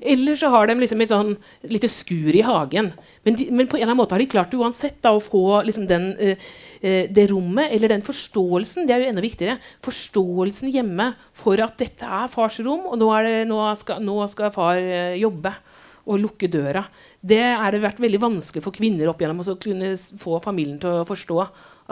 eller, 0.00 0.36
så, 0.38 0.50
har 0.52 0.68
de 0.68 0.78
liksom 0.82 1.06
et 1.06 1.14
sånn 1.14 1.36
lite 1.70 1.90
skur 1.92 2.34
i 2.34 2.42
hagen. 2.46 2.90
Men, 3.22 3.38
de, 3.38 3.46
men, 3.54 3.70
på 3.70 3.78
en 3.78 3.84
eller 3.84 3.92
annen 3.92 4.02
måte 4.02 4.16
har 4.16 4.24
de 4.24 4.30
klart 4.32 4.58
uansett 4.58 4.98
da, 5.04 5.14
å 5.14 5.22
få 5.22 5.62
liksom 5.68 5.86
den 5.86 6.10
eh, 6.18 6.34
Eh, 6.34 6.71
det 6.82 7.28
rommet, 7.30 7.70
eller 7.70 7.92
den 7.92 8.02
forståelsen, 8.02 8.88
det 8.88 8.94
er 8.94 9.04
jo 9.04 9.10
enda 9.12 9.22
viktigere. 9.22 9.58
Forståelsen 9.84 10.72
hjemme 10.74 11.12
for 11.36 11.60
at 11.62 11.76
dette 11.78 12.06
er 12.06 12.30
fars 12.32 12.58
rom, 12.64 12.88
og 12.90 12.98
nå, 12.98 13.10
det, 13.22 13.36
nå, 13.50 13.60
skal, 13.78 14.02
nå 14.02 14.16
skal, 14.32 14.50
far 14.54 14.80
eh, 14.80 15.14
jobbe 15.20 15.54
og 16.02 16.18
lukke 16.18 16.50
døra. 16.50 16.82
Det 17.22 17.38
har 17.38 17.78
vært 17.78 18.02
veldig 18.02 18.20
vanskelig 18.22 18.64
for 18.64 18.74
kvinner 18.74 19.10
opp 19.10 19.22
igjennom 19.22 19.44
å 19.44 19.58
kunne 19.62 19.94
få 19.94 20.40
familien 20.42 20.80
til 20.82 21.02
å 21.02 21.06
forstå 21.06 21.38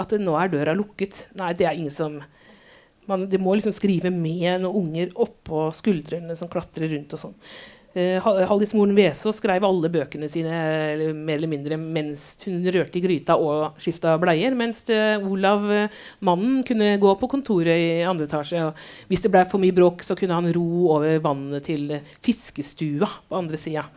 at 0.02 0.14
nå 0.18 0.34
er 0.38 0.50
døra 0.50 0.74
lukket. 0.74 1.28
Nei, 1.38 1.52
det 1.54 1.68
er 1.68 1.78
ingen 1.78 1.94
som 1.94 2.18
man, 3.10 3.28
Det 3.30 3.40
må 3.42 3.54
liksom 3.56 3.74
skrive 3.74 4.10
med 4.14 4.62
noen 4.62 4.90
unger 4.90 5.14
oppå 5.18 5.68
skuldrene 5.74 6.36
som 6.38 6.50
klatrer 6.50 6.92
rundt 6.92 7.14
og 7.16 7.22
sånn. 7.22 7.38
Uh, 7.90 8.22
Hallis 8.22 8.70
Moren 8.78 8.94
Vesaas 8.94 9.40
skrev 9.40 9.64
alle 9.66 9.88
bøkene 9.90 10.28
sine 10.30 10.54
eller, 10.92 11.08
mer 11.10 11.40
eller 11.40 11.50
mindre 11.50 11.74
mens 11.74 12.36
hun 12.44 12.62
rørte 12.70 13.00
i 13.00 13.02
gryta 13.02 13.34
og 13.34 13.80
skifta 13.82 14.12
bleier. 14.22 14.54
Mens 14.54 14.84
uh, 14.94 15.18
Olav, 15.26 15.66
uh, 15.66 16.04
mannen, 16.22 16.60
kunne 16.66 16.92
gå 17.02 17.14
på 17.18 17.30
kontoret 17.32 17.74
i 17.74 17.88
andre 18.06 18.28
etasje. 18.30 18.62
Og 18.68 19.10
hvis 19.10 19.26
det 19.26 19.32
ble 19.34 19.42
for 19.50 19.62
mye 19.62 19.74
bråk, 19.74 20.06
så 20.06 20.14
kunne 20.18 20.38
han 20.38 20.46
ro 20.54 20.68
over 21.00 21.18
vannet 21.24 21.66
til 21.66 21.96
fiskestua 22.22 23.10
på 23.26 23.40
andre 23.42 23.58
sida. 23.58 23.88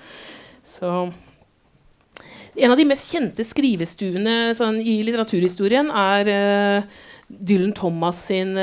En 2.54 2.72
av 2.74 2.78
de 2.80 2.89
mest 2.89 3.14
kjente 3.14 3.46
skrivestuene 3.46 4.56
sånn, 4.58 4.80
i 4.82 5.02
litteraturhistorien 5.06 5.89
er 5.94 6.86
Dylan 7.30 7.74
Thomas 7.78 8.26
sin 8.30 8.56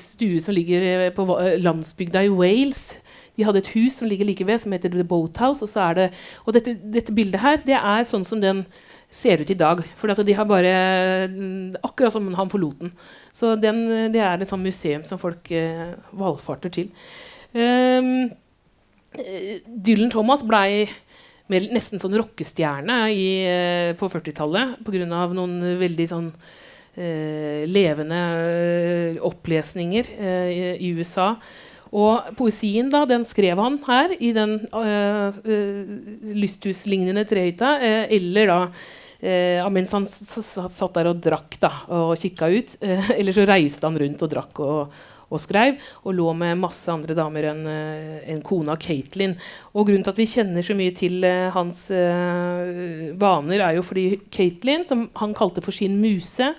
stue 0.00 0.40
som 0.44 0.56
ligger 0.56 1.06
på 1.16 1.28
landsbygda 1.60 2.26
i 2.26 2.32
Wales 2.32 2.90
de 3.36 3.46
hadde 3.46 3.62
et 3.62 3.72
hus 3.76 3.98
som 4.00 4.08
ligger 4.10 4.28
like 4.28 4.46
ved, 4.46 4.60
som 4.62 4.72
heter 4.74 4.92
The 4.92 5.06
Boathouse. 5.06 5.64
Og, 5.64 5.70
så 5.70 5.88
er 5.88 5.98
det, 5.98 6.06
og 6.44 6.56
dette, 6.56 6.76
dette, 6.82 7.14
bildet 7.16 7.42
her 7.42 7.60
det 7.66 7.78
er 7.78 8.08
sånn 8.08 8.26
som 8.26 8.42
den 8.42 8.64
ser 9.10 9.42
ut 9.42 9.50
i 9.50 9.58
dag. 9.58 9.82
For 9.98 10.22
de 10.26 10.36
har 10.38 10.46
bare 10.46 10.74
Akkurat 11.82 12.14
som 12.14 12.28
han 12.38 12.52
forlot 12.52 12.84
den. 12.84 12.94
Så 13.34 13.56
den, 13.58 14.12
det 14.14 14.22
er 14.22 14.40
et 14.40 14.50
sånt 14.50 14.66
museum 14.66 15.04
som 15.08 15.20
folk 15.20 15.50
eh, 15.54 15.94
valfarter 16.14 16.72
til. 16.74 16.90
Um, 17.50 18.30
Dylan 19.10 20.12
Thomas 20.12 20.44
blei 20.46 20.86
nesten 21.50 21.98
sånn 21.98 22.14
rockestjerne 22.14 23.00
i, 23.10 23.28
eh, 23.42 23.92
på 23.98 24.06
40-tallet 24.06 24.78
pga. 24.86 25.06
noen 25.34 25.56
veldig 25.80 26.06
sånn 26.06 26.28
eh, 26.94 27.66
levende 27.66 28.20
eh, 28.38 29.18
opplesninger 29.26 30.12
eh, 30.18 30.50
i, 30.50 30.60
i 30.86 30.92
USA. 30.94 31.34
Og 31.90 32.34
poesien 32.38 32.90
da, 32.90 33.02
den 33.08 33.24
skrev 33.26 33.58
han 33.58 33.80
her 33.88 34.14
i 34.22 34.30
den 34.36 34.56
uh, 34.70 35.28
uh, 35.30 35.92
lysthuslignende 36.38 37.26
trehytta. 37.28 37.76
Uh, 37.82 38.02
eller 38.16 38.50
da 38.50 38.62
mens 39.68 39.90
han 39.92 40.06
satt 40.08 40.94
der 40.96 41.10
og 41.10 41.18
drakk 41.20 41.58
da, 41.60 41.68
og 41.92 42.14
kikka 42.16 42.46
ut. 42.48 42.70
eller 43.18 43.34
så 43.36 43.44
reiste 43.44 43.84
han 43.84 43.98
rundt 44.00 44.22
og 44.24 44.30
drakk 44.32 44.60
og, 44.64 44.94
og 45.28 45.42
skrev. 45.44 45.76
Og 46.06 46.14
lå 46.16 46.30
med 46.40 46.56
masse 46.62 46.88
andre 46.88 47.12
damer 47.18 47.50
enn 47.50 47.66
en 47.68 48.40
kona 48.46 48.78
Katelyn. 48.80 49.34
Og 49.74 49.90
grunnen 49.90 50.06
til 50.06 50.14
at 50.14 50.22
vi 50.22 50.28
kjenner 50.30 50.64
så 50.64 50.78
mye 50.78 50.94
til 50.96 51.26
hans 51.52 51.82
vaner, 53.20 53.66
er 53.66 53.76
jo 53.76 53.84
fordi 53.84 54.06
Katelyn, 54.32 54.88
som 54.88 55.10
han 55.20 55.36
kalte 55.36 55.60
for 55.68 55.76
sin 55.76 56.00
muse, 56.00 56.54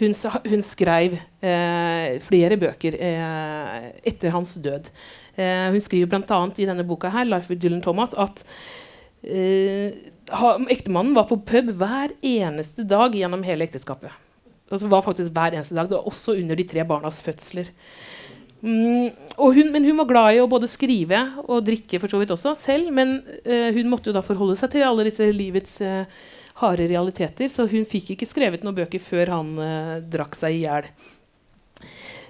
hun, 0.00 0.14
hun 0.50 0.64
skrev 0.64 1.18
eh, 1.44 2.16
flere 2.24 2.58
bøker 2.60 2.96
eh, 2.98 3.90
etter 4.06 4.34
hans 4.34 4.56
død. 4.64 4.90
Eh, 5.36 5.68
hun 5.74 5.82
skriver 5.82 6.10
bl.a. 6.10 6.40
i 6.58 6.66
denne 6.66 6.86
boka 6.86 7.12
her, 7.14 7.28
'Life 7.28 7.50
with 7.52 7.62
Dylan 7.62 7.82
Thomas' 7.84 8.16
at 8.18 8.42
eh, 9.22 9.94
ektemannen 10.72 11.14
var 11.14 11.28
på 11.30 11.40
pub 11.46 11.70
hver 11.78 12.14
eneste 12.22 12.86
dag 12.88 13.14
gjennom 13.14 13.44
hele 13.46 13.66
ekteskapet. 13.68 14.10
Altså 14.72 14.88
var 14.90 15.04
faktisk 15.04 15.32
hver 15.32 15.54
eneste 15.54 15.76
dag, 15.76 15.92
Også 15.92 16.34
under 16.40 16.56
de 16.56 16.64
tre 16.64 16.84
barnas 16.84 17.22
fødsler. 17.22 17.70
Mm, 18.64 19.10
hun, 19.36 19.72
men 19.72 19.84
hun 19.84 19.98
var 20.00 20.08
glad 20.08 20.34
i 20.34 20.40
å 20.40 20.48
både 20.48 20.70
skrive 20.72 21.18
og 21.44 21.66
drikke 21.66 22.00
for 22.00 22.08
så 22.08 22.18
vidt 22.18 22.32
også 22.32 22.54
selv. 22.56 22.88
Men 22.96 23.18
uh, 23.44 23.70
hun 23.76 23.90
måtte 23.92 24.08
jo 24.08 24.16
da 24.16 24.24
forholde 24.24 24.56
seg 24.56 24.72
til 24.72 24.86
alle 24.86 25.04
disse 25.04 25.26
livets 25.36 25.76
uh, 25.84 26.08
harde 26.64 26.88
realiteter. 26.90 27.50
Så 27.52 27.68
hun 27.70 27.86
fikk 27.88 28.14
ikke 28.14 28.28
skrevet 28.28 28.64
noen 28.64 28.78
bøker 28.78 29.02
før 29.02 29.36
han 29.36 29.54
eh, 29.62 29.96
drakk 30.14 30.38
seg 30.38 30.58
i 30.58 30.62
hjel. 30.64 30.90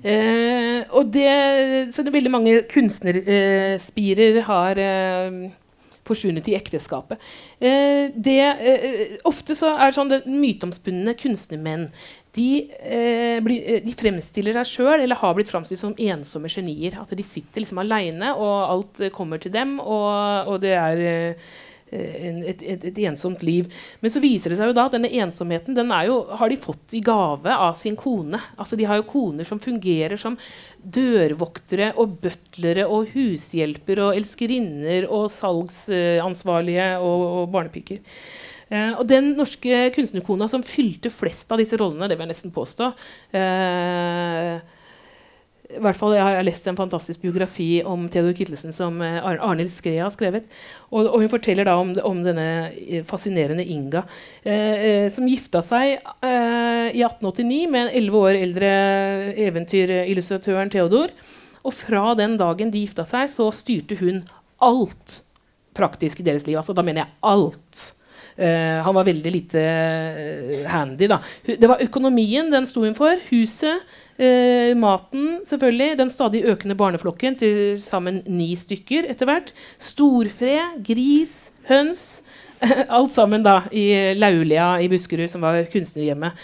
Eh, 0.04 0.80
og 0.92 1.08
det, 1.14 1.30
så 1.94 2.04
det 2.04 2.10
er 2.10 2.18
veldig 2.18 2.32
mange 2.34 2.56
kunstnerspirer 2.68 4.42
uh, 4.42 4.48
har 4.50 4.80
forsvunnet 6.04 6.48
i 6.48 6.56
ekteskapet. 6.58 7.20
Eh, 7.58 8.10
det, 8.14 8.40
eh, 8.40 9.16
ofte 9.24 9.56
så 9.56 9.74
er 9.74 9.90
det 9.90 9.98
sånn 9.98 10.12
at 10.12 10.28
myteomspunne 10.28 11.16
kunstnermenn 11.20 11.88
de, 12.34 12.70
eh, 12.80 13.40
blir, 13.40 13.62
eh, 13.62 13.80
de, 13.84 13.94
fremstiller 13.94 14.56
seg 14.58 14.66
sjøl, 14.66 15.00
eller 15.00 15.16
har 15.16 15.34
blitt 15.34 15.50
framstilt 15.50 15.80
som 15.80 15.94
ensomme 15.94 16.48
genier. 16.48 17.00
At 17.00 17.14
de 17.14 17.22
sitter 17.22 17.60
liksom 17.60 17.78
aleine, 17.78 18.34
og 18.34 18.70
alt 18.70 19.12
kommer 19.12 19.38
til 19.38 19.52
dem, 19.52 19.78
og, 19.80 20.48
og 20.48 20.60
det 20.60 20.74
er 20.74 21.34
et, 21.92 22.62
et, 22.62 22.84
et, 22.90 22.98
ensomt 23.08 23.42
liv. 23.46 23.68
Men 24.00 24.12
så 24.12 24.22
viser 24.22 24.50
det 24.50 24.58
seg 24.58 24.70
jo 24.70 24.76
da 24.76 24.86
at 24.88 24.96
denne 24.96 25.10
ensomheten 25.22 25.76
den 25.76 25.92
jo, 26.08 26.20
har 26.38 26.50
de 26.50 26.60
fått 26.60 26.96
i 26.96 27.02
gave 27.04 27.54
av 27.54 27.74
sin 27.78 27.96
kone. 27.96 28.40
Altså 28.56 28.78
De 28.80 28.86
har 28.88 29.00
jo 29.00 29.08
koner 29.08 29.46
som 29.48 29.62
fungerer 29.62 30.16
som 30.20 30.38
dørvoktere 30.78 31.92
og 32.00 32.18
butlere 32.24 32.88
og 32.90 33.12
hushjelper 33.14 34.02
og 34.08 34.18
elskerinner 34.18 35.08
og 35.08 35.30
salgsansvarlige 35.32 36.90
og, 37.00 37.28
og 37.42 37.54
barnepiker. 37.54 38.02
Uh, 38.72 38.96
og 38.96 39.04
den 39.06 39.34
norske 39.36 39.90
kunstnerkona 39.94 40.48
som 40.50 40.64
fylte 40.66 41.12
flest 41.12 41.52
av 41.52 41.60
disse 41.60 41.76
rollene, 41.78 42.08
det 42.08 42.16
vil 42.16 42.24
jeg 42.24 42.32
nesten 42.32 42.54
påstå 42.54 42.86
eh, 43.36 44.56
i 45.74 45.82
hvert 45.82 45.98
fall, 45.98 46.14
Jeg 46.14 46.22
har 46.22 46.46
lest 46.46 46.66
en 46.70 46.78
fantastisk 46.78 47.22
biografi 47.22 47.82
om 47.86 48.06
Theodor 48.08 48.34
Kittelsen 48.36 48.74
som 48.74 49.00
eh, 49.02 49.18
Arnhild 49.22 49.72
Skrea 49.72 50.04
har 50.06 50.12
skrevet. 50.14 50.46
Og, 50.90 51.06
og, 51.06 51.18
Hun 51.22 51.32
forteller 51.32 51.68
da 51.68 51.76
om, 51.80 51.92
om 52.06 52.22
denne 52.24 52.46
eh, 52.72 53.04
fascinerende 53.06 53.64
Inga, 53.64 54.04
eh, 54.42 54.84
eh, 54.88 55.08
som 55.12 55.28
gifta 55.28 55.62
seg 55.64 55.96
eh, 55.96 56.94
i 56.94 57.02
1889 57.02 57.60
med 57.72 57.86
en 57.86 57.92
elleve 58.00 58.22
år 58.28 58.40
eldre 58.40 58.70
eventyrillustratøren 59.48 60.72
Theodor. 60.72 61.14
Og 61.64 61.74
fra 61.74 62.12
den 62.18 62.38
dagen 62.40 62.70
de 62.72 62.84
gifta 62.84 63.06
seg, 63.08 63.30
så 63.32 63.48
styrte 63.54 63.98
hun 64.00 64.22
alt 64.62 65.20
praktisk 65.74 66.20
i 66.20 66.26
deres 66.26 66.46
liv. 66.46 66.58
Altså, 66.60 66.76
da 66.76 66.84
mener 66.86 67.04
jeg 67.04 67.16
alt. 67.34 67.90
Uh, 68.34 68.82
han 68.82 68.96
var 68.96 69.06
veldig 69.06 69.30
lite 69.30 69.60
handy. 70.66 71.06
da. 71.10 71.20
Det 71.46 71.70
var 71.70 71.82
økonomien 71.82 72.50
den 72.52 72.66
sto 72.66 72.82
hun 72.84 72.96
for. 72.98 73.20
Huset, 73.30 73.84
Uh, 74.14 74.70
maten, 74.78 75.40
selvfølgelig. 75.48 75.96
Den 75.98 76.10
stadig 76.12 76.44
økende 76.46 76.76
barneflokken, 76.78 77.38
til 77.40 77.74
sammen 77.82 78.22
ni 78.30 78.52
stykker 78.58 79.08
etter 79.10 79.26
hvert. 79.26 79.54
Storfe, 79.78 80.60
gris, 80.86 81.50
høns. 81.70 82.22
Alt 82.96 83.14
sammen 83.16 83.42
da 83.44 83.62
i 83.74 84.14
Laulia 84.14 84.76
i 84.80 84.88
Buskerud, 84.92 85.26
som 85.30 85.42
var 85.44 85.64
kunstnerhjemmet. 85.72 86.38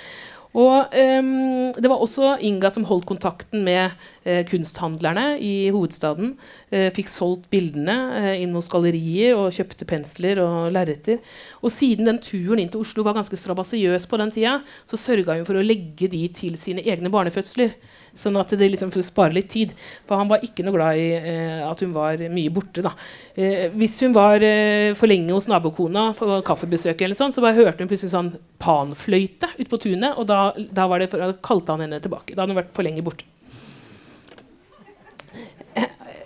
Og 0.58 0.90
um, 0.90 1.72
Det 1.76 1.90
var 1.90 2.00
også 2.02 2.32
Inga 2.42 2.70
som 2.74 2.86
holdt 2.88 3.06
kontakten 3.06 3.62
med 3.64 3.92
uh, 4.26 4.42
kunsthandlerne 4.48 5.38
i 5.38 5.70
hovedstaden. 5.70 6.32
Uh, 6.72 6.88
fikk 6.94 7.10
solgt 7.12 7.46
bildene 7.52 7.96
uh, 8.16 8.32
inn 8.34 8.56
hos 8.58 8.70
gallerier 8.72 9.38
og 9.38 9.54
kjøpte 9.54 9.86
pensler 9.86 10.42
og 10.42 10.72
lerreter. 10.74 11.20
Og 11.62 11.70
siden 11.74 12.10
den 12.10 12.18
turen 12.24 12.62
inn 12.62 12.72
til 12.72 12.82
Oslo 12.82 13.06
var 13.06 13.14
ganske 13.18 13.38
strabasiøs 13.38 14.08
på 14.10 14.18
den 14.18 14.34
tida, 14.34 14.58
så 14.90 14.98
sørga 14.98 15.38
hun 15.38 15.46
for 15.46 15.60
å 15.60 15.64
legge 15.64 16.10
de 16.10 16.26
til 16.34 16.58
sine 16.58 16.82
egne 16.82 17.12
barnefødsler. 17.14 17.76
Sånn 18.16 18.38
at 18.40 18.52
det 18.58 18.68
liksom 18.72 18.92
for 18.92 19.02
å 19.02 19.06
spare 19.06 19.36
litt 19.36 19.50
tid. 19.52 19.74
For 20.08 20.20
han 20.20 20.30
var 20.30 20.44
ikke 20.46 20.64
noe 20.66 20.76
glad 20.76 21.00
i 21.00 21.08
eh, 21.16 21.64
at 21.66 21.82
hun 21.84 21.94
var 21.94 22.20
mye 22.32 22.52
borte. 22.54 22.84
da. 22.84 22.94
Eh, 23.34 23.68
hvis 23.76 23.98
hun 24.04 24.14
var 24.16 24.42
eh, 24.46 24.92
for 24.98 25.10
lenge 25.10 25.34
hos 25.34 25.48
nabokona 25.50 26.10
for 26.18 26.42
kaffebesøk, 26.46 27.02
eller 27.06 27.18
sånn, 27.18 27.34
så 27.34 27.44
bare 27.44 27.58
hørte 27.58 27.84
hun 27.84 27.90
plutselig 27.90 28.14
sånn 28.14 28.32
panfløyte 28.62 29.54
ute 29.58 29.70
på 29.70 29.82
tunet. 29.88 30.16
Og 30.18 30.28
da, 30.30 30.50
da 30.56 30.88
var 30.90 31.02
det 31.02 31.12
for, 31.12 31.36
kalte 31.44 31.76
han 31.76 31.86
henne 31.86 32.02
tilbake. 32.02 32.34
Da 32.34 32.42
hadde 32.42 32.56
hun 32.56 32.62
vært 32.62 32.74
for 32.76 32.86
lenge 32.86 33.06
borte. 33.06 33.28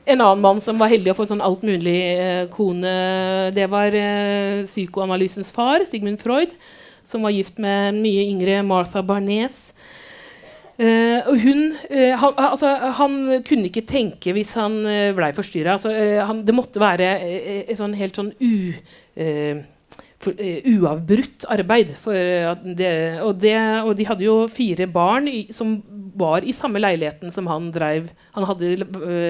En 0.05 0.20
annen 0.20 0.41
mann 0.45 0.61
som 0.61 0.76
var 0.76 0.91
heldig 0.93 1.14
å 1.14 1.16
få 1.16 1.24
en 1.24 1.30
sånn 1.32 1.45
altmulig 1.45 1.97
eh, 2.20 2.43
kone, 2.53 2.91
det 3.57 3.64
var 3.72 3.95
eh, 3.97 4.61
psykoanalysens 4.68 5.53
far, 5.57 5.87
Sigmund 5.89 6.20
Freud, 6.20 6.53
som 7.09 7.24
var 7.24 7.32
gift 7.32 7.57
med 7.62 7.89
en 7.89 8.03
mye 8.05 8.26
yngre 8.28 8.59
Martha 8.68 9.01
Barnes. 9.01 9.70
Uh, 10.75 11.22
og 11.31 11.37
hun, 11.39 11.68
uh, 11.87 12.14
han, 12.18 12.41
altså, 12.51 12.72
han, 12.99 13.12
kunne 13.47 13.68
ikke 13.70 13.85
tenke 13.87 14.33
hvis 14.35 14.57
han 14.59 14.81
uh, 14.83 15.12
blei 15.14 15.31
forstyrra. 15.37 15.77
Altså, 15.77 15.93
det 16.43 16.57
måtte 16.57 16.83
være 16.83 17.12
et 17.68 17.79
sånn 17.79 17.95
helt 17.99 18.18
sånn 18.18 18.33
u, 18.43 18.75
for, 20.25 20.35
uavbrutt 20.35 21.47
arbeid. 21.55 21.95
Det, 21.95 22.91
og, 23.22 23.39
det, 23.39 23.57
og, 23.85 23.95
de 23.95 24.09
hadde 24.09 24.27
jo 24.27 24.37
fire 24.51 24.89
barn 24.91 25.31
i, 25.31 25.47
som 25.55 25.77
var 26.18 26.47
i 26.47 26.55
samme 26.55 26.83
leiligheten 26.83 27.31
som 27.35 27.47
han 27.51 27.70
drev. 27.75 28.09
Han 28.35 28.47
hadde 28.49 28.75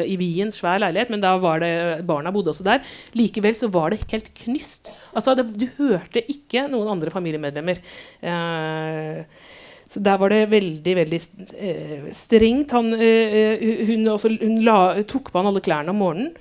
i 0.08 0.16
Wien 0.20 0.52
svær 0.54 0.80
leilighet, 0.80 1.12
men 1.12 1.20
da 1.20 1.34
var 1.42 1.60
det, 1.60 1.74
barna 2.08 2.32
bodde 2.32 2.54
også 2.54 2.64
der. 2.64 2.84
Likevel 3.18 3.56
så 3.58 3.68
var 3.72 3.92
det 3.92 4.04
helt 4.12 4.32
knyst. 4.46 4.94
Altså, 5.12 5.36
det, 5.36 5.50
du 5.60 5.68
hørte 5.76 6.24
ikke 6.24 6.70
noen 6.72 6.94
andre 6.96 7.12
familiemedlemmer. 7.12 7.84
Uh, 8.24 9.52
så 9.88 10.00
der 10.02 10.18
var 10.18 10.32
det 10.32 10.46
veldig 10.52 10.94
veldig 10.96 11.20
eh, 11.58 12.06
strengt. 12.16 12.72
Han, 12.76 12.92
eh, 12.96 13.60
hun, 13.88 14.08
også, 14.14 14.32
hun 14.40 14.62
la, 14.64 14.78
tok 15.08 15.30
på 15.30 15.40
han 15.40 15.50
alle 15.50 15.62
klærne 15.64 15.92
om 15.92 16.00
morgenen. 16.02 16.32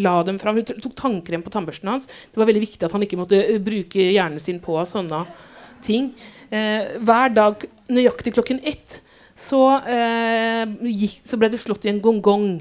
La 0.00 0.14
dem 0.24 0.38
fram. 0.40 0.58
Hun 0.58 0.82
tok 0.82 0.96
tannkrem 0.98 1.44
på 1.44 1.52
tannbørsten 1.52 1.90
hans. 1.92 2.08
Det 2.08 2.40
var 2.40 2.48
veldig 2.48 2.64
viktig 2.64 2.86
at 2.86 2.96
han 2.96 3.04
ikke 3.06 3.20
måtte 3.20 3.38
eh, 3.40 3.60
bruke 3.62 4.10
hjernen 4.10 4.42
sin 4.42 4.60
på 4.62 4.78
sånne 4.88 5.22
ting. 5.84 6.10
Eh, 6.50 6.96
hver 7.04 7.32
dag 7.36 7.66
nøyaktig 7.92 8.34
klokken 8.36 8.62
ett 8.66 9.00
så, 9.40 9.62
eh, 9.88 10.64
gikk, 10.84 11.20
så, 11.24 11.38
ble 11.40 11.48
det 11.52 11.60
slått 11.62 11.86
i 11.86 11.92
en 11.92 12.02
gongong. 12.02 12.60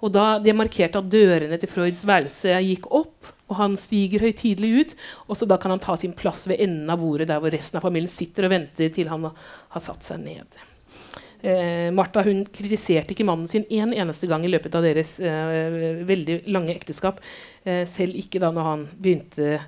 Og 0.00 0.12
da 0.12 0.38
Det 0.38 0.56
markerte 0.56 0.98
at 0.98 1.10
dørene 1.12 1.58
til 1.60 1.68
Freuds 1.68 2.04
værelse 2.04 2.56
gikk 2.64 2.88
opp 2.90 3.32
og 3.50 3.58
han 3.58 3.76
stiger 3.80 4.22
høytidelig 4.24 4.70
ut. 4.72 4.96
Og 5.28 5.38
så 5.38 5.48
da 5.50 5.58
kan 5.60 5.74
han 5.74 5.82
ta 5.82 5.96
sin 5.98 6.14
plass 6.16 6.46
ved 6.50 6.62
enden 6.62 6.90
av 6.90 7.02
bordet 7.02 7.28
der 7.30 7.42
hvor 7.42 7.52
resten 7.52 7.80
av 7.80 7.86
familien 7.86 8.10
sitter 8.10 8.46
og 8.46 8.54
venter 8.54 8.92
til 8.94 9.10
han 9.10 9.26
har 9.26 9.84
satt 9.84 10.06
seg 10.06 10.22
ned. 10.22 10.60
Eh, 11.40 11.88
Martha 11.96 12.22
hun 12.26 12.44
kritiserte 12.52 13.14
ikke 13.14 13.24
mannen 13.24 13.48
sin 13.48 13.64
en 13.72 13.94
eneste 13.96 14.28
gang 14.30 14.44
i 14.44 14.50
løpet 14.52 14.74
av 14.76 14.84
deres 14.84 15.14
eh, 15.24 16.02
veldig 16.06 16.42
lange 16.52 16.76
ekteskap. 16.76 17.20
Eh, 17.64 17.86
selv 17.88 18.18
ikke 18.20 18.42
da 18.42 18.52
når 18.54 18.68
han 18.68 18.88
begynte 18.96 19.58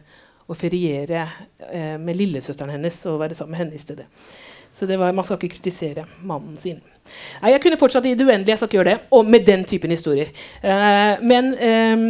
å 0.47 0.57
feriere 0.59 1.27
eh, 1.71 1.99
med 1.99 2.19
lillesøsteren 2.19 2.75
hennes 2.75 2.99
og 3.09 3.21
være 3.23 3.39
sammen 3.39 3.57
med 3.57 3.65
henne 3.65 3.79
i 3.79 3.83
stedet. 3.83 4.09
Så 4.73 4.87
det 4.89 4.97
var, 4.97 5.13
man 5.13 5.25
skal 5.25 5.37
ikke 5.37 5.59
kritisere 5.59 6.07
mannen 6.25 6.57
sin. 6.61 6.79
Nei, 7.43 7.51
jeg 7.53 7.61
kunne 7.61 7.77
fortsatt 7.81 8.07
i 8.09 8.15
det 8.17 8.25
uendelige, 8.25 8.55
jeg 8.55 8.61
skal 8.61 8.71
ikke 8.71 8.79
gjøre 8.79 8.93
det, 8.95 9.01
og 9.13 9.29
med 9.29 9.45
den 9.45 9.67
typen 9.69 9.93
historier. 9.93 10.31
Eh, 10.65 11.21
men 11.21 11.51
eh, 11.57 12.05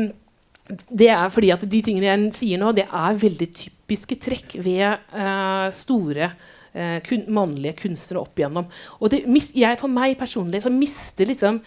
det 0.71 1.11
er 1.11 1.31
fordi 1.33 1.51
at 1.55 1.65
de 1.69 1.81
tingene 1.85 2.09
jeg 2.09 2.35
sier 2.39 2.61
nå, 2.61 2.71
det 2.77 2.87
er 2.87 3.21
veldig 3.21 3.49
typiske 3.51 4.19
trekk 4.23 4.57
ved 4.63 4.85
uh, 5.15 5.69
store 5.75 6.31
uh, 6.31 6.99
kun, 7.07 7.27
mannlige 7.35 7.81
kunstnere 7.83 8.23
opp 8.23 8.39
igjennom. 8.39 8.69
Og 9.01 9.13
det, 9.13 9.25
jeg, 9.59 9.81
for 9.81 9.93
meg 9.93 10.15
personlig 10.21 10.63
så 10.65 10.73
mister 10.73 11.29
liksom 11.29 11.61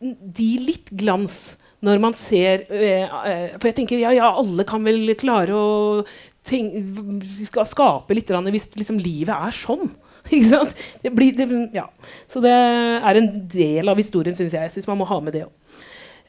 de 0.00 0.50
litt 0.64 0.92
glans 0.96 1.58
når 1.84 2.00
man 2.00 2.14
ser 2.16 2.66
uh, 2.68 3.56
For 3.56 3.70
jeg 3.70 3.78
tenker 3.80 4.02
ja, 4.02 4.12
ja, 4.16 4.28
alle 4.28 4.66
kan 4.68 4.84
vel 4.84 5.14
klare 5.20 5.56
å 5.56 6.04
tenk, 6.46 7.24
skape 7.24 8.16
litt 8.16 8.30
hvis 8.30 8.70
liksom, 8.76 9.00
livet 9.00 9.34
er 9.34 9.56
sånn. 9.56 9.90
Det 11.02 11.10
blir, 11.10 11.32
det, 11.32 11.46
ja. 11.74 11.86
Så 12.28 12.42
det 12.44 12.52
er 12.52 13.18
en 13.18 13.30
del 13.50 13.88
av 13.88 13.98
historien, 13.98 14.36
syns 14.36 14.52
jeg. 14.54 14.68
Jeg 14.68 14.74
synes 14.76 14.88
man 14.92 15.00
må 15.00 15.08
ha 15.08 15.18
med 15.24 15.34
det 15.34 15.46
òg. 15.48 15.54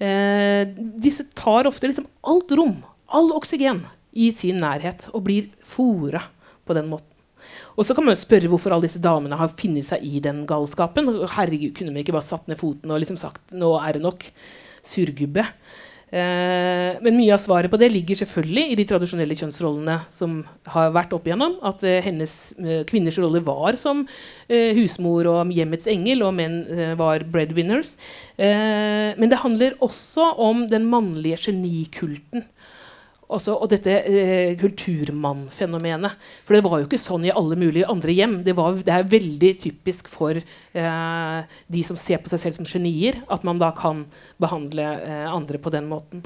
Eh, 0.02 0.66
disse 1.02 1.28
tar 1.38 1.70
ofte 1.70 1.89
liksom 1.89 2.08
alt 2.26 2.52
rom, 2.58 2.80
all 3.12 3.32
oksygen, 3.38 3.84
i 4.12 4.32
sin 4.36 4.58
nærhet 4.60 5.08
og 5.14 5.24
blir 5.28 5.52
fora 5.64 6.24
på 6.68 6.76
den 6.76 6.89
måten. 6.91 7.08
Og 7.80 7.86
så 7.88 7.95
kan 7.95 8.06
man 8.06 8.16
jo 8.16 8.22
spørre 8.22 8.49
hvorfor 8.52 8.74
alle 8.74 8.89
disse 8.89 9.02
damene 9.02 9.38
har 9.39 9.54
funnet 9.58 9.88
seg 9.88 10.04
i 10.06 10.20
den 10.24 10.43
galskapen. 10.49 11.08
Herregud, 11.36 11.74
Kunne 11.78 11.93
vi 11.95 12.04
ikke 12.04 12.16
bare 12.16 12.28
satt 12.28 12.49
ned 12.49 12.60
foten 12.60 12.91
og 12.91 12.99
liksom 13.02 13.20
sagt 13.20 13.56
nå 13.58 13.72
er 13.80 13.97
det 13.97 14.04
nok? 14.04 14.28
Surgubbe. 14.86 15.45
Eh, 16.12 16.97
men 16.99 17.16
mye 17.16 17.32
av 17.32 17.39
svaret 17.39 17.72
på 17.72 17.78
det 17.80 17.88
ligger 17.93 18.18
selvfølgelig 18.20 18.66
i 18.74 18.76
de 18.76 18.86
tradisjonelle 18.89 19.36
kjønnsrollene 19.39 19.95
som 20.12 20.41
har 20.74 20.91
vært 20.91 21.14
opp 21.16 21.28
igjennom. 21.28 21.55
At 21.68 21.86
eh, 21.88 22.01
hennes 22.03 22.34
eh, 22.59 22.82
kvinners 22.89 23.20
rolle 23.22 23.43
var 23.45 23.80
som 23.80 24.05
husmor 24.51 25.30
og 25.32 25.51
hjemmets 25.55 25.88
engel, 25.88 26.26
og 26.28 26.34
menn 26.36 26.57
var 26.99 27.24
breadwinners. 27.32 27.93
Men 28.36 29.32
det 29.32 29.39
handler 29.39 29.78
også 29.80 30.26
om 30.43 30.66
den 30.68 30.89
mannlige 30.91 31.38
genikulten. 31.45 32.43
Også, 33.32 33.53
og 33.55 33.69
dette 33.71 33.93
eh, 34.03 34.53
kulturmannfenomenet. 34.59 36.17
For 36.43 36.57
det 36.57 36.63
var 36.65 36.82
jo 36.82 36.88
ikke 36.89 36.99
sånn 36.99 37.27
i 37.29 37.32
alle 37.32 37.55
mulige 37.59 37.88
andre 37.91 38.15
hjem. 38.15 38.39
Det, 38.43 38.55
var, 38.57 38.75
det 38.84 38.91
er 38.95 39.11
veldig 39.11 39.51
typisk 39.61 40.09
for 40.11 40.36
eh, 40.36 41.53
de 41.71 41.84
som 41.88 41.99
ser 41.99 42.19
på 42.23 42.32
seg 42.32 42.43
selv 42.43 42.59
som 42.59 42.67
genier, 42.67 43.21
at 43.32 43.45
man 43.47 43.61
da 43.61 43.71
kan 43.77 44.03
behandle 44.41 44.89
eh, 44.99 45.29
andre 45.32 45.61
på 45.63 45.71
den 45.71 45.88
måten. 45.91 46.25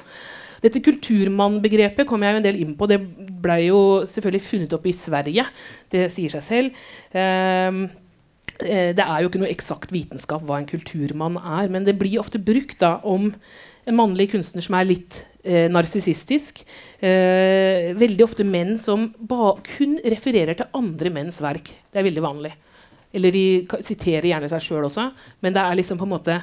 Dette 0.63 0.81
kulturmannbegrepet 0.81 2.07
kom 2.09 2.25
jeg 2.25 2.33
jo 2.33 2.39
en 2.41 2.47
del 2.47 2.57
inn 2.63 2.73
på. 2.79 2.89
Det 2.89 2.97
ble 3.43 3.59
jo 3.67 3.83
selvfølgelig 4.09 4.47
funnet 4.47 4.73
opp 4.73 4.89
i 4.89 4.95
Sverige. 4.97 5.45
Det 5.93 6.07
sier 6.15 6.33
seg 6.33 6.47
selv. 6.47 6.81
Eh, 7.13 7.85
det 8.55 9.03
er 9.03 9.19
jo 9.19 9.29
ikke 9.29 9.41
noe 9.43 9.51
eksakt 9.51 9.93
vitenskap 9.93 10.45
hva 10.47 10.61
en 10.61 10.69
kulturmann 10.69 11.37
er, 11.41 11.69
men 11.69 11.85
det 11.85 11.97
blir 11.99 12.21
ofte 12.21 12.39
brukt 12.39 12.79
da 12.81 12.95
om 13.03 13.33
en 13.85 13.97
mannlig 13.97 14.31
kunstner 14.31 14.63
som 14.65 14.77
er 14.79 14.87
litt 14.89 15.25
eh, 15.45 15.65
narsissistisk. 15.71 16.63
Eh, 16.99 17.93
veldig 17.97 18.25
ofte 18.25 18.45
menn 18.47 18.75
som 18.81 19.07
kun 19.69 19.97
refererer 20.03 20.57
til 20.57 20.69
andre 20.77 21.11
menns 21.13 21.39
verk. 21.43 21.71
Det 21.91 22.01
er 22.01 22.07
veldig 22.09 22.25
vanlig. 22.25 22.53
Eller 23.15 23.31
de 23.31 23.45
siterer 23.85 24.27
gjerne 24.27 24.51
seg 24.51 24.63
sjøl 24.63 24.87
også, 24.89 25.09
men 25.45 25.55
det 25.55 25.63
er 25.63 25.77
liksom 25.79 25.99
på 26.01 26.07
en 26.07 26.11
måte 26.11 26.33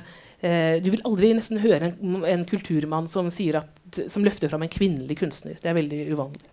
eh, 0.40 0.78
Du 0.80 0.88
vil 0.94 1.02
aldri 1.04 1.34
nesten 1.36 1.60
høre 1.60 1.90
en, 1.90 2.22
en 2.24 2.46
kulturmann 2.48 3.10
som, 3.12 3.28
at, 3.28 3.98
som, 4.08 4.24
løfter 4.24 4.48
fram 4.48 4.64
en 4.64 4.72
kvinnelig 4.72 5.18
kunstner. 5.20 5.58
Det 5.60 5.68
er 5.68 5.76
veldig 5.76 6.06
uvanlig. 6.14 6.46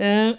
Eh, 0.00 0.32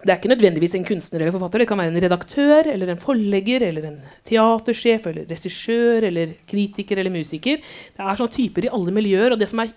det 0.00 0.14
er 0.14 0.16
ikke 0.16 0.30
nødvendigvis 0.32 0.74
en 0.78 0.84
kunstner 0.88 1.20
eller 1.20 1.34
forfatter. 1.34 1.60
Det 1.60 1.68
kan 1.68 1.80
være 1.80 1.92
en 1.92 2.02
redaktør, 2.02 2.68
eller 2.72 2.88
en 2.88 3.00
forlegger, 3.00 3.66
eller 3.66 3.88
en 3.90 3.98
teatersjef, 4.24 5.08
eller 5.10 5.26
regissør, 5.28 6.06
eller 6.08 6.32
kritiker 6.48 7.02
eller 7.02 7.12
musiker. 7.12 7.60
Det 7.60 8.00
er 8.00 8.16
sånne 8.16 8.32
typer 8.32 8.64
i 8.64 8.72
alle 8.72 8.94
miljøer. 8.96 9.34
Og 9.34 9.42
det 9.42 9.50
som, 9.50 9.60
er, 9.60 9.74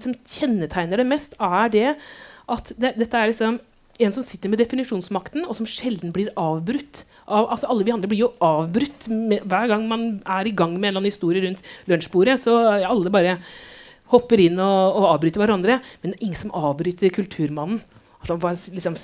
som 0.00 0.14
kjennetegner 0.24 1.02
det 1.02 1.08
mest, 1.10 1.36
er 1.36 1.74
det 1.74 1.88
at 2.48 2.72
det, 2.80 2.94
dette 2.96 3.20
er 3.20 3.28
liksom 3.28 3.58
en 3.98 4.14
som 4.14 4.24
sitter 4.24 4.48
med 4.48 4.62
definisjonsmakten, 4.62 5.44
og 5.44 5.58
som 5.58 5.68
sjelden 5.68 6.14
blir 6.16 6.30
avbrutt. 6.38 7.02
Av, 7.26 7.50
altså 7.52 7.68
alle 7.68 7.84
vi 7.84 7.92
andre 7.92 8.08
blir 8.08 8.24
jo 8.24 8.32
avbrutt 8.40 9.10
med, 9.12 9.44
hver 9.44 9.68
gang 9.74 9.84
man 9.90 10.08
er 10.22 10.48
i 10.48 10.54
gang 10.56 10.78
med 10.78 10.86
en 10.86 10.94
eller 10.94 11.02
annen 11.02 11.12
historie 11.12 11.44
rundt 11.44 11.60
lunsjbordet. 11.90 12.38
Så 12.40 12.56
alle 12.78 13.12
bare 13.12 13.36
hopper 14.14 14.40
inn 14.40 14.56
og, 14.56 14.96
og 14.96 15.10
avbryter 15.12 15.44
hverandre. 15.44 15.80
Men 16.00 16.14
det 16.14 16.22
er 16.22 16.28
ingen 16.30 16.42
som 16.46 16.56
avbryter 16.56 17.12
kulturmannen. 17.12 17.84
Altså, 18.18 18.72
liksom, 18.74 18.96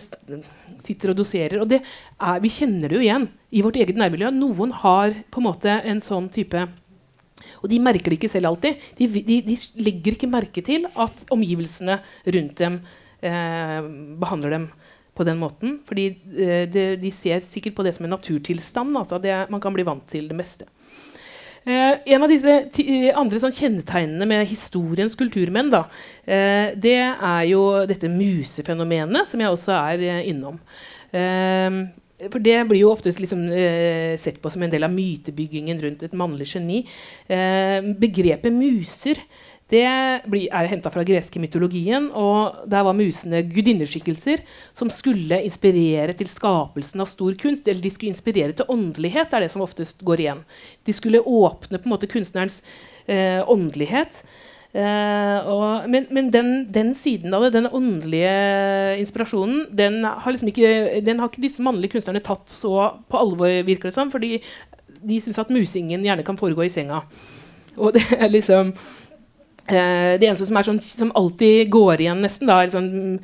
sitter 0.84 1.12
og 1.12 1.18
doserer. 1.18 1.60
Og 1.62 1.74
er, 1.74 2.40
vi 2.42 2.52
kjenner 2.52 2.90
det 2.90 2.98
jo 2.98 3.04
igjen 3.04 3.28
i 3.54 3.62
vårt 3.64 3.78
eget 3.78 3.98
nærmiljø. 4.00 4.32
Noen 4.34 4.74
har 4.82 5.14
på 5.30 5.42
en 5.42 5.48
måte 5.48 5.76
en 5.84 6.02
sånn 6.04 6.30
type 6.34 6.66
Og 7.60 7.68
de 7.68 7.80
merker 7.82 8.10
det 8.10 8.18
ikke 8.18 8.32
selv 8.32 8.52
alltid. 8.52 8.80
De, 8.98 9.08
de, 9.10 9.40
de 9.44 9.56
legger 9.84 10.16
ikke 10.16 10.30
merke 10.30 10.62
til 10.64 10.86
at 10.88 11.26
omgivelsene 11.34 11.98
rundt 12.36 12.60
dem 12.62 12.78
eh, 13.20 13.80
behandler 14.22 14.54
dem 14.54 14.68
på 15.14 15.26
den 15.28 15.38
måten. 15.38 15.78
Fordi 15.86 16.06
eh, 16.10 16.64
de, 16.70 16.84
de, 17.00 17.12
ser 17.14 17.42
sikkert 17.44 17.76
på 17.76 17.84
det 17.86 17.94
som 17.96 18.06
en 18.06 18.14
naturtilstand. 18.16 18.96
Altså 18.98 19.20
det, 19.22 19.34
man 19.52 19.62
kan 19.62 19.74
bli 19.76 19.86
vant 19.86 20.06
til 20.08 20.30
det 20.30 20.38
meste. 20.38 20.68
Eh, 21.64 21.96
en 22.12 22.22
av 22.22 22.28
disse 22.28 22.52
andre 23.16 23.40
sånn, 23.40 23.54
kjennetegnene 23.56 24.26
med 24.28 24.44
historiens 24.50 25.16
kulturmenn 25.16 25.70
da, 25.72 25.86
eh, 26.26 26.74
det 26.76 26.98
er 27.00 27.44
jo 27.48 27.86
dette 27.88 28.10
musefenomenet, 28.12 29.30
som 29.30 29.40
jeg 29.40 29.48
også 29.48 29.72
er 29.78 30.04
eh, 30.04 30.28
innom. 30.28 30.60
Eh, 31.14 31.78
for 32.28 32.38
det 32.44 32.58
blir 32.68 32.84
jo 32.84 32.92
ofte 32.92 33.10
liksom, 33.16 33.48
eh, 33.52 34.14
sett 34.20 34.42
på 34.42 34.52
som 34.52 34.62
en 34.62 34.70
del 34.70 34.84
av 34.84 34.92
mytebyggingen 34.92 35.80
rundt 35.80 36.04
et 36.04 36.12
mannlig 36.12 36.52
geni. 36.52 36.84
Eh, 37.28 37.80
begrepet 37.80 38.52
muser 38.52 39.18
det 39.72 39.80
er 39.80 40.68
henta 40.68 40.90
fra 40.92 41.04
greske 41.08 41.40
mytologien. 41.40 42.10
og 42.12 42.68
Der 42.68 42.84
var 42.84 42.96
musene 42.96 43.42
gudinneskikkelser 43.48 44.42
som 44.76 44.90
skulle 44.92 45.40
inspirere 45.40 46.12
til 46.12 46.28
skapelsen 46.28 47.00
av 47.00 47.08
stor 47.08 47.32
kunst. 47.40 47.68
Eller 47.68 47.80
de 47.80 47.92
skulle 47.92 48.12
inspirere 48.12 48.52
til 48.52 48.68
åndelighet, 48.68 49.30
det 49.30 49.38
er 49.38 49.46
det 49.46 49.52
som 49.54 49.64
oftest 49.64 50.04
går 50.04 50.20
igjen. 50.20 50.42
De 50.84 50.92
skulle 50.92 51.22
åpne 51.24 51.80
på 51.80 51.88
en 51.88 51.94
måte 51.96 52.10
kunstnerens 52.10 52.60
eh, 53.08 53.40
åndelighet. 53.48 54.20
Eh, 54.74 55.48
og, 55.48 55.88
men, 55.88 56.08
men 56.10 56.28
den, 56.34 56.50
den, 56.74 56.92
siden 56.98 57.32
av 57.32 57.46
det, 57.46 57.54
den 57.54 57.70
åndelige 57.70 58.98
inspirasjonen, 59.00 59.68
den 59.72 60.02
har, 60.04 60.28
liksom 60.28 60.50
ikke, 60.50 61.00
den 61.06 61.22
har 61.22 61.30
ikke 61.30 61.46
disse 61.46 61.64
mannlige 61.64 61.94
kunstnerne 61.94 62.22
tatt 62.26 62.52
så 62.52 62.90
på 63.08 63.20
alvor, 63.20 63.62
virker 63.64 63.88
det 63.88 63.96
som. 63.96 64.12
fordi 64.12 64.42
de 65.04 65.20
syns 65.20 65.38
at 65.40 65.52
musingen 65.52 66.04
gjerne 66.04 66.24
kan 66.26 66.36
foregå 66.40 66.66
i 66.66 66.72
senga. 66.72 67.02
Og 67.76 67.94
det 67.96 68.04
er 68.16 68.30
liksom 68.30 68.72
Uh, 69.64 70.20
det 70.20 70.28
eneste 70.28 70.44
som, 70.44 70.60
sånn, 70.66 70.80
som, 70.84 71.10
alltid 71.16 71.70
går 71.72 72.04
igjen, 72.04 72.20
nesten, 72.20 72.50
da, 72.50 72.58
liksom, 72.66 73.16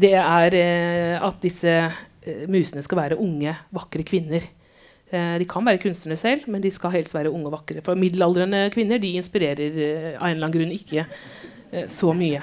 det 0.00 0.12
er 0.14 0.54
eh, 0.54 1.16
at 1.18 1.40
disse 1.42 1.72
eh, 1.82 2.44
musene 2.46 2.78
skal 2.86 3.00
være 3.00 3.16
unge, 3.18 3.56
vakre 3.74 4.04
kvinner. 4.06 4.44
de 5.10 5.46
kan 5.50 5.64
være 5.66 5.80
kunstnere 5.82 6.14
selv, 6.14 6.44
men 6.46 6.62
de 6.62 6.70
skal 6.70 6.92
helst 6.94 7.16
være 7.16 7.32
unge 7.34 7.48
og 7.48 7.56
vakre. 7.56 7.82
For 7.82 7.98
middelaldrende 7.98 8.68
kvinner 8.70 9.00
de 9.02 9.16
inspirerer 9.18 9.80
av 10.14 10.28
en 10.28 10.36
eller 10.36 10.46
annen 10.46 10.54
grunn 10.54 10.70
ikke 10.70 11.02
så 11.90 12.12
mye. 12.14 12.38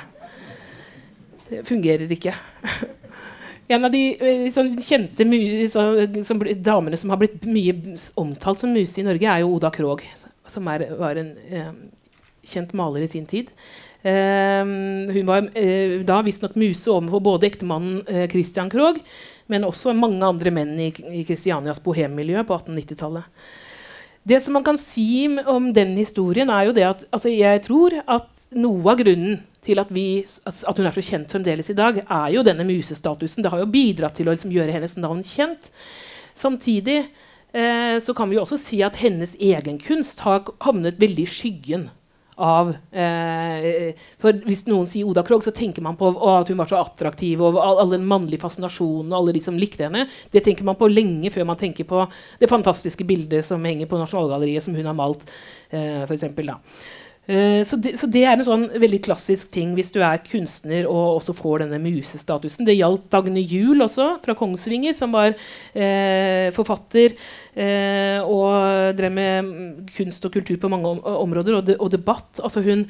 Det 1.47 1.61
fungerer 1.69 2.11
ikke. 2.11 2.33
en 3.77 3.87
av 3.87 3.95
de 3.95 4.03
sånn, 4.51 4.73
kjente 4.83 5.23
så, 5.71 5.85
som, 6.27 6.43
damene 6.59 6.99
som 6.99 7.15
har 7.15 7.23
blitt 7.23 7.47
mye 7.47 7.95
omtalt 8.19 8.65
som 8.65 8.75
muse 8.75 8.99
i 8.99 9.07
Norge, 9.07 9.31
er 9.31 9.45
jo 9.45 9.53
Oda 9.55 9.71
Krog. 9.71 10.03
Som 10.51 10.67
er, 10.67 10.89
var 10.99 11.23
en 11.23 11.31
kjent 12.47 12.73
maler 12.77 13.05
i 13.05 13.11
sin 13.11 13.27
tid. 13.29 13.51
Uh, 14.07 14.63
hun 15.11 15.27
var 15.27 15.47
uh, 15.51 15.95
da 16.07 16.21
visstnok 16.23 16.55
muse 16.59 16.89
overfor 16.93 17.23
både 17.25 17.49
ektemannen 17.49 18.03
uh, 18.07 18.25
Christian 18.31 18.69
Krogh, 18.71 19.01
men 19.51 19.65
også 19.67 19.95
mange 19.97 20.23
andre 20.23 20.53
menn 20.53 20.75
i, 20.79 20.91
i 20.91 21.23
Kristianias 21.27 21.81
bohemmiljø 21.83 22.45
på 22.47 22.59
1890-tallet. 22.59 23.27
Det 24.27 24.41
som 24.43 24.57
man 24.57 24.63
kan 24.63 24.77
si 24.79 25.27
om 25.47 25.69
den 25.73 25.93
historien, 25.95 26.49
er 26.51 26.67
jo 26.67 26.73
det 26.75 26.83
at 26.83 27.05
altså, 27.15 27.31
jeg 27.31 27.61
tror 27.63 27.95
at 28.03 28.47
noe 28.59 28.91
av 28.91 28.99
grunnen 28.99 29.37
til 29.63 29.79
at, 29.79 29.91
vi, 29.93 30.23
at, 30.23 30.63
at, 30.67 30.79
hun 30.79 30.87
er 30.87 30.95
så 30.95 31.03
kjent 31.03 31.31
fremdeles 31.31 31.71
i 31.71 31.75
dag, 31.77 32.01
er 32.03 32.33
jo 32.35 32.43
denne 32.43 32.65
musestatusen. 32.67 33.43
Det 33.43 33.51
har 33.53 33.63
jo 33.63 33.69
bidratt 33.71 34.17
til 34.19 34.27
å 34.27 34.35
liksom, 34.35 34.51
gjøre 34.55 34.75
hennes 34.75 34.97
navn 34.99 35.23
kjent. 35.27 35.69
Samtidig 36.37 36.97
eh, 37.03 37.95
så 38.03 38.15
kan 38.17 38.29
vi 38.29 38.37
jo 38.37 38.43
også 38.43 38.59
si 38.61 38.81
at 38.85 38.99
hennes 38.99 39.35
egen 39.39 39.79
kunst 39.83 40.23
har 40.27 40.47
havnet 40.63 40.99
veldig 41.01 41.23
i 41.23 41.31
skyggen 41.31 41.87
av 42.37 42.69
eh, 42.91 43.95
For 44.21 44.41
hvis 44.45 44.65
noen 44.69 44.87
sier 44.89 45.09
Oda 45.09 45.23
Krogh, 45.25 45.45
så 45.45 45.53
tenker 45.55 45.85
man 45.85 45.97
på 45.99 46.09
å, 46.11 46.35
at 46.41 46.51
hun 46.51 46.59
var 46.59 46.69
så 46.69 46.79
attraktiv, 46.81 47.41
og 47.41 47.57
all, 47.61 47.81
all, 47.81 47.95
den 47.95 48.05
mannlige 48.07 48.43
fascinasjonen 48.43 49.11
og 49.11 49.19
alle 49.19 49.35
de 49.37 49.43
som 49.43 49.57
likte 49.57 49.87
henne. 49.87 50.05
Det 50.33 50.43
tenker 50.45 50.67
man 50.67 50.77
på 50.79 50.89
lenge 50.91 51.31
før 51.33 51.49
man 51.49 51.59
tenker 51.59 51.87
på 51.89 52.05
det 52.41 52.51
fantastiske 52.51 53.07
bildet 53.07 53.45
som 53.47 53.63
henger 53.65 53.89
på 53.89 53.99
Nasjonalgalleriet, 54.01 54.65
som 54.65 54.77
hun 54.77 54.89
har 54.89 54.97
malt. 54.97 55.27
Eh. 55.73 56.05
Uh, 56.07 56.67
så, 57.27 57.75
det, 57.83 57.91
så, 57.99 58.07
det, 58.07 58.21
er 58.23 58.37
en 58.37 58.47
sånn 58.47 58.61
veldig 58.79 59.01
klassisk 59.03 59.49
ting 59.51 59.73
hvis 59.75 59.91
du 59.91 59.97
er 59.99 60.21
kunstner 60.23 60.87
og 60.87 61.17
også 61.17 61.35
får 61.35 61.65
denne 61.65 61.81
musestatusen. 61.83 62.63
Det 62.67 62.77
gjaldt 62.77 63.09
Dagny 63.11 63.43
Juel 63.43 63.83
også, 63.83 64.13
fra 64.23 64.35
Kongsvinger, 64.37 64.95
som 64.95 65.11
var 65.11 65.33
eh, 65.33 66.47
forfatter 66.55 67.17
eh, 67.51 68.23
og 68.23 68.95
drev 68.95 69.17
med 69.17 69.51
kunst 69.97 70.23
og 70.23 70.37
kultur 70.37 70.61
på 70.61 70.71
mange 70.71 70.95
om 70.95 71.03
områder, 71.27 71.59
og, 71.59 71.67
de, 71.67 71.75
og, 71.75 71.91
debatt. 71.91 72.31
Altså 72.39 72.63
hun 72.63 72.87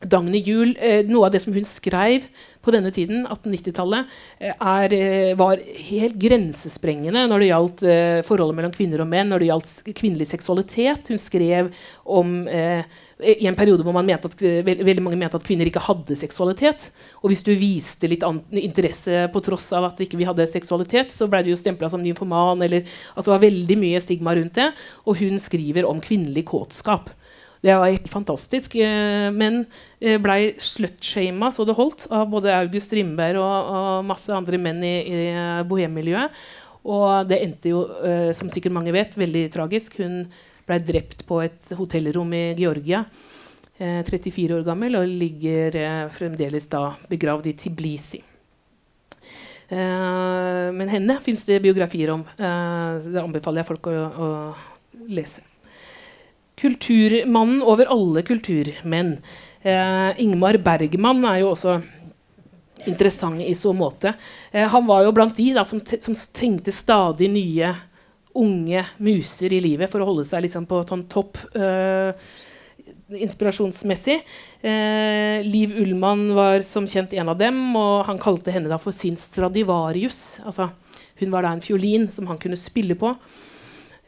Dagny 0.00 0.40
Juel, 0.40 0.76
eh, 0.80 1.02
Noe 1.04 1.26
av 1.26 1.34
det 1.34 1.42
som 1.44 1.52
hun 1.52 1.66
skrev 1.68 2.24
på 2.64 2.72
denne 2.72 2.88
tiden, 2.92 3.26
1890-tallet, 3.28 4.08
eh, 4.40 4.54
eh, 4.96 5.34
var 5.36 5.60
helt 5.60 6.16
grensesprengende 6.16 7.26
når 7.28 7.40
det 7.40 7.50
gjaldt 7.50 7.84
forholdet 8.24 8.56
mellom 8.56 8.72
kvinner 8.72 9.04
og 9.04 9.10
menn, 9.12 9.28
når 9.28 9.40
det 9.40 9.50
gjaldt 9.50 9.92
kvinnelig 10.00 10.30
seksualitet. 10.32 11.12
Hun 11.12 11.20
skrev 11.20 11.70
om 12.04 12.48
i 12.48 13.44
en 13.44 13.56
periode 13.56 13.84
hvor 13.84 13.92
at, 14.00 14.40
veldig 14.40 15.02
mange 15.04 15.18
mente 15.20 15.36
at 15.36 15.44
kvinner 15.44 15.68
ikke 15.68 15.84
hadde 15.84 16.16
seksualitet. 16.16 16.90
Og 17.20 17.28
hvis 17.28 17.44
du 17.44 17.52
viste 17.52 18.08
litt 18.08 18.24
interesse 18.56 19.28
på 19.28 19.44
tross 19.44 19.68
av 19.76 19.90
at 19.90 20.00
ikke 20.00 20.16
vi 20.16 20.24
hadde 20.24 20.48
seksualitet, 20.48 21.12
så 21.12 21.28
ble 21.28 21.42
du 21.44 21.52
jo 21.52 21.60
stempla 21.60 21.90
som 21.92 22.00
nymfoman. 22.00 22.64
Eller, 22.64 22.88
at 23.12 23.24
det 23.24 23.34
var 23.34 23.44
veldig 23.44 23.76
mye 23.76 24.00
stigma 24.00 24.32
rundt 24.34 24.56
det. 24.56 24.70
Og 25.04 25.20
hun 25.20 25.36
skriver 25.36 25.84
om 25.84 26.00
kvinnelig 26.00 26.46
kåtskap. 26.48 27.12
Det 27.60 27.74
var 27.76 27.90
helt 27.90 28.08
fantastisk. 28.08 28.74
Eh, 28.74 29.28
men 29.32 29.64
eh, 30.00 30.16
blei 30.20 30.54
slutshama 30.58 31.50
så 31.52 31.66
det 31.68 31.76
holdt 31.76 32.06
av 32.12 32.28
både 32.32 32.54
August 32.56 32.94
Rimberg 32.96 33.40
og, 33.40 33.72
og 33.74 34.06
masse 34.08 34.32
andre 34.32 34.60
menn 34.60 34.80
i, 34.84 34.94
i 35.04 35.18
bohemmiljøet. 35.68 36.38
Og 36.90 37.28
det 37.28 37.42
endte 37.44 37.74
jo, 37.74 37.82
eh, 38.06 38.30
som 38.36 38.48
sikkert 38.52 38.76
mange 38.76 38.94
vet, 38.96 39.18
veldig 39.20 39.44
tragisk. 39.52 40.00
Hun 40.00 40.24
blei 40.68 40.80
drept 40.80 41.26
på 41.28 41.42
et 41.44 41.74
hotellrom 41.76 42.32
i 42.36 42.46
Georgia. 42.58 43.04
34 43.80 44.58
år 44.58 44.64
gammel 44.66 44.98
og 44.98 45.08
ligger 45.08 45.78
fremdeles 46.12 46.66
da 46.68 46.82
begravd 47.08 47.46
i 47.48 47.54
Tiblisi. 47.56 48.20
men 49.70 50.92
henne 50.92 51.16
fins 51.24 51.46
det 51.48 51.62
biografier 51.64 52.12
om. 52.12 52.26
det 52.36 53.22
anbefaler 53.24 53.62
jeg 53.62 53.70
folk 53.72 53.88
å, 53.88 53.94
å 53.96 54.28
lese 55.08 55.49
kulturmannen 56.60 57.62
over 57.62 57.88
alle 57.92 58.22
kulturmenn. 58.26 59.16
Eh, 59.62 60.20
Ingmar 60.24 60.58
Bergman 60.64 61.24
er 61.28 61.42
jo 61.42 61.54
også 61.54 61.78
interessant 62.88 63.42
i 63.44 63.54
så 63.54 63.72
måte. 63.76 64.14
Eh, 64.52 64.68
han 64.68 64.86
var 64.86 65.04
jo 65.04 65.14
blant 65.16 65.36
de 65.36 65.50
da, 65.56 65.64
som, 65.68 65.80
som, 65.80 66.16
trengte 66.36 66.72
stadig 66.72 67.30
nye 67.32 67.74
unge 68.40 68.84
muser 69.02 69.52
i 69.52 69.60
livet 69.62 69.90
for 69.90 70.02
å 70.02 70.08
holde 70.12 70.24
seg 70.28 70.44
liksom, 70.46 70.68
på 70.70 70.84
sånn 70.86 71.04
topp 71.10 71.40
eh, 71.58 72.12
inspirasjonsmessig. 73.20 74.20
Eh, 74.62 75.42
Liv 75.46 75.74
Ullmann 75.82 76.28
var 76.36 76.64
som 76.66 76.86
kjent 76.88 77.14
en 77.18 77.32
av 77.32 77.38
dem, 77.40 77.58
og 77.78 78.06
han 78.08 78.20
kalte 78.22 78.54
henne 78.54 78.70
da 78.70 78.78
for 78.80 78.96
sin 78.96 79.18
Stradivarius. 79.18 80.40
Altså, 80.46 80.70
hun 81.20 81.32
var 81.34 81.44
da 81.44 81.54
en 81.54 81.64
fiolin 81.64 82.08
som 82.12 82.30
han 82.30 82.40
kunne 82.40 82.58
spille 82.58 82.96
på. 82.98 83.12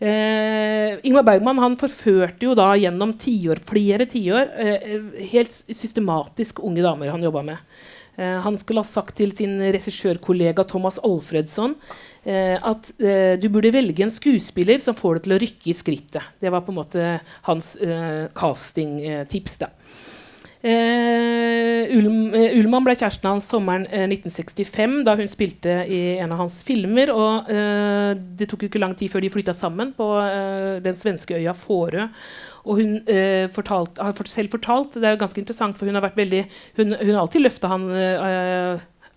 Eh, 0.02 0.82
eh, 0.92 0.98
Ingmar 1.02 1.22
Bergman 1.26 1.60
han 1.62 1.78
forførte 1.80 2.46
jo 2.48 2.56
da 2.58 2.72
gjennom 2.78 3.14
tiår, 3.20 3.62
flere 3.66 4.06
tiår 4.10 4.54
eh, 4.60 5.00
helt 5.32 5.54
systematisk 5.54 6.62
unge 6.66 6.84
damer 6.84 7.12
han 7.12 7.22
jobba 7.22 7.44
med. 7.46 7.74
Eh, 8.16 8.38
han 8.44 8.58
skulle 8.60 8.82
ha 8.82 8.88
sagt 8.88 9.16
til 9.20 9.34
sin 9.36 9.56
regissørkollega 9.62 10.66
Thomas 10.68 10.98
Alfredsson 11.06 11.76
eh, 12.24 12.58
at 12.58 12.92
eh, 13.00 13.38
du 13.40 13.48
burde 13.52 13.72
velge 13.74 14.04
en 14.04 14.12
skuespiller 14.12 14.82
som 14.82 14.98
får 14.98 15.20
deg 15.20 15.26
til 15.26 15.36
å 15.36 15.42
rykke 15.46 15.70
i 15.72 15.76
skrittet. 15.76 16.32
Det 16.42 16.52
var 16.52 16.64
på 16.66 16.74
en 16.74 16.80
måte 16.82 17.12
hans 17.48 17.74
eh, 17.80 18.26
castingtips. 18.36 19.60
da. 19.62 19.72
Uh, 20.62 21.88
Ulm, 21.90 22.30
uh, 22.30 22.52
Ullmann 22.54 22.84
ble 22.86 22.94
kjæresten 22.94 23.26
hans 23.26 23.48
sommeren 23.50 23.82
uh, 23.90 24.04
1965, 24.06 25.00
da 25.08 25.16
hun 25.18 25.30
spilte 25.30 25.80
i 25.90 25.98
en 26.22 26.30
av 26.30 26.44
hans 26.44 26.60
filmer. 26.66 27.10
Og 27.10 27.50
det 28.38 28.46
tok 28.50 28.62
jo 28.62 28.70
ikke 28.70 28.82
lang 28.82 28.94
tid 28.98 29.10
før 29.10 29.24
de 29.24 29.32
flytta 29.32 29.54
sammen 29.56 29.90
på 29.96 30.06
den 30.84 30.98
svenske 30.98 31.40
øya 31.40 31.54
Fårö. 31.58 32.06
Og 32.62 32.78
hun 32.78 32.92
fortalt, 33.50 33.98
har 33.98 34.28
selv 34.30 34.52
fortalt 34.52 34.94
Det 34.94 35.02
er 35.02 35.16
jo 35.16 35.18
ganske 35.24 35.40
interessant, 35.42 35.74
for 35.74 35.88
hun 35.88 35.96
har 35.98 36.04
vært 36.04 36.20
veldig 36.20 36.44
Hun, 36.76 36.92
hun 36.94 37.10
har 37.10 37.24
alltid 37.24 37.42
løfta 37.42 37.72
han 37.72 37.88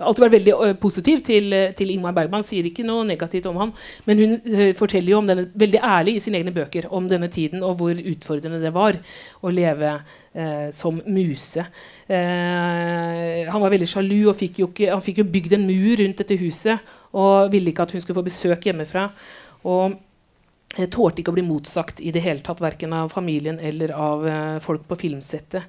alltid 0.02 0.24
vært 0.26 0.34
veldig 0.34 0.56
positiv 0.82 1.22
til, 1.24 1.54
til, 1.78 1.92
Ingmar 1.94 2.16
Bergman. 2.18 2.44
Sier 2.44 2.66
ikke 2.68 2.84
noe 2.84 3.06
negativt 3.08 3.46
om 3.48 3.62
han, 3.62 3.72
men 4.10 4.20
hun 4.20 4.34
forteller 4.76 5.14
jo 5.14 5.22
om 5.22 5.30
denne, 5.30 5.46
veldig 5.56 5.80
ærlig 5.80 6.18
i 6.18 6.26
sine 6.26 6.42
egne 6.42 6.56
bøker 6.56 6.90
om 6.90 7.08
denne 7.08 7.30
tiden 7.32 7.64
og 7.64 7.78
hvor 7.80 8.02
utfordrende 8.02 8.60
det 8.66 8.74
var 8.76 8.98
å 9.46 9.54
leve 9.54 9.94
uh, 10.36 10.70
som 10.76 11.02
muse. 11.06 11.66
han 12.06 13.62
var 13.62 13.72
veldig 13.74 13.88
sjalu 13.90 14.28
og 14.30 14.36
fikk 14.38 14.60
jo 14.62 14.68
ikke, 14.70 14.92
han 14.92 15.02
fikk 15.02 15.24
jo 15.24 15.30
bygd 15.34 15.56
en 15.58 15.64
mur 15.66 15.96
rundt 15.98 16.20
dette 16.22 16.38
huset 16.38 16.92
og 17.18 17.50
ville 17.50 17.72
ikke 17.72 17.88
at 17.88 17.96
hun 17.96 18.04
skulle 18.04 18.20
få 18.20 18.28
besøk 18.28 18.68
hjemmefra. 18.68 19.08
Og 19.66 19.96
jeg 20.76 20.92
tålte 20.94 21.24
ikke 21.24 21.34
å 21.34 21.38
bli 21.40 21.48
motsagt 21.48 22.04
i 22.04 22.12
det 22.14 22.22
hele 22.22 22.46
tatt, 22.46 22.62
verken 22.62 22.94
av 22.94 23.10
familien 23.10 23.58
eller 23.58 23.96
av 23.96 24.28
folk 24.62 24.86
på 24.86 25.00
filmsettet. 25.08 25.66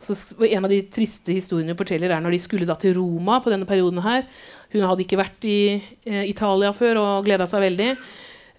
Så 0.00 0.14
en 0.46 0.64
av 0.64 0.70
de 0.72 0.80
triste 0.88 1.34
historiene 1.34 1.74
hun 1.74 1.78
forteller, 1.78 2.12
er 2.12 2.22
når 2.24 2.34
de 2.36 2.40
skulle 2.40 2.68
da 2.68 2.76
til 2.80 2.94
Roma 2.96 3.40
på 3.44 3.52
denne 3.52 3.68
perioden. 3.68 4.00
her. 4.00 4.24
Hun 4.72 4.86
hadde 4.86 5.04
ikke 5.04 5.20
vært 5.20 5.44
i 5.44 5.60
eh, 6.06 6.24
Italia 6.30 6.72
før 6.72 7.00
og 7.02 7.26
gleda 7.26 7.46
seg 7.50 7.64
veldig. 7.66 7.90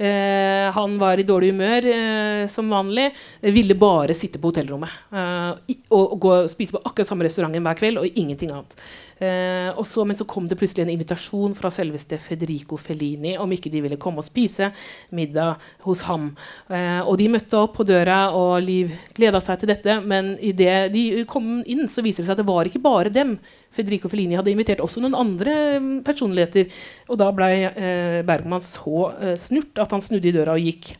Eh, 0.01 0.67
han 0.73 0.97
var 0.97 1.19
i 1.21 1.27
dårlig 1.27 1.51
humør 1.53 1.85
eh, 1.91 2.47
som 2.49 2.71
vanlig. 2.73 3.11
Ville 3.53 3.77
bare 3.77 4.15
sitte 4.17 4.41
på 4.41 4.49
hotellrommet 4.49 5.13
eh, 5.13 5.77
og, 5.93 6.15
og, 6.15 6.25
og 6.25 6.49
spise 6.49 6.73
på 6.73 6.81
akkurat 6.81 7.11
samme 7.11 7.27
restauranten 7.27 7.61
hver 7.67 7.77
kveld 7.77 8.01
og 8.01 8.17
ingenting 8.17 8.53
annet. 8.55 8.73
Eh, 9.21 9.69
og 9.77 9.85
så, 9.85 10.01
men 10.07 10.17
så 10.17 10.25
kom 10.25 10.47
det 10.49 10.57
plutselig 10.57 10.87
en 10.87 10.93
invitasjon 10.95 11.53
fra 11.53 11.69
selveste 11.69 12.17
Federico 12.17 12.79
Fellini 12.81 13.35
om 13.37 13.51
ikke 13.53 13.69
de 13.69 13.83
ville 13.83 13.99
komme 14.01 14.23
og 14.23 14.25
spise 14.25 14.71
middag 15.13 15.61
hos 15.85 16.01
ham. 16.07 16.31
Eh, 16.73 17.03
og 17.05 17.19
de 17.21 17.29
møtte 17.29 17.59
opp 17.59 17.77
på 17.77 17.85
døra, 17.85 18.31
og 18.33 18.55
Liv 18.65 18.95
gleda 19.13 19.41
seg 19.43 19.61
til 19.61 19.69
dette. 19.75 19.99
Men 20.01 20.33
idet 20.41 20.89
de 20.95 21.25
kom 21.29 21.59
inn, 21.61 21.85
så 21.85 22.01
viser 22.01 22.23
det 22.23 22.31
seg 22.31 22.39
at 22.39 22.41
det 22.41 22.49
var 22.49 22.69
ikke 22.69 22.81
bare 22.81 23.13
dem. 23.13 23.37
Federico 23.71 24.11
Fellini 24.11 24.35
hadde 24.35 24.51
invitert 24.51 24.83
også 24.83 25.03
noen 25.03 25.15
andre 25.17 25.55
mm, 25.79 25.97
personligheter. 26.07 26.71
Og 27.09 27.19
da 27.21 27.31
ble 27.35 27.49
eh, 27.69 28.19
Bergman 28.27 28.63
så 28.63 29.07
eh, 29.15 29.35
snurt 29.39 29.79
at 29.81 29.95
han 29.95 30.03
snudde 30.03 30.31
i 30.31 30.35
døra 30.35 30.57
og 30.57 30.65
gikk. 30.65 30.93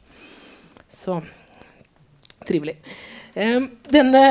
Så 0.92 1.20
trivelig. 2.48 2.78
Eh, 3.36 3.60
denne, 3.92 4.24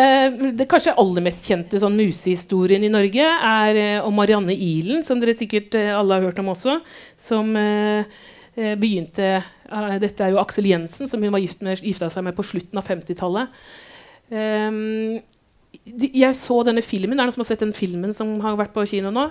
det 0.56 0.68
kanskje 0.68 0.96
aller 1.00 1.24
mest 1.24 1.46
kjente 1.48 1.80
sånn 1.80 1.96
musehistorien 1.96 2.84
i 2.84 2.92
Norge 2.92 3.24
er 3.24 3.78
uh, 3.78 4.08
om 4.08 4.16
Marianne 4.16 4.52
Ilen, 4.52 5.00
som 5.06 5.20
dere 5.22 5.36
sikkert 5.36 5.76
uh, 5.78 5.94
alle 5.96 6.18
har 6.18 6.28
hørt 6.28 6.40
om 6.42 6.50
også. 6.52 6.80
Som 7.20 7.54
uh, 7.56 8.04
begynte 8.56 9.38
Dette 10.02 10.24
er 10.26 10.32
jo 10.34 10.40
Aksel 10.42 10.66
Jensen, 10.66 11.08
som 11.08 11.22
hun 11.22 11.32
var 11.32 11.40
gift 11.40 11.60
med, 11.62 11.80
gifta 11.80 12.08
seg 12.10 12.24
med 12.26 12.34
på 12.36 12.44
slutten 12.44 12.80
av 12.80 12.88
50-tallet. 12.90 13.60
Um, 14.30 15.20
jeg 15.84 16.36
så 16.38 16.62
denne 16.66 16.82
filmen. 16.84 17.18
Er 17.18 17.24
det 17.24 17.30
noen 17.30 17.38
som 17.38 17.44
har 17.44 17.50
sett 17.52 17.64
den 17.64 17.76
filmen 17.76 18.14
som 18.16 18.36
har 18.44 18.58
vært 18.60 18.74
på 18.74 18.86
kino 18.90 19.12
nå? 19.14 19.28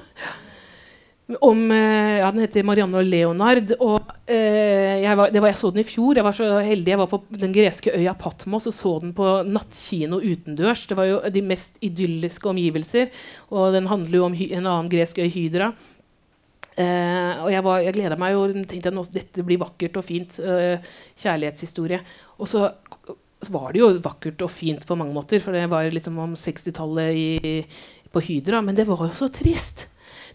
om 1.46 1.72
eh, 1.72 2.18
ja, 2.20 2.32
Den 2.32 2.42
heter 2.42 2.64
'Marianne 2.64 2.98
og 2.98 3.06
Leonard'. 3.06 3.76
og 3.80 4.02
eh, 4.26 5.04
jeg, 5.04 5.18
var, 5.18 5.30
var, 5.30 5.48
jeg, 5.48 5.58
så 5.58 5.70
den 5.70 5.84
i 5.84 5.88
fjor. 5.88 6.16
Jeg 6.18 6.26
var 6.26 6.34
så 6.34 6.48
heldig. 6.66 6.90
Jeg 6.90 6.98
var 6.98 7.12
på 7.12 7.22
den 7.30 7.54
greske 7.54 7.94
øya 7.94 8.16
Patmos 8.18 8.68
og 8.68 8.74
så 8.74 9.00
den 9.04 9.14
på 9.14 9.44
nattkino 9.46 10.18
utendørs. 10.18 10.88
Det 10.88 10.98
var 10.98 11.06
jo 11.06 11.22
de 11.30 11.42
mest 11.46 11.78
idylliske 11.82 12.50
omgivelser. 12.50 13.14
Og 13.54 13.74
den 13.74 13.88
handler 13.88 14.18
jo 14.18 14.26
om 14.26 14.34
en 14.34 14.66
annen 14.66 14.90
gresk 14.90 15.20
øy, 15.20 15.30
Hydra. 15.30 15.74
Eh, 16.80 17.34
og 17.44 17.52
jeg, 17.52 17.64
var, 17.64 17.80
jeg 17.84 17.94
gleda 17.94 18.18
meg 18.18 18.38
og 18.40 18.56
tenkte 18.66 18.94
at 18.96 19.14
dette 19.14 19.44
blir 19.46 19.62
vakkert 19.62 19.98
og 20.00 20.06
fint. 20.08 20.40
Eh, 20.40 20.82
kjærlighetshistorie. 21.20 22.02
Og 22.40 22.48
så, 22.48 22.72
så, 23.42 23.52
var 23.56 23.72
det 23.74 23.84
jo 23.84 23.94
vakkert 24.04 24.44
og 24.46 24.52
fint 24.52 24.84
på 24.88 24.98
mange 25.00 25.16
måter, 25.16 25.42
for 25.44 25.56
det 25.56 25.68
var 25.72 25.88
liksom 25.94 26.20
om 26.20 26.36
60-tallet 26.38 27.70
på 28.14 28.26
Hydra. 28.26 28.62
Men 28.66 28.78
det 28.78 28.88
var 28.90 29.06
jo 29.08 29.14
så 29.16 29.30
trist. 29.34 29.88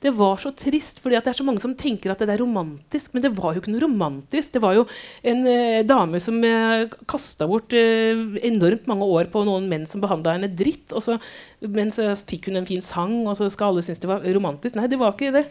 Det 0.05 0.12
var 0.12 0.36
så 0.36 0.50
trist, 0.52 0.98
fordi 1.00 1.16
det 1.16 1.30
er 1.30 1.36
så 1.38 1.46
mange 1.46 1.62
som 1.62 1.72
tenker 1.78 2.12
at 2.12 2.20
det 2.20 2.34
er 2.34 2.42
romantisk. 2.42 3.14
Men 3.14 3.24
det 3.24 3.32
var 3.38 3.55
jo 3.55 3.62
ikke 3.62 3.72
noe 3.72 3.84
romantisk. 3.86 4.52
Det 4.52 4.61
var 4.61 4.76
jo 4.76 4.84
en 5.24 5.46
eh, 5.48 5.80
dame 5.86 6.20
som 6.20 6.36
eh, 6.44 6.84
kasta 7.09 7.48
bort 7.48 7.72
eh, 7.76 8.20
enormt 8.44 8.90
mange 8.90 9.09
år 9.16 9.30
på 9.32 9.44
noen 9.48 9.68
menn 9.70 9.88
som 9.88 10.02
behandla 10.05 10.36
henne 10.36 10.52
dritt. 10.52 10.92
Og 10.92 11.05
så, 11.07 11.16
men 11.64 11.92
så 11.94 12.11
fikk 12.20 12.50
hun 12.50 12.61
en 12.61 12.68
fin 12.68 12.84
sang, 12.84 13.22
og 13.24 13.38
så 13.38 13.48
skal 13.52 13.72
alle 13.72 13.86
synes 13.86 14.02
det 14.02 14.11
var 14.11 14.28
romantisk. 14.36 14.76
Nei, 14.76 14.90
det 14.92 15.00
var 15.00 15.16
ikke 15.16 15.32
det. 15.38 15.46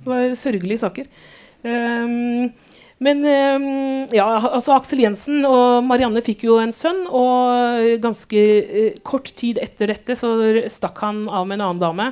Det 0.00 0.08
var 0.08 0.36
sørgelige 0.38 0.80
saker. 0.80 1.10
Um, 1.60 2.48
men 3.00 3.24
um, 3.24 3.66
ja, 4.12 4.26
altså 4.50 4.74
Aksel 4.76 5.00
Jensen 5.04 5.44
og 5.48 5.86
Marianne 5.88 6.20
fikk 6.24 6.44
jo 6.44 6.58
en 6.60 6.74
sønn, 6.74 7.06
og 7.08 7.96
ganske 8.04 8.44
uh, 8.44 9.00
kort 9.06 9.32
tid 9.40 9.60
etter 9.62 9.94
dette 9.94 10.16
så 10.18 10.34
stakk 10.72 11.00
han 11.04 11.24
av 11.28 11.48
med 11.48 11.58
en 11.58 11.66
annen 11.70 11.82
dame. 11.82 12.10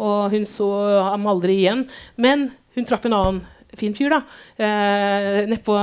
Og 0.00 0.32
hun 0.32 0.46
så 0.48 0.70
ham 1.10 1.28
aldri 1.28 1.58
igjen. 1.60 1.84
Men 2.16 2.48
hun 2.72 2.86
traff 2.88 3.04
en 3.04 3.18
annen 3.18 3.42
fin 3.78 3.94
fyr 3.94 4.14
da, 4.14 4.20
eh, 4.58 5.46
Nedpå 5.50 5.76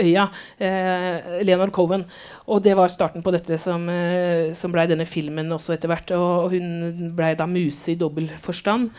øya. 0.00 0.28
Eh, 0.58 1.42
Leonard 1.44 1.72
Cohen. 1.72 2.04
Og 2.46 2.62
det 2.62 2.76
var 2.76 2.88
starten 2.92 3.22
på 3.24 3.32
dette 3.32 3.58
som, 3.58 3.88
eh, 3.88 4.52
som 4.52 4.72
blei 4.72 4.86
denne 4.86 5.06
filmen 5.06 5.48
også 5.48 5.74
etter 5.74 5.88
hvert. 5.88 6.10
Og, 6.16 6.44
og 6.44 6.50
hun 6.52 7.12
blei 7.16 7.34
da 7.34 7.46
muse 7.46 7.92
i 7.92 7.98
dobbel 8.00 8.28
forstand. 8.38 8.90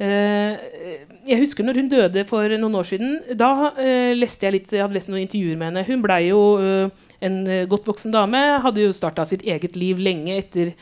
Eh, 0.00 0.56
jeg 1.28 1.38
husker 1.38 1.64
når 1.64 1.78
hun 1.78 1.90
døde 1.92 2.24
for 2.26 2.48
noen 2.58 2.74
år 2.80 2.88
siden. 2.88 3.18
Da 3.38 3.72
eh, 3.78 4.14
leste 4.16 4.48
jeg 4.48 4.56
litt, 4.56 4.72
jeg 4.72 4.82
hadde 4.82 4.96
lest 4.96 5.12
noen 5.12 5.24
intervjuer 5.26 5.60
med 5.60 5.70
henne. 5.70 5.86
Hun 5.86 6.02
blei 6.04 6.22
jo 6.30 6.42
eh, 6.58 7.06
en 7.24 7.40
godt 7.70 7.86
voksen 7.92 8.14
dame. 8.14 8.42
Hadde 8.64 8.86
jo 8.86 8.94
starta 8.94 9.26
sitt 9.28 9.44
eget 9.46 9.78
liv 9.78 10.00
lenge 10.02 10.40
etter 10.40 10.74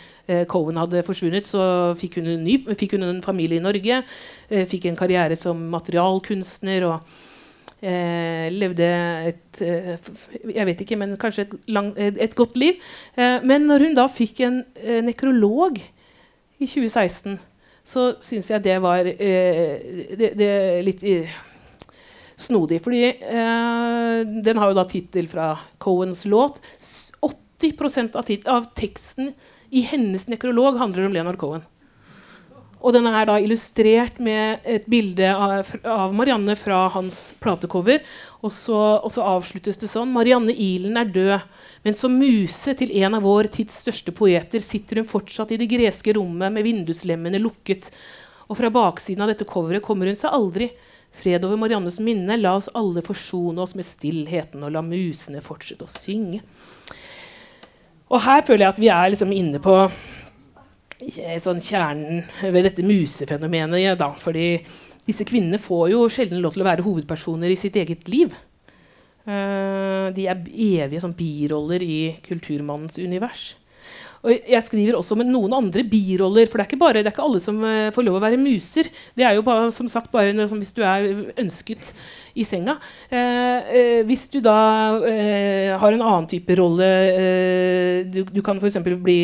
Cohen 0.51 0.81
hadde 0.81 1.05
forsvunnet, 1.07 1.47
så 1.49 1.65
fikk 1.99 2.21
hun, 2.21 2.31
en 2.37 2.47
ny, 2.47 2.59
fikk 2.79 2.97
hun 2.97 3.09
en 3.09 3.21
familie 3.25 3.61
i 3.61 3.65
Norge. 3.65 4.03
Eh, 4.49 4.65
fikk 4.69 4.91
en 4.91 4.99
karriere 4.99 5.39
som 5.39 5.61
materialkunstner. 5.73 6.89
og 6.89 7.31
Eh, 7.83 8.47
levde 8.55 8.87
et 9.27 9.59
eh, 9.59 9.97
Jeg 10.55 10.67
vet 10.69 10.83
ikke, 10.85 10.97
men 11.01 11.17
kanskje 11.19 11.49
et, 11.49 11.55
lang, 11.75 11.89
et, 11.99 12.35
godt 12.39 12.55
liv. 12.55 12.79
Eh, 13.19 13.43
men 13.43 13.67
når 13.67 13.89
hun 13.89 13.97
da 13.99 14.05
fikk 14.07 14.45
en 14.47 14.61
eh, 14.79 15.01
nekrolog 15.03 15.81
i 15.83 16.69
2016, 16.69 17.41
så 17.83 18.05
syns 18.23 18.53
jeg 18.53 18.63
det 18.63 18.77
var 18.85 19.03
eh, 19.11 20.07
det, 20.15 20.31
det 20.39 20.53
litt 20.87 21.03
snodig. 22.39 22.79
Fordi 22.85 23.03
den 24.47 24.63
har 24.63 24.71
jo 24.71 24.79
da 24.79 24.87
tittel 24.87 25.27
fra 25.31 25.51
Cohens 25.83 26.23
låt. 26.23 26.63
80 27.23 28.15
av, 28.15 28.31
av 28.47 28.71
teksten 28.79 29.35
i 29.73 29.83
hennes 29.89 30.27
nekrolog 30.29 30.77
handler 30.77 31.07
om 31.09 31.15
Leonard 31.17 31.39
Cohen. 31.41 31.63
Og 32.83 32.91
den 32.97 33.07
er 33.07 33.29
da 33.29 33.37
illustrert 33.39 34.19
med 34.23 34.65
et 34.69 34.89
bilde 34.91 35.29
av, 35.31 35.69
av 35.87 36.15
Marianne 36.19 36.57
fra 36.59 36.89
hans 36.91 37.21
platecover. 37.41 38.03
Og 38.43 38.51
så, 38.53 38.79
og 38.99 39.13
så, 39.15 39.23
avsluttes 39.37 39.79
det 39.79 39.89
sånn. 39.89 40.11
Marianne 40.13 40.53
Ilen 40.53 40.99
er 40.99 41.13
død. 41.15 41.47
Men 41.87 41.97
som 41.97 42.19
muse 42.19 42.75
til 42.79 42.91
en 43.01 43.17
av 43.17 43.25
vår 43.25 43.49
tids 43.55 43.79
største 43.85 44.15
poeter 44.15 44.63
sitter 44.63 45.01
hun 45.01 45.09
fortsatt 45.09 45.55
i 45.55 45.61
det 45.63 45.71
greske 45.71 46.17
rommet 46.19 46.53
med 46.55 46.67
vinduslemmene 46.67 47.41
lukket. 47.43 47.93
Og 48.51 48.59
fra 48.59 48.71
baksiden 48.75 49.23
av 49.23 49.31
dette 49.31 49.47
coveret 49.49 49.85
kommer 49.87 50.11
hun 50.11 50.19
seg 50.19 50.35
aldri. 50.35 50.73
Fred 51.15 51.47
over 51.47 51.61
Mariannes 51.61 52.01
minne. 52.03 52.37
La 52.41 52.57
oss 52.59 52.71
alle 52.75 53.05
forsone 53.07 53.63
oss 53.63 53.77
med 53.79 53.87
stillheten 53.87 54.67
og 54.67 54.75
la 54.75 54.83
musene 54.83 55.45
fortsette 55.45 55.87
å 55.87 55.93
synge. 55.93 56.43
Og 58.13 58.21
her 58.27 58.45
føler 58.45 58.67
jeg 58.67 58.75
at 58.75 58.81
vi 58.83 58.91
er 58.93 59.13
liksom 59.13 59.33
inne 59.33 59.61
på 59.63 59.77
sånn 61.43 61.63
kjernen 61.65 62.23
ved 62.43 62.67
dette 62.69 62.85
musefenomenet. 62.87 63.81
Ja, 63.81 63.95
da, 63.99 64.13
fordi 64.19 64.61
disse 65.07 65.27
kvinnene 65.27 65.59
får 65.59 65.89
jo 65.95 66.05
sjelden 66.13 66.43
lov 66.45 66.55
til 66.55 66.63
å 66.63 66.69
være 66.69 66.85
hovedpersoner 66.87 67.51
i 67.51 67.59
sitt 67.59 67.79
eget 67.81 68.07
liv. 68.13 68.35
Uh, 69.23 70.11
de 70.15 70.27
er 70.27 70.39
evige 70.43 71.03
sånn, 71.03 71.17
biroller 71.19 71.83
i 71.83 71.99
kulturmannens 72.27 72.99
univers. 73.03 73.53
Og 74.23 74.51
jeg 74.53 74.63
skriver 74.63 74.95
også 74.95 75.17
med 75.19 75.27
noen 75.31 75.55
andre 75.57 75.83
biroller, 75.83 76.47
for 76.47 76.61
det 76.61 76.65
er 76.65 76.71
ikke, 76.71 76.81
bare, 76.83 77.01
det 77.01 77.11
er 77.11 77.15
ikke 77.15 77.25
alle 77.27 77.41
som 77.43 77.59
uh, 77.59 77.91
får 77.95 78.07
lov 78.07 78.21
å 78.21 78.23
være 78.23 78.39
muser. 78.39 78.91
Det 79.19 79.27
er 79.27 79.35
jo 79.35 79.43
bare, 79.47 79.71
som 79.75 79.89
sagt 79.91 80.13
bare 80.15 80.35
noe, 80.37 80.47
hvis 80.61 80.75
du 80.77 80.83
er 80.87 81.09
ønsket 81.43 81.91
i 82.39 82.47
senga. 82.47 82.77
Uh, 83.11 83.19
uh, 83.19 84.01
hvis 84.07 84.29
du 84.31 84.39
da 84.45 84.59
har 85.83 85.97
en 85.97 86.05
annen 86.07 86.29
type 86.31 86.55
rolle 86.59 86.87
du, 88.13 88.23
du, 88.29 88.41
kan 88.45 88.61
f.eks. 88.63 88.79
bli 89.03 89.19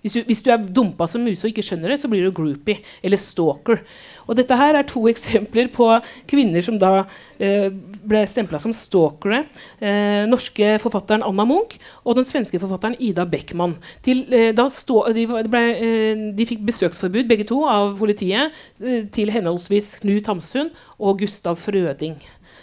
hvis 0.00 0.16
du, 0.16 0.20
hvis 0.28 0.42
du, 0.44 0.50
er 0.52 0.62
dumpa 0.64 1.06
som 1.10 1.24
muse 1.24 1.44
og 1.44 1.52
ikke 1.52 1.64
skjønner 1.64 1.92
det, 1.92 1.98
så 2.00 2.08
blir 2.10 2.24
du 2.24 2.32
groupie 2.34 2.80
eller 3.04 3.20
stalker. 3.20 3.82
Og 4.30 4.36
dette 4.38 4.56
her 4.56 4.78
er 4.78 4.86
to 4.88 5.02
eksempler 5.12 5.70
på 5.74 5.88
kvinner 6.30 6.64
som 6.64 6.78
da 6.80 7.04
eh, 7.42 7.68
ble 7.70 8.22
stempla 8.28 8.60
som 8.62 8.74
stalkere. 8.76 9.42
Eh, 9.82 10.24
norske 10.30 10.76
forfatteren 10.82 11.24
Anna 11.26 11.46
Munch 11.48 11.78
og 12.04 12.16
den 12.18 12.28
svenske 12.28 12.60
forfatteren 12.62 12.96
Ida 13.02 13.26
Beckmann. 13.28 13.76
Til, 14.06 14.24
eh, 14.32 14.54
stå, 14.72 15.02
de, 15.16 15.26
ble, 15.28 15.64
eh, 15.74 16.26
de, 16.36 16.48
fikk 16.48 16.64
besøksforbud, 16.68 17.28
begge 17.30 17.48
to, 17.50 17.62
av 17.68 17.96
politiet 18.00 18.56
eh, 18.80 19.04
til 19.12 19.32
henholdsvis 19.34 19.98
Knut 20.04 20.30
Hamsun 20.30 20.72
og 21.00 21.20
Gustav 21.20 21.58
Frøding, 21.60 22.16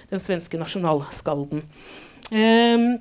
den 0.10 0.24
svenske 0.24 0.60
nasjonalskalden. 0.60 1.64
Um, 2.28 2.98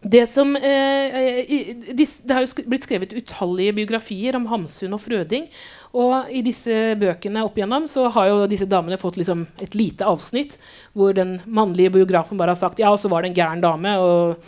det, 0.00 0.26
som, 0.32 0.56
eh, 0.56 1.44
de, 1.92 2.06
det 2.24 2.32
har 2.32 2.46
jo 2.46 2.64
blitt 2.64 2.86
skrevet 2.86 3.12
utallige 3.12 3.74
biografier 3.76 4.38
om 4.38 4.46
Hamsun 4.48 4.96
og 4.96 5.02
Frøding. 5.04 5.44
Og 5.92 6.30
i 6.32 6.40
disse 6.46 6.72
bøkene 6.96 7.42
opp 7.44 7.58
igjennom 7.58 7.88
så 7.90 8.06
har 8.14 8.30
jo 8.30 8.48
disse 8.48 8.68
damene 8.70 9.00
fått 9.00 9.18
liksom 9.20 9.44
et 9.60 9.74
lite 9.74 10.06
avsnitt 10.06 10.56
hvor 10.94 11.12
den 11.16 11.40
mannlige 11.44 11.92
biografen 11.98 12.38
bare 12.38 12.54
har 12.54 12.60
sagt 12.60 12.78
ja, 12.78 12.92
og 12.94 13.00
så 13.02 13.10
var 13.10 13.22
det 13.22 13.32
en 13.32 13.38
gæren 13.40 13.64
dame, 13.64 13.96
og 13.98 14.38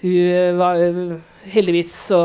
hun 0.00 0.60
var 0.60 0.80
Heldigvis 1.46 1.92
så, 2.08 2.20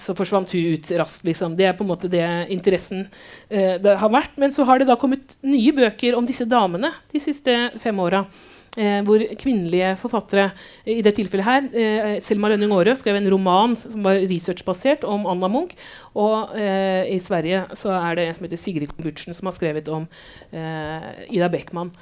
så 0.00 0.14
forsvant 0.16 0.52
hun 0.54 0.76
ut 0.76 0.90
raskt. 0.96 1.26
Liksom. 1.28 1.56
Det 1.58 1.66
er 1.68 1.74
på 1.76 1.84
en 1.84 1.90
måte 1.90 2.08
det 2.08 2.24
interessen 2.54 3.02
eh, 3.50 3.76
det 3.82 3.98
har 4.00 4.12
vært. 4.12 4.38
Men 4.40 4.54
så 4.54 4.64
har 4.68 4.80
det 4.80 4.88
da 4.88 4.96
kommet 4.96 5.36
nye 5.44 5.74
bøker 5.76 6.16
om 6.16 6.24
disse 6.28 6.46
damene 6.48 6.88
de 7.12 7.20
siste 7.20 7.56
fem 7.82 8.00
åra. 8.00 8.24
Eh, 8.72 9.02
hvor 9.04 9.20
kvinnelige 9.36 9.90
forfattere, 10.00 10.46
i 10.88 11.02
det 11.04 11.12
tilfellet 11.18 11.44
her 11.44 11.66
eh, 11.76 12.14
Selma 12.24 12.48
Lønning 12.48 12.72
Aare 12.72 12.94
skrev 12.96 13.18
en 13.18 13.28
roman 13.28 13.74
som 13.76 14.00
var 14.06 14.16
researchbasert 14.30 15.04
om 15.04 15.26
Anna 15.28 15.50
Munch. 15.52 15.76
Og 16.16 16.56
eh, 16.56 17.04
i 17.12 17.20
Sverige 17.20 17.66
så 17.76 17.92
er 17.98 18.16
det 18.16 18.28
en 18.28 18.38
som 18.38 18.48
heter 18.48 18.62
Sigrid 18.62 18.94
Kombutzen, 18.94 19.36
som 19.36 19.50
har 19.50 19.58
skrevet 19.58 19.92
om 19.92 20.08
eh, 20.56 21.10
Ida 21.28 21.52
Beckmann. 21.52 21.92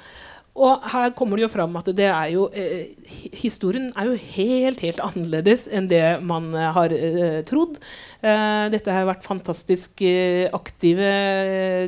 Og 0.51 0.83
her 0.91 1.13
kommer 1.15 1.39
det 1.39 1.45
jo 1.45 1.51
fram 1.53 1.75
at 1.79 1.87
det 1.95 2.09
er 2.11 2.33
jo, 2.33 2.49
eh, 2.51 2.91
historien 3.39 3.87
er 3.95 4.09
jo 4.09 4.17
helt 4.33 4.81
helt 4.83 4.99
annerledes 4.99 5.69
enn 5.71 5.87
det 5.87 6.03
man 6.27 6.49
eh, 6.51 6.71
har 6.75 6.91
eh, 6.91 7.39
trodd. 7.47 7.79
Eh, 8.19 8.67
dette 8.73 8.91
har 8.91 9.07
vært 9.07 9.23
fantastisk 9.23 10.03
aktive 10.51 11.15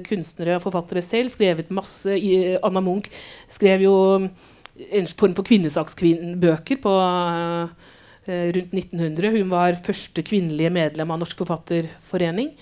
kunstnere 0.08 0.56
og 0.60 0.64
forfattere 0.64 1.04
selv. 1.04 1.32
Skrevet 1.34 1.76
masse. 1.76 2.16
I, 2.16 2.56
Anna 2.64 2.84
Munch 2.84 3.12
skrev 3.52 3.84
jo 3.84 3.96
en 4.74 5.10
form 5.10 5.36
for 5.38 5.48
kvinnesakskvinn-bøker 5.48 6.80
på 6.84 6.94
uh, 6.94 7.68
rundt 8.28 8.74
1900. 8.74 9.34
Hun 9.38 9.52
var 9.54 9.82
første 9.86 10.26
kvinnelige 10.26 10.74
medlem 10.74 11.14
av 11.14 11.22
Norsk 11.22 11.44
Forfatterforening. 11.44 12.54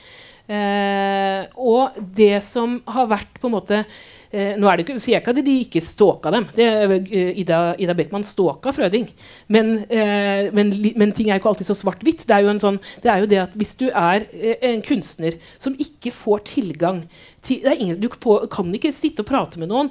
Uh, 0.51 1.47
og 1.55 1.99
det 2.17 2.41
som 2.43 2.79
har 2.91 3.11
vært 3.11 3.39
på 3.39 3.47
en 3.47 3.55
måte 3.55 3.83
Eh, 4.31 4.53
nå 4.55 4.69
er 4.69 4.79
det 4.79 4.85
ikke, 4.85 4.95
sier 5.01 5.17
jeg 5.17 5.23
ikke 5.25 5.33
at 5.33 5.41
de 5.43 5.55
ikke 5.65 5.83
stalka 5.83 6.31
dem. 6.31 6.45
Det, 6.55 6.67
uh, 6.87 7.31
Ida, 7.41 7.59
Ida 7.81 7.95
Beckmann 7.97 8.23
stalka 8.27 8.71
Frøding. 8.75 9.09
Men, 9.51 9.73
eh, 9.91 10.47
men, 10.55 10.71
men, 10.95 11.11
ting 11.11 11.29
er 11.29 11.35
jo 11.35 11.41
ikke 11.41 11.51
alltid 11.51 11.67
så 11.67 11.75
svart-hvitt. 11.81 12.23
Det, 12.29 12.39
sånn, 12.63 12.79
det, 13.03 13.11
er 13.11 13.23
jo 13.23 13.31
det 13.33 13.41
at 13.43 13.57
hvis 13.59 13.75
du 13.81 13.89
er 13.89 14.23
uh, 14.31 14.53
en 14.71 14.85
kunstner 14.87 15.35
som 15.59 15.75
ikke 15.75 16.13
får 16.15 16.45
tilgang 16.53 17.03
til, 17.43 17.65
ingen, 17.73 17.99
Du 17.99 18.07
får, 18.13 18.45
kan 18.53 18.69
ikke 18.75 18.93
sitte 18.95 19.25
og 19.25 19.27
prate 19.27 19.59
med 19.59 19.71
noen. 19.71 19.87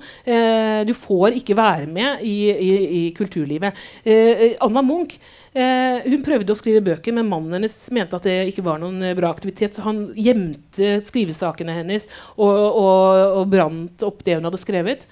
du 0.87 0.93
får 0.95 1.35
ikke 1.41 1.57
være 1.59 1.89
med 1.91 2.23
i, 2.23 2.47
i, 2.47 2.71
i 2.87 3.01
kulturlivet. 3.11 3.75
Anna 4.63 4.85
Munch 4.87 5.17
Eh, 5.51 6.07
hun 6.07 6.23
prøvde 6.23 6.55
å 6.55 6.59
skrive 6.59 6.83
bøker, 6.87 7.15
men 7.17 7.27
mannen 7.27 7.57
hennes 7.59 7.75
mente 7.95 8.15
at 8.15 8.27
det 8.29 8.37
ikke 8.53 8.63
var 8.69 8.79
noen 8.79 9.03
eh, 9.03 9.17
bra 9.19 9.33
aktivitet, 9.35 9.75
så 9.75 9.83
han 9.89 10.05
gjemte 10.15 11.01
skrivesakene 11.09 11.75
hennes 11.81 12.07
og, 12.37 12.55
og, 12.55 13.25
og 13.41 13.51
brant 13.51 14.07
opp 14.07 14.23
det 14.27 14.39
hun 14.39 14.47
hadde 14.47 14.63
skrevet. 14.63 15.09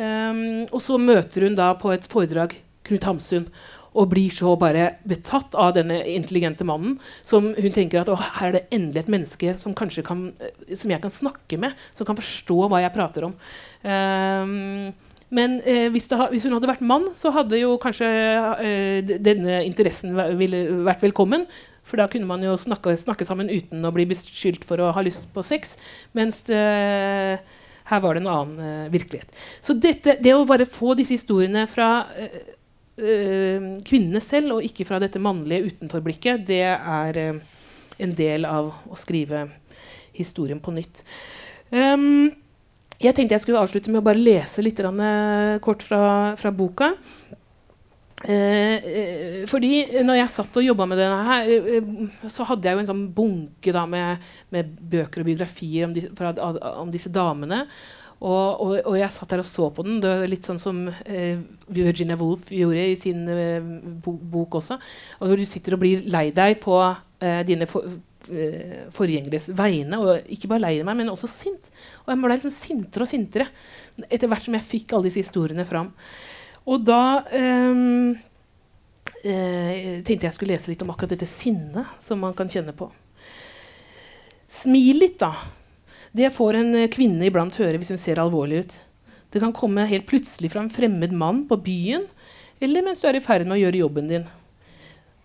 Um, 0.00 0.64
og 0.70 0.78
så 0.80 0.96
møter 1.02 1.44
hun 1.44 1.58
da 1.58 1.74
på 1.76 1.90
et 1.92 2.06
foredrag 2.08 2.54
Knut 2.86 3.04
Hamsun 3.04 3.50
og 3.90 4.06
blir 4.12 4.30
så 4.32 4.54
bare 4.56 4.86
betatt 5.08 5.56
av 5.58 5.74
denne 5.74 5.98
intelligente 6.12 6.64
mannen 6.64 6.94
som 7.26 7.50
hun 7.56 7.74
tenker 7.74 8.00
at 8.00 8.10
her 8.38 8.46
er 8.48 8.54
det 8.54 8.62
endelig 8.70 9.02
et 9.02 9.12
menneske 9.12 9.54
som, 9.60 9.74
kan, 9.74 9.90
eh, 10.38 10.74
som 10.78 10.94
jeg 10.94 11.02
kan 11.02 11.12
snakke 11.12 11.58
med, 11.60 11.74
som 11.96 12.06
kan 12.08 12.18
forstå 12.18 12.58
hva 12.70 12.84
jeg 12.84 12.94
prater 12.94 13.26
om. 13.26 13.34
Um, 13.82 14.92
men 15.30 15.60
eh, 15.62 15.86
hvis, 15.94 16.08
ha, 16.18 16.26
hvis, 16.32 16.44
hun 16.46 16.56
hadde 16.56 16.70
vært 16.70 16.82
mann, 16.82 17.10
så 17.14 17.30
hadde 17.34 17.60
jo 17.60 17.76
kanskje 17.82 18.08
eh, 18.66 19.12
denne 19.22 19.60
interessen 19.66 20.16
vært 20.18 21.04
velkommen. 21.06 21.46
For 21.86 21.98
da 21.98 22.06
kunne 22.10 22.28
man 22.28 22.42
jo 22.44 22.56
snakke, 22.58 22.92
snakke, 22.98 23.26
sammen 23.26 23.50
uten 23.50 23.86
å 23.86 23.92
bli 23.94 24.06
beskyldt 24.10 24.66
for 24.66 24.82
å 24.82 24.92
ha 24.94 25.02
lyst 25.06 25.30
på 25.34 25.42
sex. 25.46 25.76
Mens 26.18 26.42
eh, 26.52 27.38
her 27.90 28.02
var 28.02 28.14
det 28.14 28.22
en 28.24 28.30
annen 28.30 28.64
eh, 28.66 28.90
virkelighet. 28.92 29.30
Så 29.62 29.74
dette, 29.78 30.18
det 30.22 30.34
å 30.34 30.46
bare 30.48 30.68
få 30.68 30.94
disse 30.98 31.16
historiene 31.16 31.66
fra 31.70 31.90
eh, 32.18 32.36
eh, 32.98 33.70
kvinnene 33.86 34.22
selv, 34.24 34.58
og 34.58 34.66
ikke 34.66 34.86
fra 34.88 35.00
dette 35.02 35.22
mannlige 35.22 35.70
utenforblikket, 35.70 36.46
det 36.50 36.62
er 36.74 37.22
en 38.00 38.14
del 38.16 38.46
av 38.48 38.70
å 38.90 38.98
skrive 38.98 39.46
historien 40.16 40.60
på 40.62 40.74
nytt. 40.74 41.02
Um, 41.70 42.30
jeg 43.00 43.16
tenkte 43.16 43.36
jeg 43.36 43.44
skulle 43.46 43.60
avslutte 43.62 43.92
med 43.92 44.02
å 44.02 44.06
bare 44.10 44.20
lese 44.20 44.62
litt 44.64 44.80
uh, 44.84 45.56
kort 45.64 45.84
fra, 45.84 46.02
fra 46.40 46.52
boka. 46.52 46.92
Eh, 48.20 49.46
fordi 49.48 50.02
når 50.04 50.18
jeg 50.18 50.32
satt 50.34 50.58
og 50.60 50.66
jobba 50.66 50.84
med 50.90 51.00
denne 51.00 51.22
her, 51.24 51.46
uh, 51.80 52.26
så 52.28 52.44
hadde 52.50 52.68
jeg 52.68 52.76
jo 52.76 52.82
en 52.82 52.90
sånn 52.90 53.06
bunke 53.16 53.72
da, 53.72 53.86
med, 53.88 54.26
med, 54.52 54.74
bøker 54.92 55.24
og 55.24 55.30
biografier 55.30 55.88
om, 55.88 55.94
de, 55.96 56.04
fra, 56.18 56.34
om 56.82 56.92
disse 56.92 57.12
damene. 57.14 57.62
Og, 58.20 58.60
og, 58.60 58.74
og, 58.82 58.98
jeg 59.00 59.16
satt 59.16 59.32
der 59.32 59.40
og 59.40 59.48
så 59.48 59.70
på 59.72 59.86
den. 59.86 59.96
Det 60.04 60.12
var 60.12 60.28
litt 60.28 60.44
sånn 60.44 60.60
som 60.60 60.82
Virginia 61.72 62.18
Woolf 62.20 62.50
gjorde 62.52 62.84
i 62.90 62.98
sin 63.00 63.24
eh, 63.32 63.64
bok 64.04 64.60
også. 64.60 64.76
Og 65.22 65.32
hvor 65.32 65.40
du 65.40 65.48
sitter 65.48 65.78
og 65.78 65.80
blir 65.86 66.04
lei 66.12 66.26
deg 66.36 66.60
på 66.60 66.76
dine 67.48 67.64
for, 67.68 67.88
forgjengeres 68.94 69.50
vegne. 69.58 70.00
Og 70.00 70.32
ikke 70.32 70.50
bare 70.50 70.64
lei 70.66 70.74
meg, 70.86 70.98
men 70.98 71.12
også 71.12 71.30
sint. 71.30 71.70
Og 72.04 72.12
jeg 72.12 72.22
ble 72.22 72.34
liksom 72.36 72.54
sintere 72.54 73.06
og 73.06 73.10
sintere 73.10 73.48
etter 74.08 74.30
hvert 74.30 74.46
som 74.46 74.56
jeg 74.56 74.68
fikk 74.68 74.94
alle 74.94 75.08
disse 75.08 75.24
historiene 75.24 75.66
fram. 75.68 75.92
Og 76.70 76.82
da 76.84 77.22
um, 77.32 78.12
uh, 78.12 79.72
tenkte 80.04 80.28
jeg 80.28 80.36
skulle 80.36 80.54
lese 80.54 80.72
litt 80.72 80.84
om 80.84 80.92
akkurat 80.92 81.14
dette 81.14 81.28
sinnet 81.28 81.96
som 82.02 82.20
man 82.22 82.36
kan 82.36 82.50
kjenne 82.52 82.76
på. 82.76 82.90
Smil 84.50 85.00
litt, 85.00 85.18
da. 85.22 85.32
Det 86.12 86.32
får 86.34 86.58
en 86.58 86.78
kvinne 86.90 87.28
iblant 87.28 87.54
høre 87.60 87.78
hvis 87.78 87.92
hun 87.94 88.00
ser 88.00 88.20
alvorlig 88.22 88.64
ut. 88.64 88.78
Det 89.30 89.42
kan 89.42 89.54
komme 89.54 89.86
helt 89.86 90.08
plutselig 90.10 90.50
fra 90.50 90.64
en 90.64 90.72
fremmed 90.72 91.12
mann 91.14 91.44
på 91.46 91.58
byen, 91.62 92.08
eller 92.60 92.82
mens 92.82 93.00
du 93.00 93.06
er 93.06 93.20
i 93.20 93.22
ferd 93.22 93.46
med 93.46 93.56
å 93.56 93.60
gjøre 93.60 93.82
jobben 93.84 94.10
din. 94.10 94.26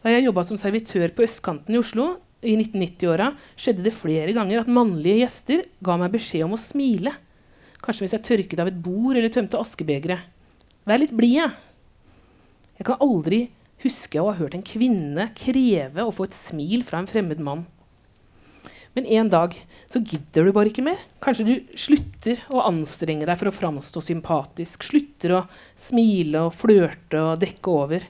Da 0.06 0.14
jeg 0.14 0.28
jobba 0.28 0.44
som 0.46 0.60
servitør 0.62 1.10
på 1.18 1.26
østkanten 1.26 1.74
i 1.74 1.80
Oslo, 1.82 2.12
i 2.46 2.56
1990-åra 2.60 3.32
skjedde 3.58 3.86
det 3.86 3.96
flere 3.96 4.34
ganger 4.36 4.62
at 4.62 4.72
mannlige 4.72 5.24
gjester 5.24 5.66
ga 5.86 5.98
meg 6.00 6.14
beskjed 6.14 6.46
om 6.48 6.56
å 6.56 6.62
smile. 6.62 7.14
Kanskje 7.84 8.06
hvis 8.06 8.16
jeg 8.18 8.26
tørket 8.30 8.62
av 8.62 8.72
et 8.72 8.82
bord 8.82 9.18
eller 9.18 9.34
tømte 9.34 9.60
askebegeret. 9.62 10.32
Vær 10.86 11.02
litt 11.02 11.14
blid, 11.18 11.40
jeg. 11.42 11.54
Jeg 12.80 12.88
kan 12.90 13.02
aldri 13.02 13.46
huske 13.86 14.22
å 14.22 14.30
ha 14.30 14.40
hørt 14.40 14.58
en 14.58 14.66
kvinne 14.66 15.30
kreve 15.38 16.06
å 16.06 16.14
få 16.14 16.28
et 16.28 16.38
smil 16.38 16.86
fra 16.86 17.02
en 17.02 17.10
fremmed 17.10 17.42
mann. 17.44 17.66
Men 18.96 19.08
en 19.12 19.30
dag 19.30 19.56
så 19.92 20.00
gidder 20.00 20.48
du 20.48 20.54
bare 20.56 20.72
ikke 20.72 20.86
mer. 20.86 21.02
Kanskje 21.24 21.46
du 21.50 21.56
slutter 21.76 22.40
å 22.48 22.64
anstrenge 22.64 23.28
deg 23.28 23.40
for 23.40 23.52
å 23.52 23.56
framstå 23.56 24.04
sympatisk. 24.04 24.86
Slutter 24.88 25.36
å 25.36 25.42
smile 25.76 26.46
og 26.48 26.56
flørte 26.56 27.20
og 27.20 27.42
dekke 27.42 27.74
over. 27.74 28.06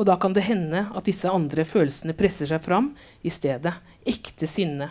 Og 0.00 0.06
da 0.08 0.16
kan 0.16 0.32
det 0.32 0.46
hende 0.46 0.86
at 0.96 1.04
disse 1.04 1.28
andre 1.28 1.66
følelsene 1.68 2.16
presser 2.16 2.48
seg 2.48 2.62
fram 2.64 2.94
i 3.20 3.32
stedet. 3.32 3.74
Ekte 4.08 4.48
sinne. 4.48 4.88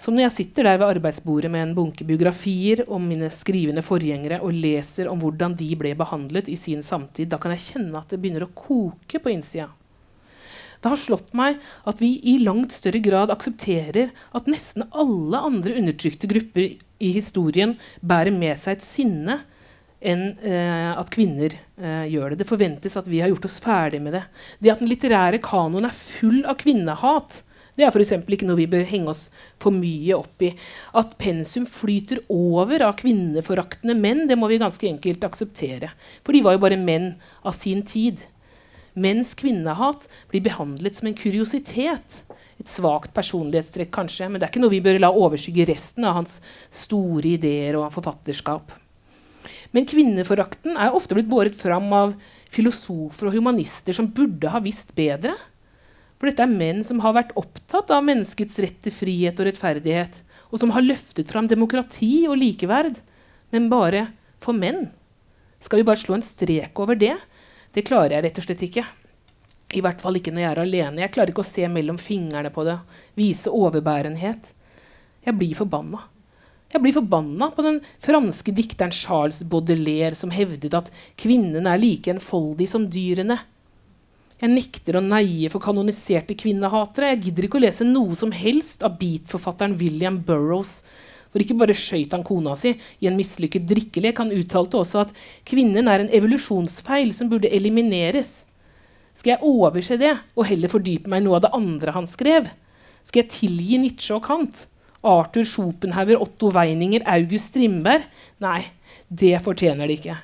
Som 0.00 0.16
når 0.16 0.24
jeg 0.24 0.34
sitter 0.38 0.66
der 0.66 0.78
ved 0.80 0.96
arbeidsbordet 0.96 1.50
med 1.52 1.62
en 1.62 1.74
bunke 1.76 2.06
biografier 2.08 2.82
om 2.90 3.04
mine 3.06 3.28
skrivende 3.30 3.84
forgjengere 3.84 4.40
og 4.42 4.56
leser 4.56 5.10
om 5.12 5.20
hvordan 5.22 5.54
de 5.60 5.68
ble 5.78 5.92
behandlet 5.94 6.48
i 6.50 6.56
sin 6.58 6.82
samtid. 6.82 7.28
Da 7.30 7.38
kan 7.38 7.54
jeg 7.54 7.66
kjenne 7.68 8.00
at 8.00 8.10
det 8.10 8.18
begynner 8.18 8.48
å 8.48 8.54
koke 8.56 9.20
på 9.22 9.30
innsida. 9.30 9.68
Det 10.80 10.88
har 10.88 10.98
slått 10.98 11.34
meg 11.36 11.60
at 11.86 12.00
vi 12.00 12.14
i 12.32 12.38
langt 12.40 12.72
større 12.72 13.02
grad 13.04 13.30
aksepterer 13.30 14.10
at 14.34 14.48
nesten 14.48 14.88
alle 14.88 15.42
andre 15.46 15.76
undertrykte 15.76 16.30
grupper 16.30 16.72
i 16.80 17.10
historien 17.12 17.76
bærer 18.00 18.32
med 18.32 18.56
seg 18.58 18.78
et 18.78 18.86
sinne 18.86 19.42
enn 20.00 20.32
eh, 20.40 20.90
at 20.96 21.12
kvinner 21.12 21.54
eh, 21.76 22.06
gjør 22.10 22.32
det. 22.32 22.40
Det 22.40 22.48
forventes 22.48 22.96
at 22.96 23.08
vi 23.10 23.20
har 23.20 23.30
gjort 23.32 23.46
oss 23.50 23.60
ferdig 23.62 24.00
med 24.02 24.16
det. 24.16 24.24
Det 24.58 24.72
at 24.72 24.82
den 24.82 24.90
litterære 24.90 25.40
kanoen 25.44 25.88
er 25.88 25.96
full 25.96 26.42
av 26.48 26.60
kvinnehat, 26.60 27.44
Det 27.78 27.86
er 27.86 27.94
f.eks. 27.94 28.10
ikke 28.12 28.44
noe 28.48 28.58
vi 28.58 28.66
bør 28.68 28.82
henge 28.84 29.08
oss 29.12 29.28
for 29.62 29.72
mye 29.72 30.16
opp 30.16 30.42
i. 30.44 30.50
At 30.92 31.14
pensum 31.22 31.64
flyter 31.64 32.18
over 32.28 32.82
av 32.84 32.98
kvinneforaktende 32.98 33.94
menn, 33.96 34.26
det 34.28 34.36
må 34.36 34.50
vi 34.50 34.58
ganske 34.60 34.88
enkelt 34.88 35.24
akseptere. 35.24 35.92
For 36.26 36.36
de 36.36 36.42
var 36.44 36.58
jo 36.58 36.64
bare 36.66 36.80
menn 36.80 37.14
av 37.46 37.54
sin 37.56 37.80
tid. 37.86 38.20
Menns 39.00 39.32
kvinnehat 39.38 40.10
blir 40.28 40.44
behandlet 40.44 40.98
som 40.98 41.08
en 41.08 41.16
kuriositet. 41.16 42.20
Et 42.60 42.68
svakt 42.68 43.14
personlighetstrekk, 43.16 43.94
kanskje, 43.94 44.28
men 44.28 44.40
det 44.40 44.48
er 44.48 44.52
ikke 44.52 44.64
noe 44.66 44.74
vi 44.74 44.84
bør 44.84 45.00
la 45.00 45.14
overskygge 45.16 45.70
resten 45.70 46.04
av 46.04 46.18
hans 46.18 46.40
store 46.82 47.38
ideer 47.38 47.80
og 47.80 47.88
forfatterskap. 47.94 48.74
Men 49.76 49.86
kvinneforakten 49.86 50.74
er 50.74 50.94
ofte 50.96 51.14
blitt 51.14 51.30
båret 51.30 51.56
fram 51.58 51.90
av 51.94 52.14
filosofer 52.50 53.30
og 53.30 53.36
humanister 53.36 53.94
som 53.94 54.10
burde 54.14 54.50
ha 54.50 54.60
visst 54.64 54.94
bedre. 54.98 55.36
For 56.18 56.28
dette 56.28 56.44
er 56.44 56.52
menn 56.52 56.82
som 56.84 57.00
har 57.04 57.14
vært 57.16 57.36
opptatt 57.38 57.92
av 57.94 58.04
menneskets 58.04 58.58
rett 58.60 58.80
til 58.84 58.94
frihet 58.94 59.38
og 59.40 59.46
rettferdighet, 59.48 60.20
og 60.50 60.60
som 60.60 60.72
har 60.74 60.84
løftet 60.84 61.30
fram 61.30 61.46
demokrati 61.48 62.26
og 62.28 62.36
likeverd, 62.40 62.98
men 63.54 63.70
bare 63.72 64.08
for 64.42 64.56
menn. 64.56 64.88
Skal 65.62 65.80
vi 65.80 65.86
bare 65.86 66.00
slå 66.00 66.18
en 66.18 66.26
strek 66.26 66.76
over 66.82 66.98
det? 66.98 67.14
Det 67.72 67.86
klarer 67.86 68.16
jeg 68.16 68.26
rett 68.26 68.40
og 68.40 68.46
slett 68.46 68.64
ikke. 68.66 68.84
I 69.70 69.82
hvert 69.84 70.00
fall 70.02 70.18
ikke 70.18 70.32
når 70.34 70.42
jeg 70.42 70.50
er 70.50 70.62
alene. 70.64 71.02
Jeg 71.04 71.14
klarer 71.14 71.30
ikke 71.30 71.44
å 71.44 71.50
se 71.52 71.66
mellom 71.70 72.00
fingrene 72.00 72.50
på 72.50 72.64
det, 72.66 72.80
vise 73.14 73.52
overbærenhet. 73.54 74.50
Jeg 75.22 75.36
blir 75.38 75.54
forbanna. 75.54 76.02
Jeg 76.70 76.84
blir 76.84 76.94
forbanna 76.94 77.48
på 77.50 77.64
den 77.66 77.80
franske 77.98 78.52
dikteren 78.54 78.94
Charles 78.94 79.40
Baudelaire 79.42 80.14
som 80.14 80.30
hevdet 80.30 80.76
at 80.78 80.92
kvinnen 81.18 81.66
er 81.66 81.80
like 81.82 82.12
enfoldig 82.12 82.68
som 82.70 82.86
dyrene. 82.86 83.40
Jeg 84.40 84.54
nekter 84.54 84.96
å 84.96 85.02
neie 85.04 85.50
for 85.52 85.60
kanoniserte 85.60 86.36
kvinnehatere. 86.38 87.10
Jeg 87.12 87.24
gidder 87.26 87.48
ikke 87.48 87.58
å 87.58 87.64
lese 87.66 87.84
noe 87.84 88.14
som 88.16 88.30
helst 88.32 88.86
av 88.86 88.94
beatforfatteren 89.02 89.74
William 89.82 90.20
Burroughs. 90.24 90.78
For 91.30 91.42
ikke 91.42 91.58
bare 91.58 91.76
skøyt 91.76 92.14
han 92.14 92.24
kona 92.26 92.54
si 92.58 92.72
i 92.72 93.10
en 93.10 93.18
mislykket 93.18 93.66
drikkelek, 93.70 94.18
han 94.18 94.32
uttalte 94.34 94.78
også 94.80 95.04
at 95.04 95.12
kvinnen 95.46 95.90
er 95.90 96.02
en 96.02 96.10
evolusjonsfeil 96.16 97.12
som 97.14 97.30
burde 97.30 97.50
elimineres. 97.50 98.44
Skal 99.14 99.34
jeg 99.34 99.46
overse 99.46 99.98
det 100.00 100.14
og 100.32 100.46
heller 100.48 100.70
fordype 100.72 101.10
meg 101.10 101.22
i 101.22 101.26
noe 101.26 101.38
av 101.38 101.44
det 101.44 101.54
andre 101.58 101.94
han 101.98 102.08
skrev? 102.08 102.48
Skal 103.04 103.24
jeg 103.24 103.34
tilgi 103.34 103.78
Nietzsche 103.82 104.16
og 104.16 104.24
Kant? 104.26 104.64
Arthur 105.00 105.44
Schopenhauer, 105.44 106.20
Otto 106.20 106.50
Weininger, 106.52 107.02
August 107.08 107.54
Strindberg. 107.54 108.04
Nei, 108.44 108.64
det 109.08 109.38
fortjener 109.44 109.88
de 109.88 109.96
ikke. 109.96 110.16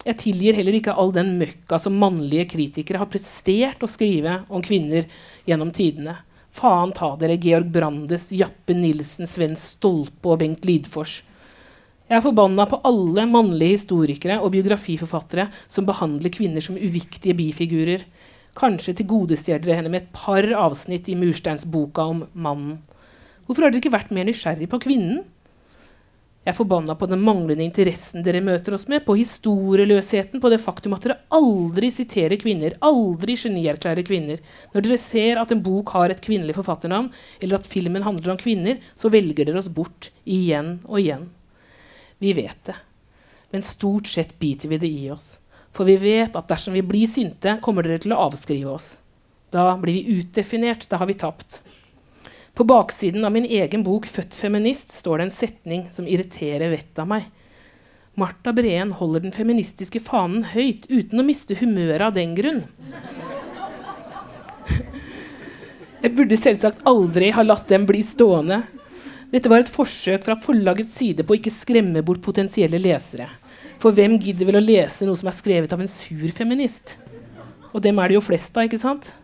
Jeg 0.00 0.16
tilgir 0.16 0.56
heller 0.56 0.78
ikke 0.78 0.94
all 0.96 1.12
den 1.12 1.34
møkka 1.40 1.76
som 1.78 1.98
mannlige 2.00 2.48
kritikere 2.54 3.02
har 3.02 3.10
prestert 3.12 3.82
å 3.84 3.90
skrive 3.90 4.40
om 4.48 4.64
kvinner 4.64 5.04
gjennom 5.48 5.72
tidene. 5.76 6.16
Faen 6.56 6.94
ta 6.96 7.12
dere, 7.20 7.36
Georg 7.38 7.68
Brandes, 7.70 8.30
Jappe 8.34 8.74
Nilsen, 8.74 9.28
Sven 9.28 9.54
Stolpe 9.60 10.32
og 10.32 10.40
Bengt 10.40 10.64
Lidfors. 10.66 11.20
Jeg 12.10 12.18
er 12.18 12.24
forbanna 12.24 12.64
på 12.66 12.80
alle 12.88 13.22
mannlige 13.30 13.76
historikere 13.76 14.40
og 14.42 14.50
biografiforfattere 14.56 15.46
som 15.70 15.86
behandler 15.86 16.32
kvinner 16.34 16.64
som 16.64 16.80
uviktige 16.80 17.36
bifigurer. 17.38 18.02
Kanskje 18.58 18.96
tilgodestjeler 18.98 19.62
dere 19.62 19.76
henne 19.78 19.92
med 19.92 20.02
et 20.02 20.14
par 20.16 20.48
avsnitt 20.64 21.06
i 21.12 21.14
mursteinsboka 21.20 22.08
om 22.10 22.24
mannen. 22.34 22.80
Hvorfor 23.50 23.66
har 23.66 23.72
dere 23.74 23.82
ikke 23.82 23.90
vært 23.90 24.12
mer 24.14 24.28
nysgjerrig 24.28 24.68
på 24.70 24.78
kvinnen? 24.84 25.24
Jeg 26.46 26.52
er 26.52 26.54
forbanna 26.54 26.94
på 26.94 27.08
den 27.10 27.18
manglende 27.26 27.64
interessen 27.64 28.22
dere 28.22 28.38
møter 28.46 28.76
oss 28.76 28.84
med, 28.86 29.02
på 29.02 29.16
historieløsheten, 29.18 30.38
på 30.38 30.50
det 30.52 30.60
faktum 30.62 30.94
at 30.94 31.02
dere 31.02 31.16
aldri 31.34 31.88
siterer 31.90 32.38
kvinner, 32.38 32.76
aldri 32.86 33.34
genierklærer 33.34 34.06
kvinner. 34.06 34.38
Når 34.70 34.84
dere 34.86 34.98
ser 35.02 35.40
at 35.42 35.50
en 35.50 35.64
bok 35.66 35.90
har 35.96 36.14
et 36.14 36.22
kvinnelig 36.22 36.54
forfatternavn, 36.60 37.08
eller 37.42 37.58
at 37.58 37.66
filmen 37.66 38.06
handler 38.06 38.36
om 38.36 38.38
kvinner, 38.38 38.78
så 38.94 39.10
velger 39.10 39.50
dere 39.50 39.58
oss 39.58 39.68
bort 39.80 40.12
igjen 40.22 40.76
og 40.86 41.00
igjen. 41.02 41.26
Vi 42.22 42.30
vet 42.38 42.62
det, 42.70 42.76
men 43.50 43.66
stort 43.66 44.06
sett 44.12 44.36
biter 44.38 44.70
vi 44.70 44.78
det 44.78 44.92
i 44.94 45.08
oss. 45.10 45.40
For 45.74 45.90
vi 45.90 45.98
vet 45.98 46.38
at 46.38 46.46
dersom 46.54 46.78
vi 46.78 46.86
blir 46.86 47.10
sinte, 47.10 47.58
kommer 47.66 47.82
dere 47.82 47.98
til 48.06 48.14
å 48.14 48.22
avskrive 48.28 48.78
oss. 48.78 48.92
Da 49.50 49.74
blir 49.82 49.98
vi 49.98 50.20
utdefinert. 50.20 50.86
Da 50.86 51.02
har 51.02 51.10
vi 51.10 51.18
tapt. 51.18 51.64
På 52.60 52.64
baksiden 52.64 53.24
av 53.24 53.32
min 53.32 53.44
egen 53.44 53.82
bok 53.82 54.06
'Født 54.06 54.36
feminist' 54.36 54.92
står 54.92 55.18
det 55.18 55.24
en 55.24 55.30
setning 55.32 55.84
som 55.96 56.04
irriterer 56.04 56.68
vettet 56.68 56.98
av 57.00 57.06
meg. 57.08 57.30
Marta 58.20 58.52
Breen 58.52 58.90
holder 58.98 59.22
den 59.24 59.32
feministiske 59.32 60.02
fanen 60.04 60.42
høyt 60.44 60.84
uten 60.90 61.22
å 61.22 61.24
miste 61.24 61.56
humøret 61.56 62.04
av 62.04 62.18
den 62.18 62.34
grunn. 62.36 62.58
Jeg 66.04 66.12
burde 66.18 66.36
selvsagt 66.36 66.84
aldri 66.84 67.30
ha 67.32 67.46
latt 67.48 67.64
dem 67.72 67.88
bli 67.88 68.04
stående. 68.04 68.60
Dette 69.32 69.48
var 69.48 69.64
et 69.64 69.72
forsøk 69.72 70.28
fra 70.28 70.36
forlagets 70.36 71.00
side 71.00 71.24
på 71.24 71.32
å 71.32 71.40
ikke 71.40 71.56
skremme 71.62 72.04
bort 72.04 72.20
potensielle 72.20 72.76
lesere. 72.76 73.30
For 73.80 73.96
hvem 73.96 74.20
gidder 74.20 74.52
vel 74.52 74.60
å 74.60 74.66
lese 74.66 75.08
noe 75.08 75.16
som 75.16 75.32
er 75.32 75.40
skrevet 75.40 75.72
av 75.72 75.80
en 75.80 75.88
sur 75.88 76.28
feminist? 76.28 76.98
Og 77.72 77.80
dem 77.80 77.96
er 77.96 78.12
det 78.12 78.20
jo 78.20 78.26
flest 78.28 78.52
av, 78.52 78.68
ikke 78.68 78.84
sant? 78.84 79.14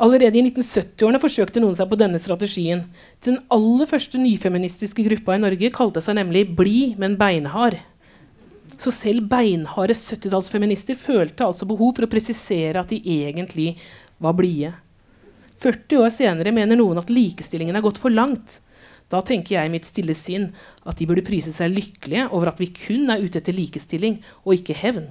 Allerede 0.00 0.38
i 0.40 0.44
1970-årene 0.46 1.20
forsøkte 1.20 1.60
noen 1.60 1.76
seg 1.76 1.88
på 1.90 1.98
denne 2.00 2.20
strategien. 2.20 2.86
Den 3.24 3.40
aller 3.52 3.88
første 3.90 4.20
nyfeministiske 4.20 5.04
gruppa 5.06 5.36
i 5.36 5.42
Norge 5.42 5.72
kalte 5.74 6.02
seg 6.04 6.16
nemlig 6.16 6.46
Blid, 6.56 6.96
men 7.00 7.18
beinhard. 7.20 7.76
Så 8.80 8.90
selv 8.94 9.28
beinharde 9.30 9.94
70-tallsfeminister 9.94 10.98
følte 10.98 11.44
altså 11.46 11.68
behov 11.68 11.92
for 11.96 12.06
å 12.06 12.10
presisere 12.10 12.80
at 12.80 12.90
de 12.90 13.02
egentlig 13.20 13.74
var 14.22 14.34
blide. 14.38 14.72
40 15.62 16.02
år 16.02 16.10
senere 16.10 16.54
mener 16.54 16.78
noen 16.78 16.98
at 16.98 17.12
likestillingen 17.12 17.76
er 17.78 17.84
gått 17.84 18.00
for 18.02 18.10
langt. 18.10 18.58
Da 19.12 19.20
tenker 19.22 19.58
jeg 19.58 19.68
i 19.68 19.72
mitt 19.74 19.86
stille 19.86 20.16
sinn 20.16 20.48
at 20.88 20.96
de 20.98 21.06
burde 21.06 21.24
prise 21.26 21.52
seg 21.54 21.74
lykkelige 21.74 22.30
over 22.32 22.50
at 22.50 22.62
vi 22.62 22.72
kun 22.74 23.12
er 23.12 23.22
ute 23.22 23.42
etter 23.42 23.54
likestilling 23.54 24.22
og 24.42 24.56
ikke 24.56 24.78
hevn. 24.78 25.10